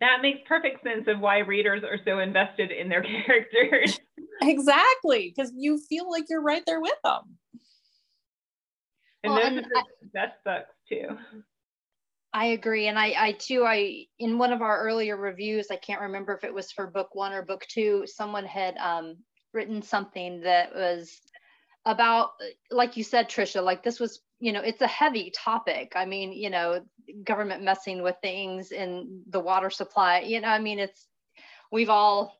that 0.00 0.18
makes 0.22 0.40
perfect 0.46 0.82
sense 0.82 1.08
of 1.08 1.20
why 1.20 1.38
readers 1.38 1.82
are 1.82 1.98
so 2.04 2.18
invested 2.18 2.70
in 2.70 2.88
their 2.88 3.02
characters. 3.26 3.98
exactly, 4.42 5.32
because 5.34 5.52
you 5.56 5.78
feel 5.78 6.10
like 6.10 6.24
you're 6.28 6.42
right 6.42 6.62
there 6.66 6.80
with 6.80 6.98
them. 7.04 7.36
And 9.24 9.32
well, 9.32 9.42
those 9.42 9.48
and 9.48 9.58
are 9.58 9.68
the 9.68 9.78
I, 9.78 9.82
best 10.12 10.44
books 10.44 10.74
too. 10.88 11.16
I 12.32 12.46
agree. 12.46 12.88
And 12.88 12.98
I, 12.98 13.14
I 13.16 13.32
too, 13.32 13.64
I, 13.64 14.04
in 14.18 14.38
one 14.38 14.52
of 14.52 14.62
our 14.62 14.78
earlier 14.80 15.16
reviews, 15.16 15.68
I 15.70 15.76
can't 15.76 16.02
remember 16.02 16.34
if 16.34 16.44
it 16.44 16.52
was 16.52 16.70
for 16.70 16.86
book 16.86 17.14
one 17.14 17.32
or 17.32 17.42
book 17.42 17.64
two, 17.68 18.04
someone 18.06 18.44
had 18.44 18.76
um, 18.76 19.16
written 19.54 19.80
something 19.82 20.42
that 20.42 20.74
was 20.74 21.20
about, 21.86 22.30
like 22.70 22.96
you 22.96 23.02
said, 23.02 23.28
Trisha, 23.28 23.62
like 23.62 23.82
this 23.82 23.98
was 23.98 24.20
you 24.40 24.52
know 24.52 24.60
it's 24.60 24.82
a 24.82 24.86
heavy 24.86 25.32
topic. 25.34 25.92
I 25.96 26.04
mean 26.04 26.32
you 26.32 26.50
know 26.50 26.80
government 27.24 27.62
messing 27.62 28.02
with 28.02 28.16
things 28.22 28.70
in 28.70 29.22
the 29.30 29.40
water 29.40 29.70
supply 29.70 30.20
you 30.20 30.40
know 30.40 30.48
i 30.48 30.58
mean 30.58 30.78
it's 30.78 31.06
we've 31.72 31.90
all 31.90 32.34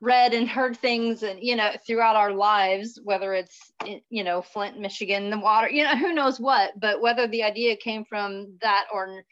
read 0.00 0.32
and 0.32 0.48
heard 0.48 0.76
things 0.76 1.22
and 1.22 1.42
you 1.42 1.56
know 1.56 1.70
throughout 1.86 2.16
our 2.16 2.32
lives 2.32 2.98
whether 3.02 3.34
it's 3.34 3.72
you 4.08 4.24
know 4.24 4.42
flint 4.42 4.78
michigan 4.78 5.30
the 5.30 5.38
water 5.38 5.68
you 5.68 5.84
know 5.84 5.96
who 5.96 6.12
knows 6.12 6.40
what 6.40 6.78
but 6.78 7.00
whether 7.00 7.26
the 7.26 7.42
idea 7.42 7.76
came 7.76 8.04
from 8.04 8.56
that 8.60 8.86
or 8.92 9.22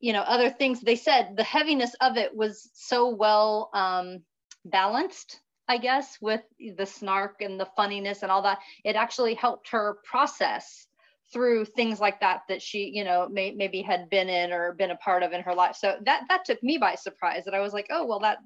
you 0.00 0.12
know 0.12 0.22
other 0.22 0.50
things 0.50 0.80
they 0.80 0.96
said 0.96 1.36
the 1.36 1.44
heaviness 1.44 1.94
of 2.00 2.16
it 2.16 2.34
was 2.34 2.70
so 2.74 3.14
well 3.14 3.70
um, 3.72 4.18
balanced 4.64 5.40
i 5.68 5.78
guess 5.78 6.18
with 6.20 6.42
the 6.76 6.86
snark 6.86 7.40
and 7.40 7.58
the 7.58 7.68
funniness 7.76 8.22
and 8.22 8.30
all 8.30 8.42
that. 8.42 8.58
It 8.84 8.96
actually 8.96 9.34
helped 9.34 9.70
her 9.70 9.98
process 10.04 10.85
through 11.32 11.64
things 11.64 12.00
like 12.00 12.20
that 12.20 12.40
that 12.48 12.62
she 12.62 12.90
you 12.94 13.04
know 13.04 13.28
may, 13.30 13.52
maybe 13.52 13.82
had 13.82 14.08
been 14.10 14.28
in 14.28 14.52
or 14.52 14.74
been 14.74 14.90
a 14.90 14.96
part 14.96 15.22
of 15.22 15.32
in 15.32 15.42
her 15.42 15.54
life. 15.54 15.76
So 15.76 15.96
that 16.04 16.22
that 16.28 16.44
took 16.44 16.62
me 16.62 16.78
by 16.78 16.94
surprise 16.94 17.44
that 17.44 17.54
i 17.54 17.60
was 17.60 17.72
like 17.72 17.86
oh 17.90 18.06
well 18.06 18.20
that 18.20 18.38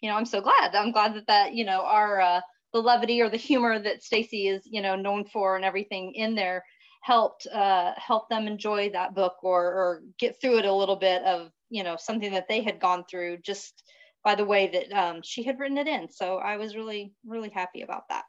you 0.00 0.10
know 0.10 0.16
i'm 0.16 0.26
so 0.26 0.40
glad. 0.40 0.74
I'm 0.74 0.92
glad 0.92 1.14
that 1.14 1.26
that 1.28 1.54
you 1.54 1.64
know 1.64 1.82
our 1.82 2.20
uh, 2.20 2.40
the 2.72 2.82
levity 2.82 3.22
or 3.22 3.30
the 3.30 3.36
humor 3.36 3.78
that 3.78 4.02
stacy 4.02 4.48
is 4.48 4.62
you 4.66 4.82
know 4.82 4.96
known 4.96 5.24
for 5.24 5.56
and 5.56 5.64
everything 5.64 6.12
in 6.14 6.34
there 6.34 6.64
helped 7.02 7.46
uh, 7.46 7.92
help 7.96 8.28
them 8.28 8.46
enjoy 8.46 8.90
that 8.90 9.14
book 9.14 9.36
or 9.42 9.64
or 9.64 10.02
get 10.18 10.40
through 10.40 10.58
it 10.58 10.64
a 10.64 10.72
little 10.72 10.96
bit 10.96 11.22
of 11.22 11.50
you 11.70 11.84
know 11.84 11.96
something 11.98 12.32
that 12.32 12.48
they 12.48 12.62
had 12.62 12.80
gone 12.80 13.04
through 13.10 13.38
just 13.38 13.82
by 14.24 14.34
the 14.34 14.44
way 14.44 14.68
that 14.68 14.92
um, 14.92 15.20
she 15.22 15.44
had 15.44 15.58
written 15.58 15.78
it 15.78 15.86
in. 15.86 16.10
So 16.10 16.38
i 16.38 16.56
was 16.56 16.76
really 16.76 17.12
really 17.24 17.50
happy 17.50 17.82
about 17.82 18.08
that 18.10 18.24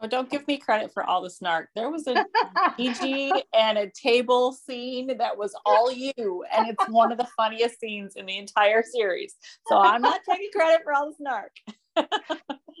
Oh, 0.00 0.06
don't 0.06 0.30
give 0.30 0.46
me 0.46 0.58
credit 0.58 0.92
for 0.92 1.02
all 1.02 1.22
the 1.22 1.30
snark. 1.30 1.70
There 1.74 1.90
was 1.90 2.06
a 2.06 2.24
PG 2.76 3.32
and 3.54 3.78
a 3.78 3.90
table 3.90 4.52
scene 4.52 5.18
that 5.18 5.36
was 5.36 5.54
all 5.64 5.90
you, 5.90 6.44
and 6.54 6.68
it's 6.68 6.88
one 6.88 7.10
of 7.10 7.18
the 7.18 7.26
funniest 7.36 7.80
scenes 7.80 8.14
in 8.16 8.26
the 8.26 8.38
entire 8.38 8.82
series. 8.82 9.34
So 9.66 9.76
I'm 9.76 10.02
not 10.02 10.20
taking 10.28 10.50
credit 10.52 10.82
for 10.84 10.92
all 10.92 11.10
the 11.10 11.16
snark. 11.16 11.52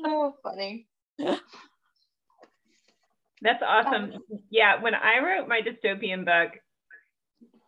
oh, 0.06 0.34
funny. 0.42 0.86
That's 1.18 1.40
awesome. 3.66 4.12
Um, 4.12 4.22
yeah, 4.50 4.80
when 4.80 4.94
I 4.94 5.18
wrote 5.18 5.48
my 5.48 5.60
dystopian 5.60 6.24
book, 6.24 6.52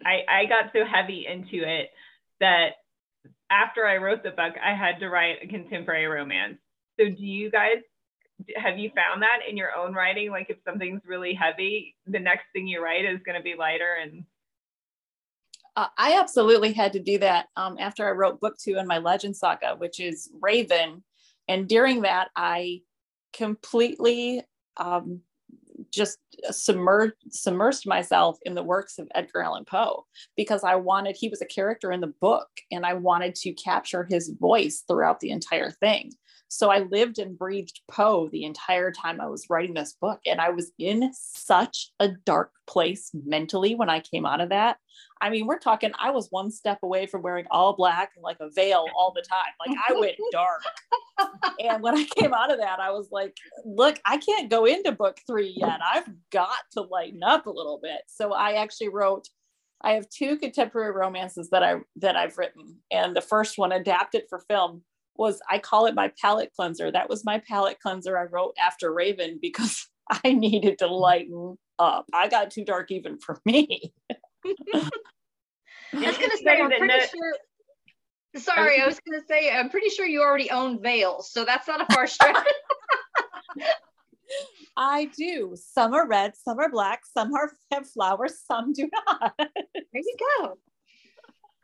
I, 0.05 0.23
I 0.29 0.45
got 0.47 0.73
so 0.73 0.85
heavy 0.85 1.27
into 1.27 1.69
it 1.69 1.91
that 2.41 2.75
after 3.51 3.87
I 3.87 3.97
wrote 3.97 4.23
the 4.23 4.31
book, 4.31 4.55
I 4.63 4.75
had 4.75 5.01
to 5.01 5.09
write 5.09 5.39
a 5.43 5.49
contemporary 5.49 6.07
romance. 6.07 6.59
So 6.99 7.07
do 7.07 7.25
you 7.25 7.51
guys 7.51 7.79
have 8.57 8.79
you 8.79 8.91
found 8.95 9.23
that 9.23 9.41
in 9.49 9.57
your 9.57 9.75
own 9.77 9.95
writing? 9.95 10.31
Like 10.31 10.51
if 10.51 10.59
something's 10.65 11.03
really 11.07 11.35
heavy, 11.35 11.97
the 12.07 12.19
next 12.19 12.45
thing 12.53 12.67
you 12.67 12.83
write 12.83 13.05
is 13.05 13.21
going 13.25 13.37
to 13.37 13.43
be 13.43 13.55
lighter 13.55 13.97
and. 14.01 14.25
Uh, 15.77 15.87
I 15.97 16.19
absolutely 16.19 16.73
had 16.73 16.93
to 16.95 16.99
do 16.99 17.19
that 17.19 17.47
um, 17.57 17.77
after 17.79 18.09
I 18.09 18.11
wrote 18.11 18.41
book 18.41 18.57
two 18.59 18.79
in 18.79 18.87
my 18.89 18.99
legend 18.99 19.37
saga, 19.37 19.77
which 19.77 20.01
is 20.01 20.29
Raven. 20.41 21.05
And 21.47 21.69
during 21.69 22.03
that, 22.03 22.31
I 22.35 22.81
completely 23.33 24.43
um, 24.77 25.21
just 25.93 26.19
submerged 26.51 27.15
submersed 27.31 27.87
myself 27.87 28.39
in 28.43 28.55
the 28.55 28.63
works 28.63 28.99
of 28.99 29.09
Edgar 29.15 29.43
Allan 29.43 29.65
Poe 29.65 30.05
because 30.37 30.65
I 30.65 30.75
wanted 30.75 31.17
he 31.17 31.29
was 31.29 31.43
a 31.43 31.47
character 31.47 31.93
in 31.93 32.01
the 32.01 32.13
book 32.21 32.49
and 32.71 32.85
I 32.85 32.95
wanted 32.95 33.35
to 33.37 33.53
capture 33.53 34.05
his 34.05 34.31
voice 34.31 34.85
throughout 34.87 35.21
the 35.21 35.31
entire 35.31 35.71
thing. 35.71 36.13
So 36.49 36.71
I 36.71 36.81
lived 36.81 37.19
and 37.19 37.39
breathed 37.39 37.81
Poe 37.91 38.29
the 38.29 38.45
entire 38.45 38.91
time 38.91 39.21
I 39.21 39.27
was 39.27 39.47
writing 39.51 39.75
this 39.75 39.93
book. 39.93 40.21
And 40.27 40.41
I 40.41 40.51
was 40.51 40.73
in 40.79 41.13
such 41.13 41.91
a 42.01 42.09
dark 42.09 42.53
place 42.67 43.11
mentally 43.13 43.75
when 43.75 43.91
I 43.91 44.01
came 44.01 44.27
out 44.27 44.41
of 44.41 44.49
that. 44.49 44.79
I 45.21 45.31
mean, 45.31 45.47
we're 45.47 45.59
talking, 45.59 45.93
I 45.99 46.11
was 46.11 46.29
one 46.31 46.51
step 46.51 46.79
away 46.83 47.07
from 47.07 47.23
wearing 47.23 47.47
all 47.51 47.75
black 47.75 48.13
and 48.17 48.23
like 48.23 48.39
a 48.41 48.51
veil 48.51 48.87
all 48.97 49.13
the 49.15 49.23
time. 49.23 49.53
Like 49.67 49.77
I 49.89 49.93
went 49.93 50.17
dark. 50.33 50.63
and 51.61 51.83
when 51.83 51.97
I 51.97 52.05
came 52.05 52.33
out 52.33 52.51
of 52.51 52.59
that, 52.59 52.81
I 52.81 52.91
was 52.91 53.09
like, 53.13 53.37
look, 53.65 54.01
I 54.05 54.17
can't 54.17 54.51
go 54.51 54.65
into 54.65 54.93
book 54.93 55.19
three 55.27 55.55
yet. 55.57 55.81
I've 55.85 56.09
got 56.31 56.59
to 56.73 56.83
lighten 56.83 57.23
up 57.23 57.47
a 57.47 57.51
little 57.51 57.79
bit. 57.83 58.03
So 58.07 58.33
I 58.33 58.53
actually 58.55 58.89
wrote 58.89 59.29
I 59.81 59.93
have 59.93 60.09
two 60.09 60.37
contemporary 60.39 60.93
romances 60.93 61.51
that 61.51 61.63
I 61.63 61.77
that 61.97 62.17
I've 62.17 62.37
written, 62.37 62.79
and 62.91 63.15
the 63.15 63.21
first 63.21 63.59
one 63.59 63.71
adapted 63.71 64.25
for 64.29 64.41
film 64.49 64.83
was 65.19 65.41
I 65.51 65.59
call 65.59 65.87
it 65.87 65.95
my 65.95 66.13
palate 66.21 66.53
cleanser. 66.55 66.91
That 66.91 67.09
was 67.09 67.25
my 67.25 67.43
palate 67.47 67.81
cleanser 67.81 68.17
I 68.17 68.25
wrote 68.25 68.55
after 68.59 68.93
Raven 68.93 69.39
because 69.43 69.89
I 70.25 70.33
needed 70.33 70.79
to 70.79 70.87
mm-hmm. 70.87 70.95
lighten 70.95 71.59
up. 71.79 72.07
I 72.15 72.29
got 72.29 72.51
too 72.51 72.65
dark 72.65 72.91
even 72.91 73.19
for 73.19 73.41
me. 73.45 73.93
I 74.47 74.51
was 75.93 76.19
gonna 76.19 76.37
say 76.43 76.61
I'm 76.61 76.69
pretty 76.71 77.07
sure 77.09 77.35
sorry, 78.37 78.81
I 78.81 78.87
was 78.87 79.01
gonna 79.01 79.25
say 79.29 79.51
I'm 79.51 79.71
pretty 79.71 79.89
sure 79.91 80.07
you 80.07 80.23
already 80.23 80.51
own 80.51 80.83
veils, 80.83 81.33
so 81.33 81.45
that's 81.45 81.67
not 81.67 81.81
a 81.81 81.95
far 81.95 82.07
stretch. 82.07 82.37
I 84.77 85.11
do. 85.17 85.57
Some 85.57 85.93
are 85.95 86.07
red, 86.07 86.35
some 86.37 86.61
are 86.61 86.71
black, 86.71 87.01
some 87.05 87.35
are 87.35 87.51
have 87.73 87.89
flowers, 87.89 88.41
some 88.47 88.73
do 88.73 88.89
not. 88.93 89.35
there 89.39 89.49
you 89.95 90.17
go. 90.39 90.59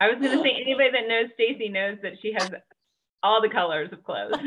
I 0.01 0.09
was 0.09 0.17
gonna 0.21 0.41
say 0.41 0.51
anybody 0.61 0.91
that 0.91 1.07
knows 1.07 1.29
Stacy 1.35 1.69
knows 1.69 1.97
that 2.03 2.13
she 2.21 2.33
has 2.33 2.51
all 3.25 3.41
the 3.41 3.49
colors 3.49 3.89
of 3.91 4.03
clothes. 4.03 4.35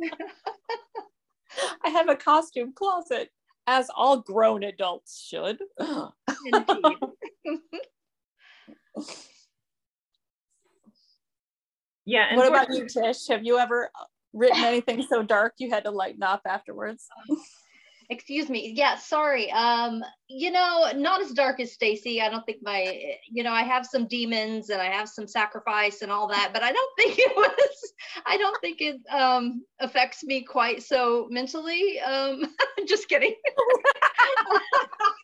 I 1.84 1.90
have 1.90 2.08
a 2.08 2.16
costume 2.16 2.72
closet, 2.74 3.30
as 3.66 3.88
all 3.94 4.20
grown 4.20 4.64
adults 4.64 5.24
should. 5.26 5.58
yeah. 12.04 12.34
What 12.36 12.48
about 12.48 12.74
you, 12.74 12.86
Tish? 12.86 13.28
Have 13.28 13.44
you 13.44 13.58
ever 13.58 13.90
written 14.32 14.64
anything 14.64 15.04
so 15.08 15.22
dark 15.22 15.54
you 15.58 15.70
had 15.70 15.84
to 15.84 15.90
lighten 15.90 16.22
up 16.22 16.42
afterwards? 16.46 17.06
Um, 17.30 17.38
excuse 18.10 18.48
me. 18.48 18.72
Yeah 18.74 18.96
sorry. 18.96 19.50
Um 19.52 20.02
you 20.28 20.50
know 20.50 20.90
not 20.94 21.20
as 21.20 21.32
dark 21.32 21.60
as 21.60 21.72
stacy. 21.72 22.20
I 22.20 22.28
don't 22.28 22.44
think 22.46 22.58
my 22.62 23.00
you 23.30 23.42
know 23.42 23.52
i 23.52 23.62
have 23.62 23.86
some 23.86 24.06
demons 24.06 24.70
and 24.70 24.80
i 24.80 24.86
have 24.86 25.08
some 25.08 25.26
sacrifice 25.26 26.02
and 26.02 26.10
all 26.10 26.28
that 26.28 26.50
but 26.52 26.62
i 26.62 26.72
don't 26.72 26.92
think 26.98 27.18
it 27.18 27.36
was 27.36 27.92
i 28.26 28.36
don't 28.36 28.60
think 28.60 28.80
it 28.80 28.96
um 29.10 29.62
affects 29.80 30.24
me 30.24 30.42
quite 30.42 30.82
so 30.82 31.26
mentally. 31.30 31.98
Um 32.00 32.42
just 32.86 33.08
kidding 33.08 33.34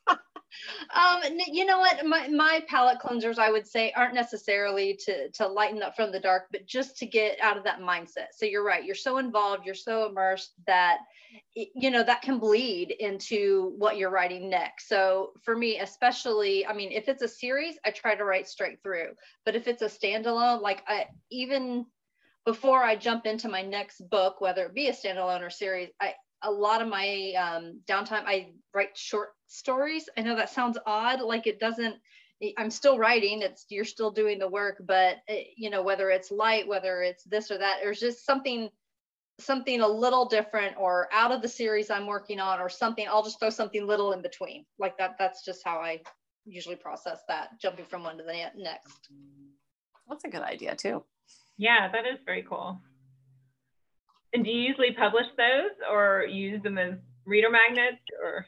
um, 0.94 1.22
you 1.46 1.64
know 1.64 1.78
what? 1.78 2.04
My, 2.04 2.28
my 2.28 2.62
palate 2.68 2.98
cleansers, 2.98 3.38
I 3.38 3.50
would 3.50 3.66
say, 3.66 3.92
aren't 3.92 4.14
necessarily 4.14 4.98
to, 5.04 5.30
to 5.30 5.46
lighten 5.46 5.82
up 5.82 5.96
from 5.96 6.12
the 6.12 6.20
dark, 6.20 6.46
but 6.50 6.66
just 6.66 6.96
to 6.98 7.06
get 7.06 7.38
out 7.40 7.56
of 7.56 7.64
that 7.64 7.80
mindset. 7.80 8.28
So 8.32 8.46
you're 8.46 8.64
right. 8.64 8.84
You're 8.84 8.94
so 8.94 9.18
involved, 9.18 9.66
you're 9.66 9.74
so 9.74 10.08
immersed 10.08 10.52
that, 10.66 10.98
you 11.54 11.90
know, 11.90 12.02
that 12.02 12.22
can 12.22 12.38
bleed 12.38 12.90
into 12.90 13.74
what 13.78 13.96
you're 13.96 14.10
writing 14.10 14.48
next. 14.48 14.88
So 14.88 15.32
for 15.42 15.56
me, 15.56 15.80
especially, 15.80 16.66
I 16.66 16.72
mean, 16.72 16.92
if 16.92 17.08
it's 17.08 17.22
a 17.22 17.28
series, 17.28 17.76
I 17.84 17.90
try 17.90 18.14
to 18.14 18.24
write 18.24 18.48
straight 18.48 18.82
through. 18.82 19.14
But 19.44 19.56
if 19.56 19.66
it's 19.66 19.82
a 19.82 19.86
standalone, 19.86 20.62
like 20.62 20.82
I 20.86 21.06
even 21.30 21.86
before 22.44 22.82
I 22.82 22.94
jump 22.94 23.26
into 23.26 23.48
my 23.48 23.62
next 23.62 24.08
book, 24.10 24.40
whether 24.40 24.66
it 24.66 24.74
be 24.74 24.88
a 24.88 24.92
standalone 24.92 25.40
or 25.40 25.50
series, 25.50 25.88
I, 26.00 26.14
a 26.44 26.50
lot 26.50 26.82
of 26.82 26.88
my 26.88 27.32
um, 27.32 27.80
downtime, 27.88 28.24
I 28.26 28.50
write 28.72 28.96
short 28.96 29.30
stories. 29.46 30.08
I 30.16 30.22
know 30.22 30.36
that 30.36 30.50
sounds 30.50 30.78
odd, 30.86 31.20
like 31.20 31.46
it 31.46 31.58
doesn't. 31.58 31.96
I'm 32.58 32.70
still 32.70 32.98
writing. 32.98 33.42
It's 33.42 33.64
you're 33.68 33.84
still 33.84 34.10
doing 34.10 34.38
the 34.38 34.48
work, 34.48 34.82
but 34.86 35.18
it, 35.28 35.32
eh, 35.32 35.44
you 35.56 35.70
know 35.70 35.82
whether 35.82 36.10
it's 36.10 36.30
light, 36.30 36.68
whether 36.68 37.02
it's 37.02 37.24
this 37.24 37.50
or 37.50 37.58
that, 37.58 37.78
there's 37.82 38.00
just 38.00 38.26
something 38.26 38.68
something 39.40 39.80
a 39.80 39.88
little 39.88 40.26
different 40.26 40.76
or 40.78 41.08
out 41.12 41.32
of 41.32 41.42
the 41.42 41.48
series 41.48 41.90
I'm 41.90 42.06
working 42.06 42.38
on 42.38 42.60
or 42.60 42.68
something. 42.68 43.06
I'll 43.08 43.24
just 43.24 43.40
throw 43.40 43.50
something 43.50 43.86
little 43.86 44.12
in 44.12 44.22
between. 44.22 44.64
Like 44.78 44.98
that. 44.98 45.16
That's 45.18 45.44
just 45.44 45.62
how 45.64 45.78
I 45.78 46.00
usually 46.44 46.76
process 46.76 47.20
that, 47.28 47.60
jumping 47.60 47.86
from 47.86 48.04
one 48.04 48.18
to 48.18 48.24
the 48.24 48.32
next. 48.56 49.08
That's 50.08 50.24
a 50.24 50.28
good 50.28 50.42
idea 50.42 50.76
too. 50.76 51.02
Yeah, 51.56 51.90
that 51.90 52.06
is 52.06 52.18
very 52.24 52.42
cool. 52.42 52.80
And 54.34 54.44
do 54.44 54.50
you 54.50 54.62
usually 54.62 54.92
publish 54.92 55.26
those 55.38 55.70
or 55.90 56.26
use 56.28 56.62
them 56.62 56.76
as 56.76 56.94
reader 57.24 57.50
magnets 57.50 58.02
or? 58.22 58.46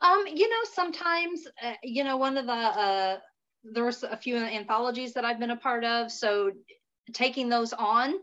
Um, 0.00 0.24
you 0.26 0.48
know, 0.48 0.60
sometimes, 0.72 1.48
uh, 1.62 1.72
you 1.82 2.04
know, 2.04 2.16
one 2.16 2.38
of 2.38 2.46
the, 2.46 2.52
uh, 2.52 3.18
there 3.64 3.84
was 3.84 4.04
a 4.04 4.16
few 4.16 4.36
anthologies 4.36 5.12
that 5.14 5.24
I've 5.24 5.40
been 5.40 5.50
a 5.50 5.56
part 5.56 5.84
of. 5.84 6.12
So 6.12 6.52
taking 7.12 7.48
those 7.48 7.72
on, 7.72 8.14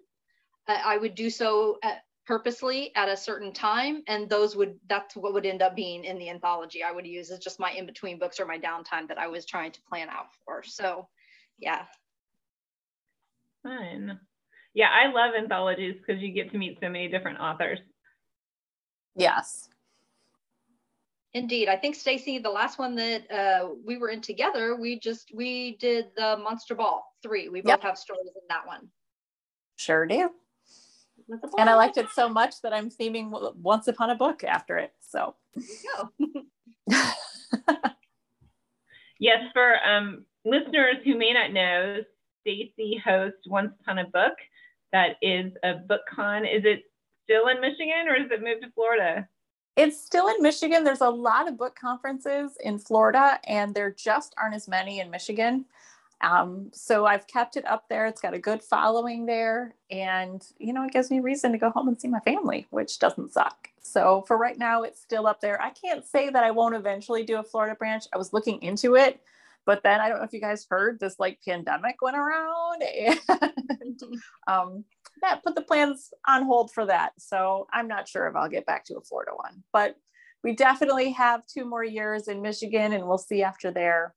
uh, 0.70 0.78
I 0.84 0.98
would 0.98 1.14
do 1.14 1.30
so 1.30 1.78
at, 1.84 2.04
purposely 2.26 2.96
at 2.96 3.10
a 3.10 3.18
certain 3.18 3.52
time. 3.52 4.04
And 4.08 4.30
those 4.30 4.56
would, 4.56 4.80
that's 4.88 5.16
what 5.16 5.34
would 5.34 5.46
end 5.46 5.62
up 5.62 5.76
being 5.76 6.06
in 6.06 6.18
the 6.18 6.30
anthology 6.30 6.84
I 6.84 6.94
would 6.94 7.06
use 7.06 7.32
as 7.32 7.40
just 7.40 7.60
my 7.60 7.72
in-between 7.72 8.18
books 8.18 8.40
or 8.40 8.46
my 8.46 8.58
downtime 8.58 9.10
that 9.10 9.18
I 9.18 9.28
was 9.28 9.46
trying 9.46 9.74
to 9.74 9.82
plan 9.90 10.08
out 10.10 10.28
for. 10.46 10.64
So 10.64 11.10
yeah. 11.60 11.84
Fun 13.64 14.20
yeah, 14.78 14.90
I 14.94 15.12
love 15.12 15.34
anthologies 15.36 15.96
because 15.96 16.22
you 16.22 16.32
get 16.32 16.52
to 16.52 16.58
meet 16.60 16.78
so 16.80 16.88
many 16.88 17.08
different 17.08 17.40
authors. 17.40 17.80
Yes. 19.16 19.70
Indeed. 21.34 21.68
I 21.68 21.76
think 21.76 21.96
Stacy, 21.96 22.38
the 22.38 22.52
last 22.52 22.78
one 22.78 22.96
that 22.96 23.32
uh, 23.32 23.70
we 23.84 23.98
were 23.98 24.10
in 24.10 24.22
together, 24.22 24.76
we 24.76 25.00
just 25.00 25.32
we 25.34 25.78
did 25.78 26.06
the 26.16 26.38
Monster 26.44 26.76
Ball 26.76 27.04
three. 27.24 27.50
We 27.50 27.62
both 27.62 27.70
yep. 27.70 27.82
have 27.82 27.98
stories 27.98 28.28
in 28.28 28.44
that 28.50 28.68
one. 28.68 28.88
Sure 29.78 30.06
do. 30.06 30.30
And 31.58 31.72
I 31.72 31.74
liked 31.74 31.98
it 31.98 32.10
so 32.14 32.30
much 32.30 32.62
that 32.62 32.72
I'm 32.72 32.92
theming 32.92 33.56
Once 33.56 33.88
Upon 33.88 34.12
a 34.12 34.16
Book 34.16 34.44
after 34.44 34.78
it. 34.78 34.92
So. 35.00 35.34
yes, 39.20 39.40
for 39.54 39.84
um, 39.84 40.26
listeners 40.46 40.98
who 41.04 41.18
may 41.18 41.34
not 41.34 41.52
know, 41.52 42.02
Stacy 42.42 43.02
hosts 43.04 43.48
Once 43.48 43.74
Upon 43.82 43.98
a 43.98 44.06
Book 44.06 44.36
that 44.92 45.18
is 45.22 45.54
a 45.64 45.76
book 45.76 46.02
con. 46.10 46.46
Is 46.46 46.64
it 46.66 46.84
still 47.24 47.48
in 47.48 47.62
Michigan 47.62 48.08
or 48.08 48.16
is 48.16 48.32
it 48.32 48.44
moved 48.44 48.64
to 48.64 48.72
Florida? 48.72 49.28
It's 49.76 50.00
still 50.02 50.28
in 50.28 50.42
Michigan. 50.42 50.84
There's 50.84 51.02
a 51.02 51.10
lot 51.10 51.48
of 51.48 51.58
book 51.58 51.76
conferences 51.80 52.58
in 52.64 52.80
Florida, 52.80 53.40
and 53.46 53.76
there 53.76 53.92
just 53.92 54.34
aren't 54.36 54.56
as 54.56 54.68
many 54.68 55.02
in 55.02 55.12
Michigan. 55.12 55.66
Um, 56.22 56.72
so 56.74 57.06
I've 57.06 57.28
kept 57.28 57.58
it 57.58 57.68
up 57.68 57.88
there. 57.88 58.08
It's 58.08 58.20
got 58.20 58.34
a 58.34 58.40
good 58.40 58.64
following 58.64 59.28
there, 59.28 59.76
and 59.92 60.44
you 60.58 60.74
know, 60.74 60.84
it 60.84 60.94
gives 60.94 61.12
me 61.12 61.20
reason 61.20 61.52
to 61.52 61.60
go 61.60 61.70
home 61.70 61.88
and 61.88 62.02
see 62.02 62.08
my 62.08 62.20
family, 62.22 62.66
which 62.72 62.98
doesn't 62.98 63.34
suck. 63.34 63.70
So 63.80 64.24
for 64.28 64.36
right 64.36 64.58
now, 64.58 64.82
it's 64.82 65.00
still 65.00 65.28
up 65.28 65.42
there. 65.42 65.62
I 65.62 65.70
can't 65.70 66.04
say 66.04 66.32
that 66.32 66.44
I 66.44 66.50
won't 66.50 66.74
eventually 66.74 67.24
do 67.24 67.38
a 67.38 67.44
Florida 67.44 67.76
branch. 67.76 68.06
I 68.12 68.18
was 68.18 68.34
looking 68.34 68.60
into 68.64 68.96
it, 68.96 69.22
but 69.68 69.84
then 69.84 70.00
I 70.00 70.08
don't 70.08 70.20
know 70.20 70.24
if 70.24 70.32
you 70.32 70.40
guys 70.40 70.66
heard 70.70 70.98
this 71.00 71.18
like 71.20 71.40
pandemic 71.46 71.98
went 72.02 72.16
around 72.16 72.82
and 73.28 74.02
um, 74.48 74.86
that 75.22 75.44
put 75.44 75.56
the 75.56 75.62
plans 75.62 76.10
on 76.26 76.46
hold 76.46 76.72
for 76.72 76.86
that. 76.86 77.12
So 77.20 77.68
I'm 77.74 77.90
not 77.90 78.08
sure 78.08 78.28
if 78.28 78.36
I'll 78.36 78.50
get 78.50 78.66
back 78.66 78.86
to 78.86 78.96
a 78.96 79.02
Florida 79.02 79.32
one, 79.36 79.64
but 79.74 79.96
we 80.42 80.56
definitely 80.56 81.12
have 81.12 81.42
two 81.48 81.66
more 81.66 81.84
years 81.84 82.30
in 82.30 82.42
Michigan 82.42 82.94
and 82.94 83.06
we'll 83.06 83.18
see 83.18 83.44
after 83.44 83.70
there 83.70 84.16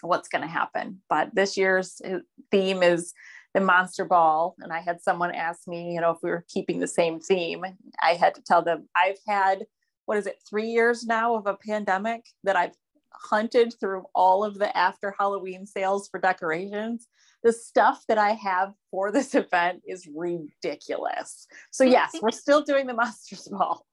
what's 0.00 0.28
going 0.28 0.42
to 0.42 0.48
happen. 0.48 1.02
But 1.08 1.32
this 1.36 1.56
year's 1.56 2.00
uh, 2.04 2.18
theme 2.50 2.82
is 2.82 3.14
the 3.54 3.60
monster 3.60 4.04
ball. 4.04 4.56
And 4.58 4.72
I 4.72 4.80
had 4.80 5.00
someone 5.00 5.34
ask 5.34 5.68
me, 5.68 5.94
you 5.94 6.00
know, 6.00 6.10
if 6.10 6.18
we 6.20 6.30
were 6.30 6.44
keeping 6.48 6.80
the 6.80 6.88
same 6.88 7.20
theme. 7.20 7.64
I 8.02 8.14
had 8.14 8.34
to 8.34 8.42
tell 8.42 8.62
them 8.62 8.88
I've 8.96 9.18
had, 9.26 9.66
what 10.06 10.18
is 10.18 10.26
it, 10.26 10.42
three 10.48 10.68
years 10.68 11.04
now 11.04 11.36
of 11.36 11.46
a 11.46 11.54
pandemic 11.54 12.24
that 12.42 12.56
I've 12.56 12.74
hunted 13.20 13.74
through 13.78 14.04
all 14.14 14.44
of 14.44 14.58
the 14.58 14.76
after 14.76 15.14
Halloween 15.18 15.66
sales 15.66 16.08
for 16.08 16.20
decorations. 16.20 17.06
The 17.42 17.52
stuff 17.52 18.04
that 18.08 18.18
I 18.18 18.32
have 18.32 18.74
for 18.90 19.12
this 19.12 19.34
event 19.34 19.82
is 19.86 20.08
ridiculous. 20.12 21.46
So, 21.70 21.84
yes, 21.84 22.14
we're 22.20 22.30
still 22.30 22.62
doing 22.62 22.86
the 22.86 22.94
Monsters 22.94 23.48
Ball 23.52 23.84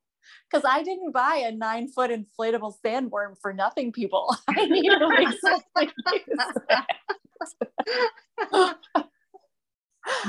because 0.49 0.65
I 0.67 0.83
didn't 0.83 1.11
buy 1.11 1.43
a 1.45 1.51
nine 1.51 1.87
foot 1.87 2.11
inflatable 2.11 2.75
sandworm 2.83 3.35
for 3.41 3.53
nothing, 3.53 3.91
people. 3.91 4.35
I 4.47 4.65
need 4.65 4.89
to 4.89 5.09
make 5.09 5.39
something 5.39 5.91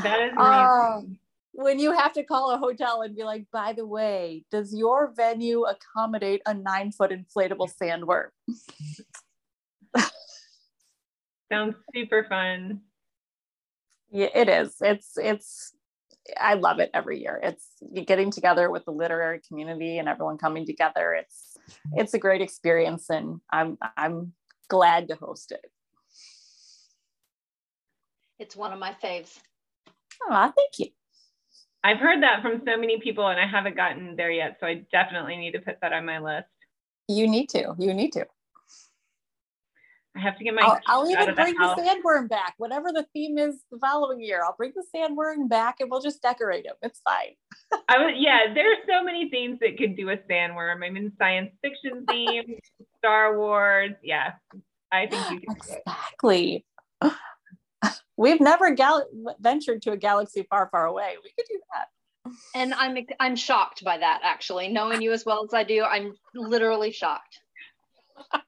that 0.02 0.20
is 0.20 0.32
amazing. 0.36 0.38
Um, 0.38 1.18
when 1.56 1.78
you 1.78 1.92
have 1.92 2.12
to 2.12 2.22
call 2.22 2.50
a 2.50 2.58
hotel 2.58 3.00
and 3.00 3.16
be 3.16 3.24
like, 3.24 3.46
by 3.50 3.72
the 3.72 3.86
way, 3.86 4.44
does 4.50 4.74
your 4.74 5.12
venue 5.16 5.64
accommodate 5.64 6.42
a 6.44 6.52
nine 6.52 6.92
foot 6.92 7.10
inflatable 7.10 7.70
sandworm? 7.82 8.28
Sounds 11.50 11.74
super 11.94 12.26
fun. 12.28 12.82
Yeah, 14.10 14.28
it 14.34 14.50
is. 14.50 14.76
It's, 14.82 15.12
it's, 15.16 15.74
I 16.38 16.54
love 16.54 16.78
it 16.78 16.90
every 16.92 17.22
year. 17.22 17.40
It's 17.42 17.66
getting 18.04 18.30
together 18.30 18.70
with 18.70 18.84
the 18.84 18.90
literary 18.90 19.40
community 19.48 19.96
and 19.96 20.10
everyone 20.10 20.36
coming 20.36 20.66
together. 20.66 21.14
It's, 21.14 21.56
it's 21.94 22.12
a 22.12 22.18
great 22.18 22.42
experience 22.42 23.08
and 23.08 23.40
I'm, 23.50 23.78
I'm 23.96 24.34
glad 24.68 25.08
to 25.08 25.14
host 25.14 25.52
it. 25.52 25.64
It's 28.38 28.54
one 28.54 28.74
of 28.74 28.78
my 28.78 28.94
faves. 29.02 29.38
Oh, 30.28 30.52
thank 30.54 30.78
you. 30.78 30.88
I've 31.86 31.98
heard 31.98 32.20
that 32.24 32.42
from 32.42 32.62
so 32.66 32.76
many 32.76 32.98
people 32.98 33.28
and 33.28 33.38
I 33.38 33.46
haven't 33.46 33.76
gotten 33.76 34.16
there 34.16 34.32
yet. 34.32 34.56
So 34.58 34.66
I 34.66 34.84
definitely 34.90 35.36
need 35.36 35.52
to 35.52 35.60
put 35.60 35.80
that 35.82 35.92
on 35.92 36.04
my 36.04 36.18
list. 36.18 36.48
You 37.06 37.28
need 37.28 37.48
to. 37.50 37.76
You 37.78 37.94
need 37.94 38.12
to. 38.14 38.26
I 40.16 40.18
have 40.18 40.36
to 40.38 40.42
get 40.42 40.52
my. 40.52 40.62
I'll, 40.62 40.80
I'll 40.88 41.08
even 41.08 41.32
bring 41.36 41.54
the, 41.54 41.76
sandworm 41.78 42.28
back. 42.28 42.54
Whatever 42.58 42.90
the 42.90 43.06
theme 43.12 43.38
is 43.38 43.60
the 43.70 43.78
following 43.78 44.20
year, 44.20 44.42
I'll 44.44 44.56
bring 44.56 44.72
the 44.74 44.84
sandworm 44.92 45.48
back 45.48 45.76
and 45.78 45.88
we'll 45.88 46.00
just 46.00 46.20
decorate 46.22 46.66
him. 46.66 46.74
It's 46.82 47.00
fine. 47.04 47.36
I 47.88 47.98
was 47.98 48.14
yeah. 48.16 48.52
There's 48.52 48.78
so 48.88 49.04
many 49.04 49.30
themes 49.30 49.60
that 49.60 49.78
could 49.78 49.96
do 49.96 50.10
a 50.10 50.16
sandworm. 50.16 50.84
I 50.84 50.90
mean, 50.90 51.12
science 51.18 51.52
fiction 51.62 52.04
theme, 52.10 52.58
Star 52.98 53.38
Wars. 53.38 53.92
Yeah, 54.02 54.32
I 54.90 55.06
think 55.06 55.30
you 55.30 55.40
can. 55.40 55.56
Exactly. 55.56 56.64
We've 58.16 58.40
never 58.40 58.70
gal- 58.70 59.06
ventured 59.40 59.82
to 59.82 59.92
a 59.92 59.96
galaxy 59.96 60.46
far, 60.48 60.68
far 60.70 60.86
away. 60.86 61.14
We 61.22 61.30
could 61.36 61.48
do 61.48 61.60
that. 61.74 61.88
And 62.54 62.74
I'm 62.74 62.96
I'm 63.20 63.36
shocked 63.36 63.84
by 63.84 63.98
that 63.98 64.20
actually. 64.24 64.68
Knowing 64.68 65.00
you 65.00 65.12
as 65.12 65.24
well 65.24 65.44
as 65.44 65.54
I 65.54 65.62
do, 65.62 65.84
I'm 65.84 66.14
literally 66.34 66.90
shocked. 66.90 67.40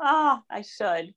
ah, 0.00 0.42
I 0.50 0.62
should. 0.62 1.14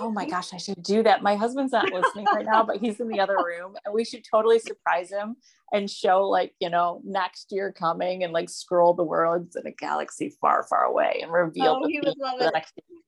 Oh 0.00 0.10
my 0.10 0.26
gosh, 0.26 0.52
I 0.52 0.58
should 0.58 0.82
do 0.82 1.02
that. 1.04 1.22
My 1.22 1.34
husband's 1.34 1.72
not 1.72 1.90
listening 1.90 2.26
right 2.26 2.44
now, 2.44 2.62
but 2.62 2.76
he's 2.76 3.00
in 3.00 3.08
the 3.08 3.20
other 3.20 3.36
room 3.36 3.74
and 3.84 3.94
we 3.94 4.04
should 4.04 4.22
totally 4.30 4.58
surprise 4.58 5.10
him 5.10 5.36
and 5.72 5.90
show 5.90 6.28
like, 6.28 6.54
you 6.60 6.68
know, 6.68 7.00
next 7.04 7.50
year 7.50 7.72
coming 7.72 8.22
and 8.22 8.32
like 8.32 8.50
scroll 8.50 8.92
the 8.92 9.04
worlds 9.04 9.56
in 9.56 9.66
a 9.66 9.70
galaxy 9.70 10.36
far, 10.42 10.64
far 10.64 10.84
away 10.84 11.20
and 11.22 11.32
reveal 11.32 11.80
oh, 11.82 11.86
the, 11.86 12.14
the 12.38 12.50
next 12.52 12.74
year. 12.76 13.00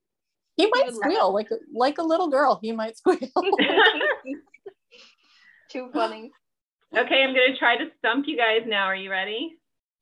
He 0.61 0.71
might 0.73 0.95
squeal 0.95 1.33
like 1.33 1.49
like 1.73 1.99
a 1.99 2.03
little 2.03 2.29
girl. 2.29 2.59
He 2.61 2.73
might 2.73 2.97
squeal. 2.97 3.19
Too 5.71 5.91
funny. 5.93 6.33
Okay, 6.97 7.23
I'm 7.23 7.35
gonna 7.35 7.57
try 7.57 7.77
to 7.77 7.87
stump 7.99 8.27
you 8.27 8.37
guys 8.37 8.63
now. 8.67 8.85
Are 8.85 8.97
you 8.97 9.11
ready? 9.11 9.59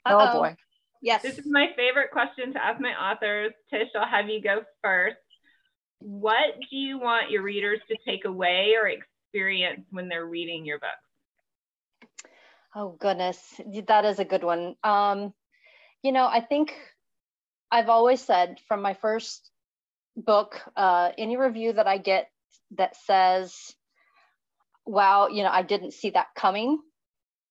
Uh-oh. 0.06 0.30
Oh 0.30 0.32
boy. 0.38 0.56
Yes. 1.02 1.22
This 1.22 1.38
is 1.38 1.46
my 1.46 1.68
favorite 1.76 2.10
question 2.10 2.52
to 2.54 2.64
ask 2.64 2.80
my 2.80 2.92
authors. 2.92 3.52
Tish, 3.70 3.88
I'll 3.94 4.08
have 4.08 4.28
you 4.28 4.42
go 4.42 4.62
first. 4.82 5.16
What 6.00 6.54
do 6.70 6.76
you 6.76 6.98
want 6.98 7.30
your 7.30 7.42
readers 7.42 7.80
to 7.88 7.96
take 8.06 8.24
away 8.24 8.74
or 8.80 8.88
experience 8.88 9.84
when 9.90 10.08
they're 10.08 10.26
reading 10.26 10.64
your 10.64 10.78
book? 10.78 12.10
Oh 12.74 12.96
goodness, 12.98 13.60
that 13.86 14.04
is 14.04 14.18
a 14.18 14.24
good 14.24 14.42
one. 14.42 14.76
Um, 14.82 15.32
you 16.02 16.12
know, 16.12 16.26
I 16.26 16.40
think 16.40 16.74
I've 17.70 17.88
always 17.88 18.20
said 18.20 18.58
from 18.66 18.82
my 18.82 18.94
first 18.94 19.50
book, 20.18 20.60
uh, 20.76 21.10
any 21.16 21.36
review 21.36 21.72
that 21.72 21.86
I 21.86 21.98
get 21.98 22.28
that 22.76 22.96
says, 22.96 23.54
wow, 24.84 25.28
you 25.28 25.42
know, 25.42 25.50
I 25.50 25.62
didn't 25.62 25.92
see 25.94 26.10
that 26.10 26.28
coming, 26.36 26.78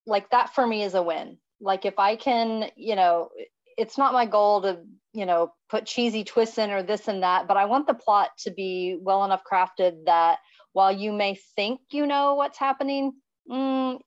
like 0.05 0.29
that 0.31 0.53
for 0.53 0.65
me 0.65 0.83
is 0.83 0.93
a 0.93 1.03
win. 1.03 1.37
Like 1.59 1.85
if 1.85 1.97
I 1.97 2.15
can, 2.15 2.69
you 2.75 2.95
know, 2.95 3.29
it's 3.77 3.97
not 3.97 4.13
my 4.13 4.25
goal 4.25 4.61
to, 4.63 4.79
you 5.13 5.25
know, 5.25 5.51
put 5.69 5.85
cheesy 5.85 6.23
twists 6.23 6.57
in 6.57 6.71
or 6.71 6.83
this 6.83 7.07
and 7.07 7.23
that, 7.23 7.47
but 7.47 7.57
I 7.57 7.65
want 7.65 7.87
the 7.87 7.93
plot 7.93 8.29
to 8.39 8.51
be 8.51 8.97
well 8.99 9.23
enough 9.23 9.41
crafted 9.49 10.05
that 10.05 10.39
while 10.73 10.91
you 10.91 11.11
may 11.11 11.37
think 11.55 11.79
you 11.91 12.05
know 12.05 12.35
what's 12.35 12.59
happening, 12.59 13.13
mm, 13.49 13.99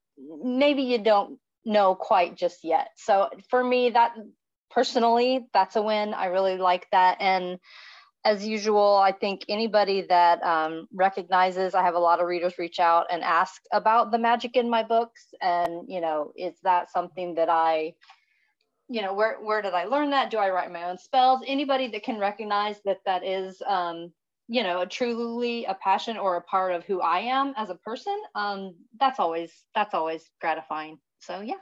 maybe 0.42 0.82
you 0.82 0.98
don't 0.98 1.38
know 1.64 1.94
quite 1.94 2.36
just 2.36 2.64
yet. 2.64 2.88
So 2.96 3.30
for 3.48 3.62
me, 3.62 3.90
that 3.90 4.14
personally, 4.70 5.46
that's 5.52 5.76
a 5.76 5.82
win. 5.82 6.14
I 6.14 6.26
really 6.26 6.56
like 6.56 6.86
that. 6.92 7.18
And 7.20 7.58
as 8.24 8.46
usual, 8.46 8.96
I 8.96 9.12
think 9.12 9.44
anybody 9.48 10.02
that 10.02 10.42
um, 10.42 10.86
recognizes, 10.92 11.74
I 11.74 11.82
have 11.82 11.94
a 11.94 11.98
lot 11.98 12.20
of 12.20 12.26
readers 12.26 12.58
reach 12.58 12.78
out 12.78 13.06
and 13.10 13.22
ask 13.22 13.62
about 13.72 14.10
the 14.10 14.18
magic 14.18 14.56
in 14.56 14.68
my 14.68 14.82
books. 14.82 15.32
And, 15.40 15.88
you 15.88 16.00
know, 16.00 16.32
is 16.36 16.54
that 16.62 16.90
something 16.90 17.34
that 17.36 17.48
I, 17.48 17.94
you 18.88 19.00
know, 19.00 19.14
where, 19.14 19.38
where 19.40 19.62
did 19.62 19.72
I 19.72 19.84
learn 19.84 20.10
that? 20.10 20.30
Do 20.30 20.36
I 20.36 20.50
write 20.50 20.70
my 20.70 20.84
own 20.84 20.98
spells? 20.98 21.40
Anybody 21.46 21.88
that 21.88 22.02
can 22.02 22.18
recognize 22.18 22.76
that 22.84 23.00
that 23.06 23.24
is, 23.24 23.62
um, 23.66 24.12
you 24.48 24.64
know, 24.64 24.82
a 24.82 24.86
truly 24.86 25.64
a 25.64 25.74
passion 25.74 26.18
or 26.18 26.36
a 26.36 26.42
part 26.42 26.74
of 26.74 26.84
who 26.84 27.00
I 27.00 27.20
am 27.20 27.54
as 27.56 27.70
a 27.70 27.76
person, 27.76 28.18
um, 28.34 28.74
that's 28.98 29.18
always, 29.18 29.52
that's 29.74 29.94
always 29.94 30.28
gratifying. 30.40 30.98
So 31.20 31.40
yeah, 31.40 31.54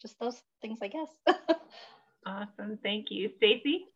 just 0.00 0.20
those 0.20 0.40
things, 0.62 0.78
I 0.82 0.88
guess. 0.88 1.08
awesome. 2.26 2.78
Thank 2.80 3.06
you. 3.10 3.30
Stacy? 3.38 3.86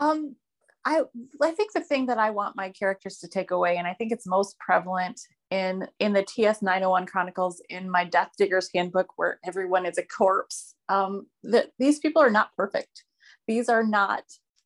Um, 0.00 0.36
I 0.84 1.02
I 1.42 1.50
think 1.50 1.72
the 1.72 1.80
thing 1.80 2.06
that 2.06 2.18
I 2.18 2.30
want 2.30 2.56
my 2.56 2.70
characters 2.70 3.18
to 3.18 3.28
take 3.28 3.50
away, 3.50 3.76
and 3.76 3.86
I 3.86 3.94
think 3.94 4.12
it's 4.12 4.26
most 4.26 4.58
prevalent 4.58 5.20
in 5.50 5.88
in 5.98 6.12
the 6.12 6.22
TS 6.22 6.62
901 6.62 7.06
Chronicles 7.06 7.62
in 7.68 7.90
my 7.90 8.04
Death 8.04 8.30
Diggers 8.38 8.70
Handbook, 8.74 9.08
where 9.16 9.38
everyone 9.44 9.86
is 9.86 9.98
a 9.98 10.02
corpse. 10.02 10.74
Um, 10.88 11.26
that 11.42 11.70
these 11.78 11.98
people 11.98 12.22
are 12.22 12.30
not 12.30 12.54
perfect. 12.56 13.04
These 13.46 13.68
are 13.68 13.84
not, 13.84 14.22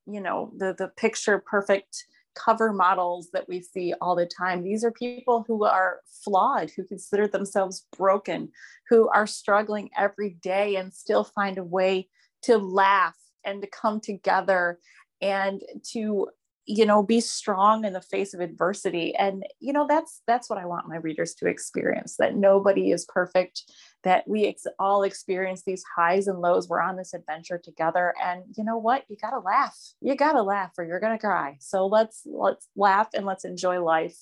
you 0.07 0.21
know, 0.21 0.53
the 0.57 0.75
the 0.77 0.89
picture 0.97 1.43
perfect 1.45 2.05
cover 2.35 2.73
models 2.73 3.29
that 3.33 3.49
we 3.49 3.61
see 3.61 3.95
all 4.01 4.17
the 4.17 4.27
time. 4.27 4.63
These 4.63 4.85
are 4.85 4.93
people 4.93 5.45
who 5.47 5.65
are 5.65 6.01
flawed, 6.25 6.71
who 6.71 6.85
consider 6.85 7.29
themselves 7.29 7.87
broken, 7.97 8.51
who 8.89 9.09
are 9.09 9.27
struggling 9.27 9.91
every 9.97 10.31
day 10.43 10.77
and 10.77 10.93
still 10.93 11.25
find 11.25 11.59
a 11.59 11.65
way 11.65 12.09
to 12.43 12.57
laugh 12.57 13.17
and 13.45 13.61
to 13.63 13.69
come 13.69 14.01
together 14.01 14.79
and 15.23 15.63
to 15.93 16.29
you 16.65 16.87
know 16.87 17.03
be 17.03 17.21
strong 17.21 17.85
in 17.85 17.93
the 17.93 18.01
face 18.01 18.35
of 18.35 18.41
adversity. 18.41 19.15
And 19.15 19.45
you 19.61 19.73
know 19.73 19.87
that's 19.89 20.23
that's 20.27 20.49
what 20.51 20.59
i 20.59 20.67
want 20.67 20.89
my 20.89 20.97
readers 20.97 21.35
to 21.37 21.47
experience 21.47 22.17
that 22.19 22.37
nobody 22.37 22.91
is 22.91 23.05
perfect 23.07 23.63
that 24.05 24.27
we 24.27 24.47
ex- 24.47 24.67
all 24.79 25.05
experience 25.05 25.63
these 25.65 25.85
highs 25.97 26.27
and 26.27 26.41
lows. 26.41 26.69
We're 26.69 26.81
on 26.81 26.97
this 26.97 27.15
adventure 27.15 27.59
together. 27.63 28.15
And 28.23 28.43
you 28.57 28.65
know 28.65 28.77
what? 28.77 29.05
You 29.09 29.17
got 29.17 29.31
to 29.31 29.39
laugh. 29.39 29.79
You 30.01 30.17
got 30.17 30.33
to 30.33 30.43
laugh 30.43 30.73
or 30.77 30.85
you're 30.85 30.99
going 31.01 31.17
to 31.17 31.25
cry. 31.25 31.57
So 31.61 31.87
let's 31.87 32.23
let's 32.27 32.69
laugh 32.77 33.09
and 33.15 33.25
let's 33.25 33.45
enjoy 33.45 33.83
life 33.83 34.17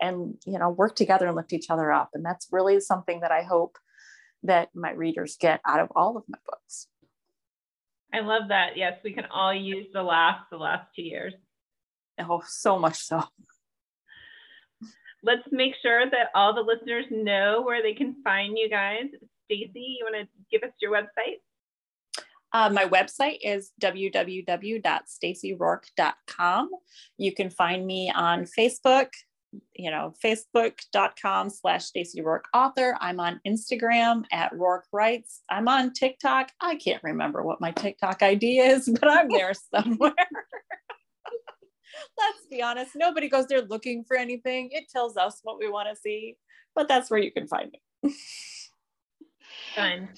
and 0.00 0.36
you 0.46 0.58
know 0.58 0.70
work 0.70 0.96
together 0.96 1.26
and 1.26 1.36
lift 1.36 1.52
each 1.52 1.70
other 1.70 1.92
up. 1.92 2.10
And 2.14 2.24
that's 2.24 2.48
really 2.50 2.80
something 2.80 3.20
that 3.20 3.32
i 3.32 3.42
hope 3.42 3.78
that 4.44 4.68
my 4.74 4.92
readers 4.92 5.36
get 5.40 5.60
out 5.66 5.80
of 5.80 5.88
all 5.96 6.16
of 6.16 6.24
my 6.28 6.38
books 6.46 6.86
I 8.14 8.20
love 8.20 8.48
that. 8.48 8.76
Yes, 8.76 8.98
we 9.02 9.12
can 9.12 9.24
all 9.26 9.52
use 9.52 9.88
the 9.92 10.02
last 10.02 10.48
the 10.50 10.56
last 10.56 10.86
two 10.94 11.02
years. 11.02 11.34
Oh, 12.20 12.42
so 12.46 12.78
much 12.78 12.94
so. 12.94 13.24
Let's 15.24 15.42
make 15.50 15.74
sure 15.82 16.08
that 16.08 16.30
all 16.34 16.54
the 16.54 16.60
listeners 16.60 17.06
know 17.10 17.62
where 17.62 17.82
they 17.82 17.94
can 17.94 18.14
find 18.22 18.56
you 18.56 18.70
guys. 18.70 19.06
Stacy, 19.46 19.96
you 19.98 20.04
want 20.04 20.14
to 20.14 20.28
give 20.50 20.62
us 20.62 20.70
your 20.80 20.92
website? 20.92 21.40
Uh, 22.52 22.70
my 22.70 22.84
website 22.84 23.38
is 23.42 23.72
www.stacyrourke.com. 23.82 26.70
You 27.18 27.32
can 27.32 27.50
find 27.50 27.84
me 27.84 28.12
on 28.14 28.44
Facebook, 28.44 29.08
you 29.74 29.90
know, 29.90 30.14
facebook.com 30.24 31.50
slash 31.50 31.84
Stacy 31.84 32.22
Rourke 32.22 32.46
author. 32.54 32.96
I'm 33.00 33.20
on 33.20 33.40
Instagram 33.46 34.24
at 34.32 34.56
Rourke 34.56 34.86
Writes. 34.92 35.42
I'm 35.50 35.68
on 35.68 35.92
TikTok. 35.92 36.50
I 36.60 36.76
can't 36.76 37.02
remember 37.02 37.42
what 37.42 37.60
my 37.60 37.72
TikTok 37.72 38.22
ID 38.22 38.58
is, 38.58 38.88
but 38.88 39.08
I'm 39.08 39.28
there 39.28 39.52
somewhere. 39.74 40.12
Let's 42.18 42.46
be 42.50 42.62
honest, 42.62 42.92
nobody 42.94 43.28
goes 43.28 43.46
there 43.46 43.62
looking 43.62 44.04
for 44.04 44.16
anything. 44.16 44.70
It 44.72 44.88
tells 44.88 45.16
us 45.16 45.40
what 45.42 45.58
we 45.58 45.68
want 45.68 45.88
to 45.88 45.96
see, 45.96 46.36
but 46.74 46.88
that's 46.88 47.10
where 47.10 47.20
you 47.20 47.32
can 47.32 47.46
find 47.46 47.74
me. 48.02 48.14
Fun 49.74 50.08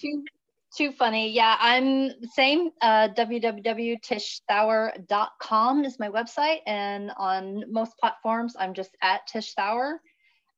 too 0.77 0.93
funny. 0.93 1.31
Yeah, 1.31 1.57
I'm 1.59 2.09
the 2.09 2.29
same. 2.35 2.71
Uh, 2.83 3.09
www.tishthawer.com 3.17 5.85
is 5.85 5.99
my 5.99 6.09
website. 6.09 6.61
And 6.67 7.11
on 7.17 7.65
most 7.73 7.97
platforms, 7.99 8.55
I'm 8.59 8.75
just 8.75 8.97
at 9.03 9.27
Tish 9.27 9.55
Thawer. 9.55 9.95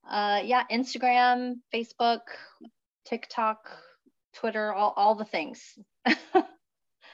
Uh, 0.08 0.40
yeah, 0.44 0.64
Instagram, 0.72 1.54
Facebook, 1.72 2.20
TikTok, 3.06 3.58
Twitter, 4.34 4.72
all, 4.72 4.94
all 4.96 5.14
the 5.14 5.24
things. 5.24 5.78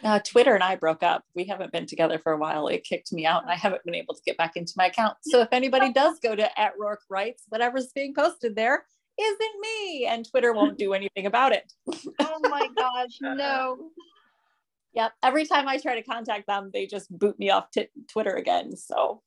uh, 0.05 0.19
Twitter 0.21 0.55
and 0.55 0.63
I 0.63 0.77
broke 0.77 1.03
up. 1.03 1.25
We 1.35 1.45
haven't 1.45 1.73
been 1.73 1.87
together 1.87 2.19
for 2.19 2.33
a 2.33 2.39
while. 2.39 2.69
It 2.69 2.85
kicked 2.85 3.13
me 3.13 3.27
out 3.27 3.43
and 3.43 3.51
I 3.51 3.57
haven't 3.57 3.85
been 3.85 3.95
able 3.95 4.15
to 4.15 4.23
get 4.25 4.37
back 4.37 4.57
into 4.57 4.73
my 4.77 4.87
account. 4.87 5.17
So 5.23 5.41
if 5.41 5.49
anybody 5.53 5.93
does 5.93 6.19
go 6.21 6.35
to 6.35 6.59
at 6.59 6.73
Rourke 6.79 7.03
Writes, 7.11 7.45
whatever's 7.49 7.91
being 7.95 8.15
posted 8.15 8.57
there, 8.57 8.85
isn't 9.21 9.61
me 9.61 10.07
and 10.07 10.29
twitter 10.29 10.53
won't 10.53 10.79
do 10.79 10.93
anything 10.93 11.27
about 11.27 11.53
it. 11.53 11.73
Oh 12.21 12.39
my 12.43 12.69
gosh 12.77 13.11
no. 13.21 13.91
Yep 14.95 15.13
every 15.23 15.45
time 15.47 15.69
i 15.69 15.79
try 15.79 15.95
to 15.95 16.03
contact 16.03 16.47
them 16.47 16.71
they 16.73 16.87
just 16.87 17.17
boot 17.17 17.39
me 17.39 17.51
off 17.51 17.71
t- 17.71 17.89
twitter 18.09 18.35
again 18.35 18.77
so. 18.77 19.23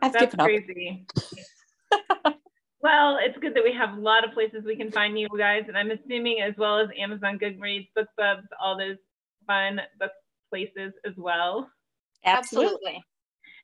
I've 0.00 0.12
that's 0.12 0.34
crazy. 0.34 1.06
Well 2.82 3.18
it's 3.20 3.38
good 3.38 3.54
that 3.54 3.64
we 3.64 3.72
have 3.72 3.96
a 3.96 4.00
lot 4.00 4.26
of 4.26 4.32
places 4.32 4.64
we 4.64 4.76
can 4.76 4.90
find 4.90 5.18
you 5.18 5.28
guys 5.38 5.64
and 5.68 5.76
i'm 5.76 5.90
assuming 5.90 6.40
as 6.40 6.54
well 6.58 6.78
as 6.78 6.88
amazon 6.98 7.38
goodreads 7.38 7.88
bookbubs 7.96 8.46
all 8.60 8.76
those 8.76 8.96
fun 9.46 9.80
book 9.98 10.12
places 10.50 10.92
as 11.06 11.14
well. 11.16 11.70
Absolutely. 12.24 13.02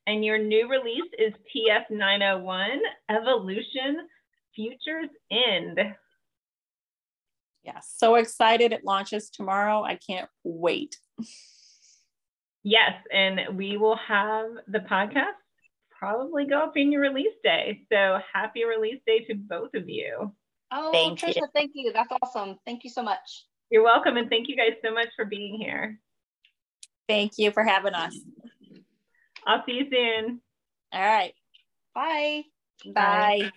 And 0.07 0.25
your 0.25 0.39
new 0.39 0.69
release 0.69 1.11
is 1.19 1.35
ts 1.53 1.85
901 1.91 2.81
evolution 3.11 4.09
Future's 4.59 5.11
End. 5.31 5.79
Yeah, 7.63 7.79
so 7.81 8.17
excited. 8.17 8.73
It 8.73 8.85
launches 8.85 9.31
tomorrow. 9.31 9.85
I 9.85 9.95
can't 10.05 10.29
wait. 10.43 10.97
Yes, 12.65 12.95
and 13.13 13.57
we 13.57 13.77
will 13.77 13.97
have 13.97 14.47
the 14.67 14.81
podcast 14.81 15.39
probably 15.97 16.45
go 16.45 16.59
up 16.59 16.77
in 16.77 16.91
your 16.91 17.03
release 17.03 17.35
day. 17.45 17.83
So 17.93 18.19
happy 18.33 18.65
release 18.65 19.01
day 19.07 19.21
to 19.27 19.35
both 19.37 19.75
of 19.75 19.89
you. 19.89 20.35
Oh, 20.73 20.91
thank 20.91 21.21
Trisha, 21.21 21.37
you. 21.37 21.47
thank 21.55 21.71
you. 21.75 21.93
That's 21.93 22.13
awesome. 22.21 22.57
Thank 22.67 22.83
you 22.83 22.91
so 22.91 23.03
much. 23.05 23.47
You're 23.71 23.85
welcome. 23.85 24.17
And 24.17 24.29
thank 24.29 24.49
you 24.49 24.57
guys 24.57 24.73
so 24.85 24.93
much 24.93 25.09
for 25.15 25.25
being 25.25 25.55
here. 25.55 26.01
Thank 27.09 27.39
you 27.39 27.53
for 27.53 27.63
having 27.63 27.95
us. 27.95 28.19
I'll 29.47 29.63
see 29.67 29.73
you 29.73 29.87
soon. 29.91 30.41
All 30.93 31.01
right. 31.01 31.33
Bye. 31.95 32.43
Bye. 32.85 32.93
Bye. 32.93 33.51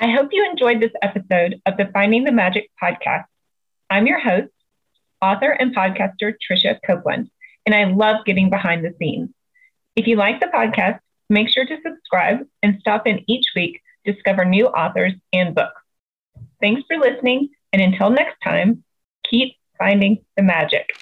I 0.00 0.12
hope 0.12 0.28
you 0.30 0.48
enjoyed 0.48 0.80
this 0.80 0.92
episode 1.02 1.60
of 1.66 1.76
the 1.76 1.90
Finding 1.92 2.22
the 2.22 2.30
Magic 2.30 2.70
podcast. 2.80 3.24
I'm 3.90 4.06
your 4.06 4.20
host, 4.20 4.52
author 5.20 5.50
and 5.50 5.74
podcaster 5.74 6.34
Trisha 6.38 6.78
Copeland, 6.86 7.30
and 7.66 7.74
I 7.74 7.82
love 7.82 8.24
getting 8.24 8.48
behind 8.48 8.84
the 8.84 8.94
scenes. 9.00 9.30
If 9.96 10.06
you 10.06 10.14
like 10.14 10.38
the 10.38 10.46
podcast, 10.46 11.00
make 11.28 11.48
sure 11.48 11.66
to 11.66 11.78
subscribe 11.84 12.46
and 12.62 12.78
stop 12.78 13.08
in 13.08 13.24
each 13.26 13.46
week 13.56 13.82
to 14.06 14.12
discover 14.12 14.44
new 14.44 14.68
authors 14.68 15.14
and 15.32 15.52
books. 15.52 15.82
Thanks 16.60 16.82
for 16.86 16.96
listening, 16.96 17.48
and 17.72 17.82
until 17.82 18.10
next 18.10 18.36
time, 18.44 18.84
keep 19.28 19.56
finding 19.80 20.18
the 20.36 20.44
magic. 20.44 20.94